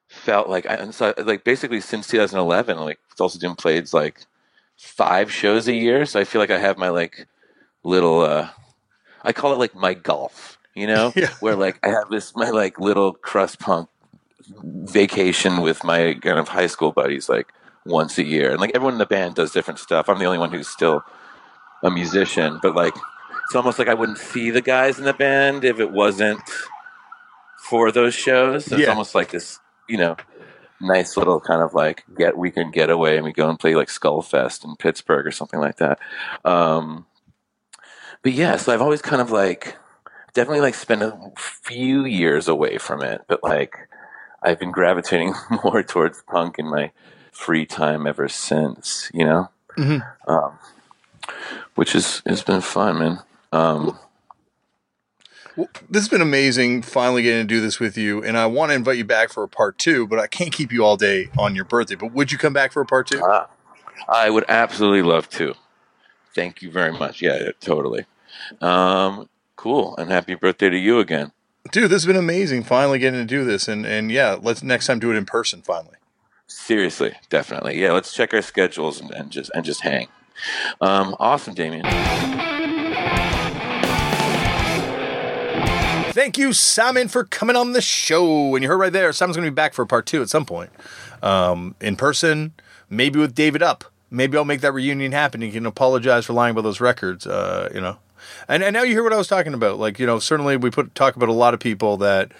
felt 0.08 0.50
like, 0.50 0.66
I, 0.66 0.76
and 0.76 0.94
so 0.96 1.14
like 1.18 1.44
basically 1.44 1.82
since 1.82 2.08
2011, 2.08 2.78
like 2.80 3.00
Thulsa 3.18 3.40
Doom 3.40 3.56
played 3.56 3.92
like 3.94 4.22
five 4.78 5.32
shows 5.32 5.68
a 5.68 5.74
year. 5.74 6.06
So 6.06 6.20
I 6.20 6.24
feel 6.24 6.40
like 6.42 6.52
I 6.52 6.60
have 6.60 6.78
my 6.78 6.90
like 6.90 7.28
little. 7.84 8.22
uh 8.22 8.50
I 9.24 9.34
call 9.34 9.52
it 9.54 9.60
like 9.60 9.76
my 9.76 9.94
golf. 9.94 10.58
You 10.76 10.88
know, 10.88 11.12
Yeah. 11.16 11.30
where 11.42 11.56
like 11.56 11.80
I 11.84 11.90
have 11.90 12.10
this 12.10 12.36
my 12.36 12.50
like 12.52 12.80
little 12.80 13.14
crust 13.14 13.60
punk 13.60 13.90
vacation 14.64 15.62
with 15.62 15.84
my 15.84 16.14
kind 16.16 16.40
of 16.40 16.48
high 16.48 16.68
school 16.68 16.92
buddies 16.92 17.30
like 17.30 17.48
once 17.86 18.18
a 18.18 18.24
year 18.24 18.50
and 18.52 18.60
like 18.60 18.72
everyone 18.74 18.94
in 18.94 18.98
the 19.00 19.06
band 19.06 19.36
does 19.36 19.52
different 19.52 19.80
stuff 19.80 20.10
i'm 20.10 20.18
the 20.18 20.26
only 20.26 20.38
one 20.40 20.52
who's 20.52 20.68
still 20.68 21.04
a 21.84 21.92
musician 21.92 22.60
but 22.62 22.74
like 22.76 22.94
it's 23.46 23.56
almost 23.56 23.78
like 23.78 23.88
i 23.88 23.94
wouldn't 23.94 24.18
see 24.18 24.50
the 24.50 24.62
guys 24.62 24.98
in 24.98 25.06
the 25.06 25.14
band 25.14 25.64
if 25.64 25.80
it 25.80 25.92
wasn't 25.92 26.40
for 27.64 27.92
those 27.92 28.14
shows 28.14 28.66
so 28.66 28.76
it's 28.78 28.88
almost 28.90 29.14
like 29.16 29.32
this 29.32 29.60
you 29.88 29.98
know 29.98 30.16
nice 30.82 31.18
little 31.18 31.40
kind 31.40 31.62
of 31.62 31.74
like 31.74 32.04
get 32.18 32.38
weekend 32.38 32.72
getaway 32.74 33.16
and 33.18 33.26
we 33.26 33.34
go 33.34 33.50
and 33.50 33.60
play 33.60 33.76
like 33.76 33.90
skullfest 33.90 34.64
in 34.64 34.76
pittsburgh 34.78 35.28
or 35.28 35.32
something 35.32 35.60
like 35.60 35.76
that 35.78 36.00
um 36.46 37.06
but 38.24 38.32
yeah 38.32 38.56
so 38.56 38.74
i've 38.74 38.82
always 38.82 39.02
kind 39.02 39.22
of 39.22 39.30
like 39.30 39.76
definitely 40.34 40.62
like 40.62 40.76
spent 40.76 41.02
a 41.02 41.18
few 41.38 42.06
years 42.06 42.48
away 42.48 42.78
from 42.78 43.02
it 43.02 43.22
but 43.28 43.44
like 43.44 43.76
I've 44.42 44.58
been 44.58 44.72
gravitating 44.72 45.34
more 45.66 45.84
towards 45.84 46.24
punk 46.24 46.60
in 46.60 46.70
my 46.70 46.94
free 47.34 47.66
time 47.66 48.08
ever 48.08 48.30
since, 48.30 49.12
you 49.14 49.26
know, 49.26 49.50
Mhm. 49.78 50.02
um, 50.30 50.58
which 51.76 51.94
is 51.94 52.22
has 52.26 52.42
been 52.42 52.62
fun, 52.62 53.00
man. 53.00 53.20
Um, 53.52 54.00
Well, 55.56 55.70
this 55.90 56.04
has 56.04 56.10
been 56.10 56.22
amazing 56.22 56.84
finally 56.84 57.24
getting 57.24 57.48
to 57.48 57.48
do 57.48 57.62
this 57.62 57.80
with 57.80 57.98
you. 57.98 58.24
And 58.24 58.38
I 58.38 58.46
want 58.46 58.72
to 58.72 58.76
invite 58.76 58.98
you 58.98 59.06
back 59.06 59.30
for 59.32 59.44
a 59.44 59.48
part 59.48 59.78
two, 59.78 60.08
but 60.08 60.20
I 60.20 60.28
can't 60.28 60.52
keep 60.52 60.72
you 60.72 60.86
all 60.86 60.98
day 60.98 61.30
on 61.38 61.56
your 61.56 61.66
birthday. 61.66 61.96
But 61.96 62.14
would 62.14 62.32
you 62.32 62.38
come 62.38 62.54
back 62.54 62.72
for 62.72 62.82
a 62.82 62.86
part 62.86 63.08
two? 63.08 63.22
ah, 63.24 63.50
I 64.08 64.30
would 64.30 64.46
absolutely 64.48 65.02
love 65.02 65.30
to. 65.32 65.56
Thank 66.36 66.62
you 66.62 66.72
very 66.72 66.92
much. 66.92 67.22
Yeah, 67.22 67.38
yeah, 67.38 67.52
totally. 67.60 68.06
Um, 68.62 69.28
Cool. 69.60 69.94
And 69.98 70.10
happy 70.10 70.36
birthday 70.36 70.70
to 70.70 70.78
you 70.78 71.00
again. 71.00 71.34
Dude, 71.74 71.92
this 71.92 72.04
has 72.04 72.06
been 72.06 72.16
amazing. 72.16 72.64
Finally 72.64 73.00
getting 73.00 73.20
to 73.20 73.26
do 73.26 73.44
this, 73.44 73.68
and 73.68 73.86
and 73.86 74.10
yeah, 74.10 74.38
let's 74.42 74.64
next 74.64 74.88
time 74.88 75.00
do 75.00 75.12
it 75.12 75.18
in 75.18 75.26
person. 75.26 75.62
Finally. 75.62 75.98
Seriously, 76.48 77.16
definitely. 77.30 77.78
Yeah, 77.78 77.92
let's 77.92 78.14
check 78.14 78.34
our 78.34 78.42
schedules 78.42 79.02
and, 79.02 79.12
and 79.12 79.32
just 79.32 79.52
and 79.54 79.66
just 79.66 79.82
hang. 79.82 80.08
Um, 80.80 81.14
awesome, 81.20 81.56
Damian. 81.56 81.84
Thank 86.12 86.38
you, 86.38 86.54
Simon, 86.54 87.08
for 87.08 87.24
coming 87.24 87.56
on 87.56 87.74
the 87.74 87.82
show. 87.82 88.56
And 88.56 88.64
you 88.64 88.70
heard 88.70 88.80
right 88.80 88.92
there, 88.92 89.14
Simon's 89.14 89.38
going 89.38 89.46
to 89.46 89.52
be 89.52 89.56
back 89.56 89.74
for 89.74 89.86
part 89.86 90.06
two 90.06 90.22
at 90.22 90.30
some 90.30 90.46
point, 90.46 90.72
um, 91.22 91.76
in 91.80 91.96
person, 91.96 92.54
maybe 92.90 93.20
with 93.20 93.36
Dave 93.36 93.56
It 93.56 93.62
Up. 93.62 93.86
Maybe 94.10 94.36
I'll 94.36 94.46
make 94.46 94.62
that 94.62 94.74
reunion 94.74 95.12
happen. 95.12 95.42
You 95.42 95.52
can 95.52 95.68
apologize 95.68 96.26
for 96.26 96.34
lying 96.34 96.52
about 96.52 96.64
those 96.64 96.82
records. 96.82 97.28
Uh, 97.28 97.70
you 97.74 97.80
know, 97.80 97.98
and 98.48 98.64
and 98.64 98.74
now 98.74 98.82
you 98.82 98.94
hear 98.94 99.04
what 99.04 99.14
I 99.14 99.18
was 99.18 99.28
talking 99.28 99.54
about. 99.54 99.78
Like 99.78 100.00
you 100.00 100.08
know, 100.08 100.18
certainly 100.18 100.58
we 100.58 100.72
put 100.72 100.96
talk 100.96 101.16
about 101.16 101.30
a 101.30 101.34
lot 101.34 101.54
of 101.54 101.60
people 101.60 101.98
that 101.98 102.32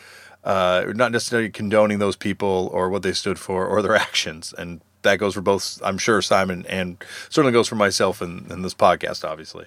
uh, 0.44 0.86
not 0.96 1.12
necessarily 1.12 1.50
condoning 1.50 2.00
those 2.00 2.16
people 2.16 2.72
or 2.74 2.90
what 2.90 3.04
they 3.04 3.14
stood 3.14 3.38
for 3.38 3.68
or 3.68 3.84
their 3.84 3.96
actions, 4.08 4.52
and 4.58 4.82
that 5.04 5.18
goes 5.18 5.36
for 5.36 5.42
both. 5.42 5.80
I'm 5.84 6.00
sure 6.00 6.22
Simon 6.24 6.66
and 6.68 6.98
certainly 7.30 7.54
goes 7.54 7.68
for 7.68 7.76
myself 7.76 8.20
and, 8.20 8.50
and 8.52 8.66
this 8.66 8.74
podcast, 8.74 9.24
obviously. 9.24 9.66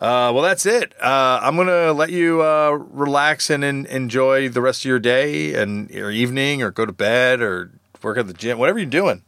Uh, 0.00 0.30
well, 0.34 0.42
that's 0.42 0.66
it. 0.66 0.92
Uh, 1.00 1.38
I'm 1.42 1.56
gonna 1.56 1.92
let 1.92 2.10
you 2.10 2.42
uh, 2.42 2.70
relax 2.70 3.50
and 3.50 3.64
en- 3.64 3.86
enjoy 3.86 4.48
the 4.48 4.60
rest 4.60 4.82
of 4.82 4.88
your 4.88 4.98
day 4.98 5.54
and 5.54 5.88
your 5.90 6.10
evening, 6.10 6.62
or 6.62 6.70
go 6.70 6.84
to 6.84 6.92
bed, 6.92 7.40
or 7.40 7.70
work 8.02 8.18
at 8.18 8.26
the 8.26 8.34
gym, 8.34 8.58
whatever 8.58 8.78
you're 8.78 8.86
doing. 8.86 9.22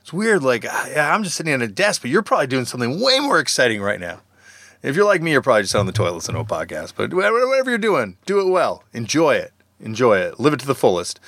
It's 0.00 0.12
weird. 0.12 0.42
Like 0.42 0.64
I'm 0.70 1.24
just 1.24 1.36
sitting 1.36 1.52
at 1.52 1.62
a 1.62 1.68
desk, 1.68 2.02
but 2.02 2.10
you're 2.10 2.22
probably 2.22 2.46
doing 2.46 2.64
something 2.64 3.00
way 3.00 3.18
more 3.18 3.40
exciting 3.40 3.80
right 3.82 3.98
now. 3.98 4.20
If 4.82 4.94
you're 4.94 5.04
like 5.04 5.22
me, 5.22 5.32
you're 5.32 5.42
probably 5.42 5.62
just 5.62 5.74
on 5.74 5.86
the 5.86 5.92
toilet 5.92 6.14
listening 6.14 6.44
to 6.44 6.54
a 6.54 6.58
podcast. 6.58 6.92
But 6.96 7.12
whatever 7.12 7.70
you're 7.70 7.78
doing, 7.78 8.18
do 8.24 8.38
it 8.38 8.48
well. 8.48 8.84
Enjoy 8.92 9.34
it. 9.34 9.52
Enjoy 9.80 10.18
it. 10.18 10.38
Live 10.38 10.52
it 10.52 10.60
to 10.60 10.66
the 10.66 10.74
fullest. 10.76 11.18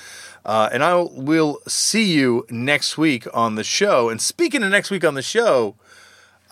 Uh, 0.45 0.69
and 0.71 0.83
I 0.83 0.95
will 0.95 1.59
see 1.67 2.03
you 2.03 2.45
next 2.49 2.97
week 2.97 3.27
on 3.33 3.55
the 3.55 3.63
show. 3.63 4.07
And 4.09 4.21
speaking 4.21 4.63
of 4.63 4.71
next 4.71 4.89
week 4.89 5.03
on 5.03 5.15
the 5.15 5.21
show, 5.21 5.75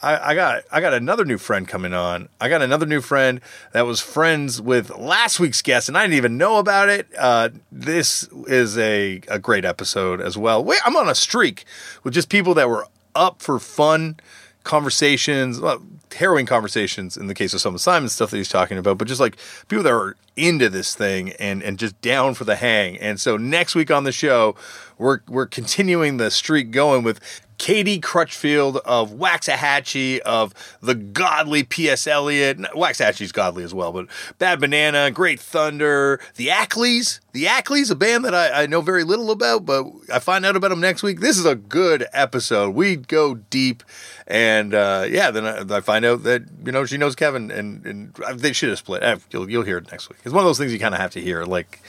I, 0.02 0.32
I 0.32 0.36
got 0.36 0.64
I 0.72 0.82
got 0.82 0.94
another 0.94 1.26
new 1.26 1.38
friend 1.38 1.68
coming 1.68 1.94
on. 1.94 2.30
I 2.40 2.50
got 2.50 2.62
another 2.62 2.86
new 2.86 3.02
friend 3.02 3.42
that 3.72 3.86
was 3.86 4.00
friends 4.00 4.62
with 4.62 4.96
last 4.96 5.40
week's 5.40 5.62
guest, 5.62 5.88
and 5.88 5.98
I 5.98 6.04
didn't 6.04 6.18
even 6.18 6.38
know 6.38 6.58
about 6.58 6.90
it. 6.90 7.08
Uh, 7.18 7.50
this 7.72 8.30
is 8.48 8.78
a, 8.78 9.22
a 9.28 9.40
great 9.40 9.66
episode 9.66 10.22
as 10.22 10.38
well. 10.38 10.64
Wait, 10.64 10.80
I'm 10.86 10.96
on 10.96 11.10
a 11.10 11.16
streak 11.16 11.66
with 12.04 12.14
just 12.14 12.30
people 12.30 12.54
that 12.56 12.70
were 12.70 12.88
up 13.16 13.42
for 13.42 13.58
fun 13.60 14.18
conversations, 14.64 15.60
well, 15.60 15.82
harrowing 16.14 16.46
conversations 16.46 17.18
in 17.18 17.28
the 17.28 17.34
case 17.34 17.54
of 17.54 17.62
some 17.62 17.74
of 17.74 17.82
Simon's 17.82 18.12
stuff 18.14 18.30
that 18.32 18.38
he's 18.38 18.50
talking 18.50 18.78
about, 18.78 18.98
but 18.98 19.08
just 19.08 19.22
like 19.22 19.38
people 19.68 19.84
that 19.84 19.94
are 19.94 20.16
into 20.38 20.70
this 20.70 20.96
thing 20.96 21.32
and 21.34 21.62
and 21.64 21.78
just 21.78 22.00
down 22.02 22.36
for 22.36 22.44
the 22.46 22.56
hang. 22.56 22.98
And 22.98 23.20
so 23.20 23.36
next 23.36 23.76
week 23.76 23.92
on 23.92 24.04
the 24.06 24.12
show, 24.12 24.56
we're 24.98 25.20
we're 25.28 25.48
continuing 25.48 26.18
the 26.18 26.32
streak 26.32 26.72
going 26.72 27.04
with 27.04 27.20
Katie 27.58 28.00
Crutchfield 28.00 28.78
of 28.86 29.14
Waxahatchee, 29.14 30.20
of 30.20 30.54
the 30.80 30.94
godly 30.94 31.64
P.S. 31.64 32.06
Eliot. 32.06 32.60
Waxahatchee's 32.60 33.32
godly 33.32 33.64
as 33.64 33.74
well, 33.74 33.92
but 33.92 34.06
Bad 34.38 34.60
Banana, 34.60 35.10
Great 35.10 35.40
Thunder, 35.40 36.20
the 36.36 36.48
Ackleys. 36.48 37.20
The 37.32 37.46
Ackleys, 37.46 37.92
a 37.92 37.96
band 37.96 38.26
that 38.26 38.34
I, 38.34 38.64
I 38.64 38.66
know 38.68 38.82
very 38.82 39.04
little 39.04 39.30
about, 39.32 39.66
but 39.66 39.86
I 40.12 40.20
find 40.20 40.46
out 40.46 40.56
about 40.56 40.70
them 40.70 40.80
next 40.80 41.04
week. 41.04 41.20
This 41.20 41.38
is 41.38 41.46
a 41.46 41.56
good 41.56 42.06
episode. 42.14 42.74
We 42.76 42.96
go 42.96 43.36
deep, 43.36 43.84
and 44.28 44.74
uh, 44.74 45.06
yeah, 45.08 45.30
then 45.30 45.46
I, 45.46 45.78
I 45.78 45.82
find 45.82 46.04
out 46.06 46.24
that 46.24 46.44
you 46.66 46.72
know 46.72 46.86
she 46.86 46.98
knows 46.98 47.16
Kevin, 47.16 47.52
and, 47.52 47.86
and 47.86 48.16
they 48.36 48.54
should 48.54 48.70
have 48.70 48.80
split. 48.80 49.04
Eh, 49.04 49.18
You'll, 49.32 49.50
you'll 49.50 49.64
hear 49.64 49.78
it 49.78 49.92
next 49.92 50.10
week. 50.10 50.20
It's 50.28 50.34
one 50.34 50.44
of 50.44 50.46
those 50.50 50.58
things 50.58 50.74
you 50.74 50.80
kind 50.80 50.94
of 50.94 51.00
have 51.00 51.12
to 51.12 51.22
hear, 51.22 51.46
like 51.46 51.80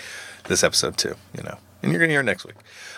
this 0.45 0.63
episode 0.63 0.97
too, 0.97 1.17
you 1.37 1.43
know, 1.43 1.59
and 1.83 1.91
you're 1.91 2.01
gonna 2.01 2.13
hear 2.13 2.21
it 2.21 2.25
next 2.25 2.47
week. 2.47 2.55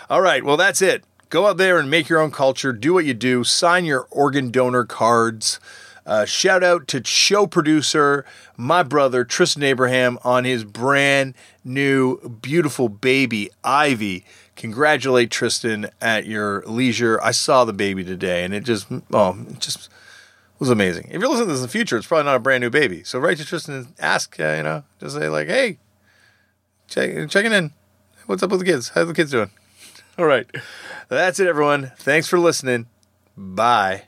All 0.07 0.21
right, 0.21 0.43
well 0.43 0.55
that's 0.55 0.83
it. 0.83 1.03
Go 1.29 1.47
out 1.47 1.57
there 1.57 1.79
and 1.79 1.89
make 1.89 2.09
your 2.09 2.19
own 2.19 2.29
culture. 2.29 2.71
Do 2.71 2.93
what 2.93 3.05
you 3.05 3.15
do. 3.15 3.43
Sign 3.43 3.83
your 3.83 4.07
organ 4.11 4.51
donor 4.51 4.83
cards. 4.83 5.59
Uh, 6.05 6.25
shout 6.25 6.63
out 6.63 6.87
to 6.89 7.03
show 7.03 7.47
producer, 7.47 8.23
my 8.55 8.83
brother 8.83 9.23
Tristan 9.23 9.63
Abraham, 9.63 10.19
on 10.23 10.43
his 10.43 10.63
brand 10.63 11.33
new 11.63 12.19
beautiful 12.29 12.87
baby 12.87 13.49
Ivy. 13.63 14.23
Congratulate 14.55 15.31
Tristan 15.31 15.89
at 15.99 16.27
your 16.27 16.61
leisure. 16.67 17.19
I 17.23 17.31
saw 17.31 17.65
the 17.65 17.73
baby 17.73 18.03
today, 18.03 18.43
and 18.43 18.53
it 18.53 18.63
just 18.63 18.85
oh, 19.11 19.43
it 19.49 19.59
just 19.59 19.89
was 20.61 20.69
amazing. 20.69 21.07
If 21.09 21.19
you're 21.19 21.27
listening 21.27 21.47
to 21.47 21.53
this 21.53 21.61
in 21.61 21.63
the 21.63 21.71
future, 21.71 21.97
it's 21.97 22.05
probably 22.05 22.25
not 22.25 22.35
a 22.35 22.39
brand 22.39 22.61
new 22.61 22.69
baby. 22.69 23.03
So 23.03 23.17
write 23.17 23.37
to 23.37 23.45
Tristan 23.45 23.73
and 23.73 23.87
ask, 23.99 24.39
uh, 24.39 24.53
you 24.57 24.63
know, 24.63 24.83
just 24.99 25.15
say 25.15 25.27
like, 25.27 25.47
hey, 25.47 25.79
check, 26.87 27.27
checking 27.29 27.51
in. 27.51 27.73
What's 28.27 28.43
up 28.43 28.51
with 28.51 28.59
the 28.59 28.65
kids? 28.67 28.89
How's 28.89 29.07
the 29.07 29.15
kids 29.15 29.31
doing? 29.31 29.49
All 30.19 30.25
right. 30.25 30.45
That's 31.09 31.39
it, 31.39 31.47
everyone. 31.47 31.91
Thanks 31.97 32.27
for 32.27 32.37
listening. 32.37 32.85
Bye. 33.35 34.03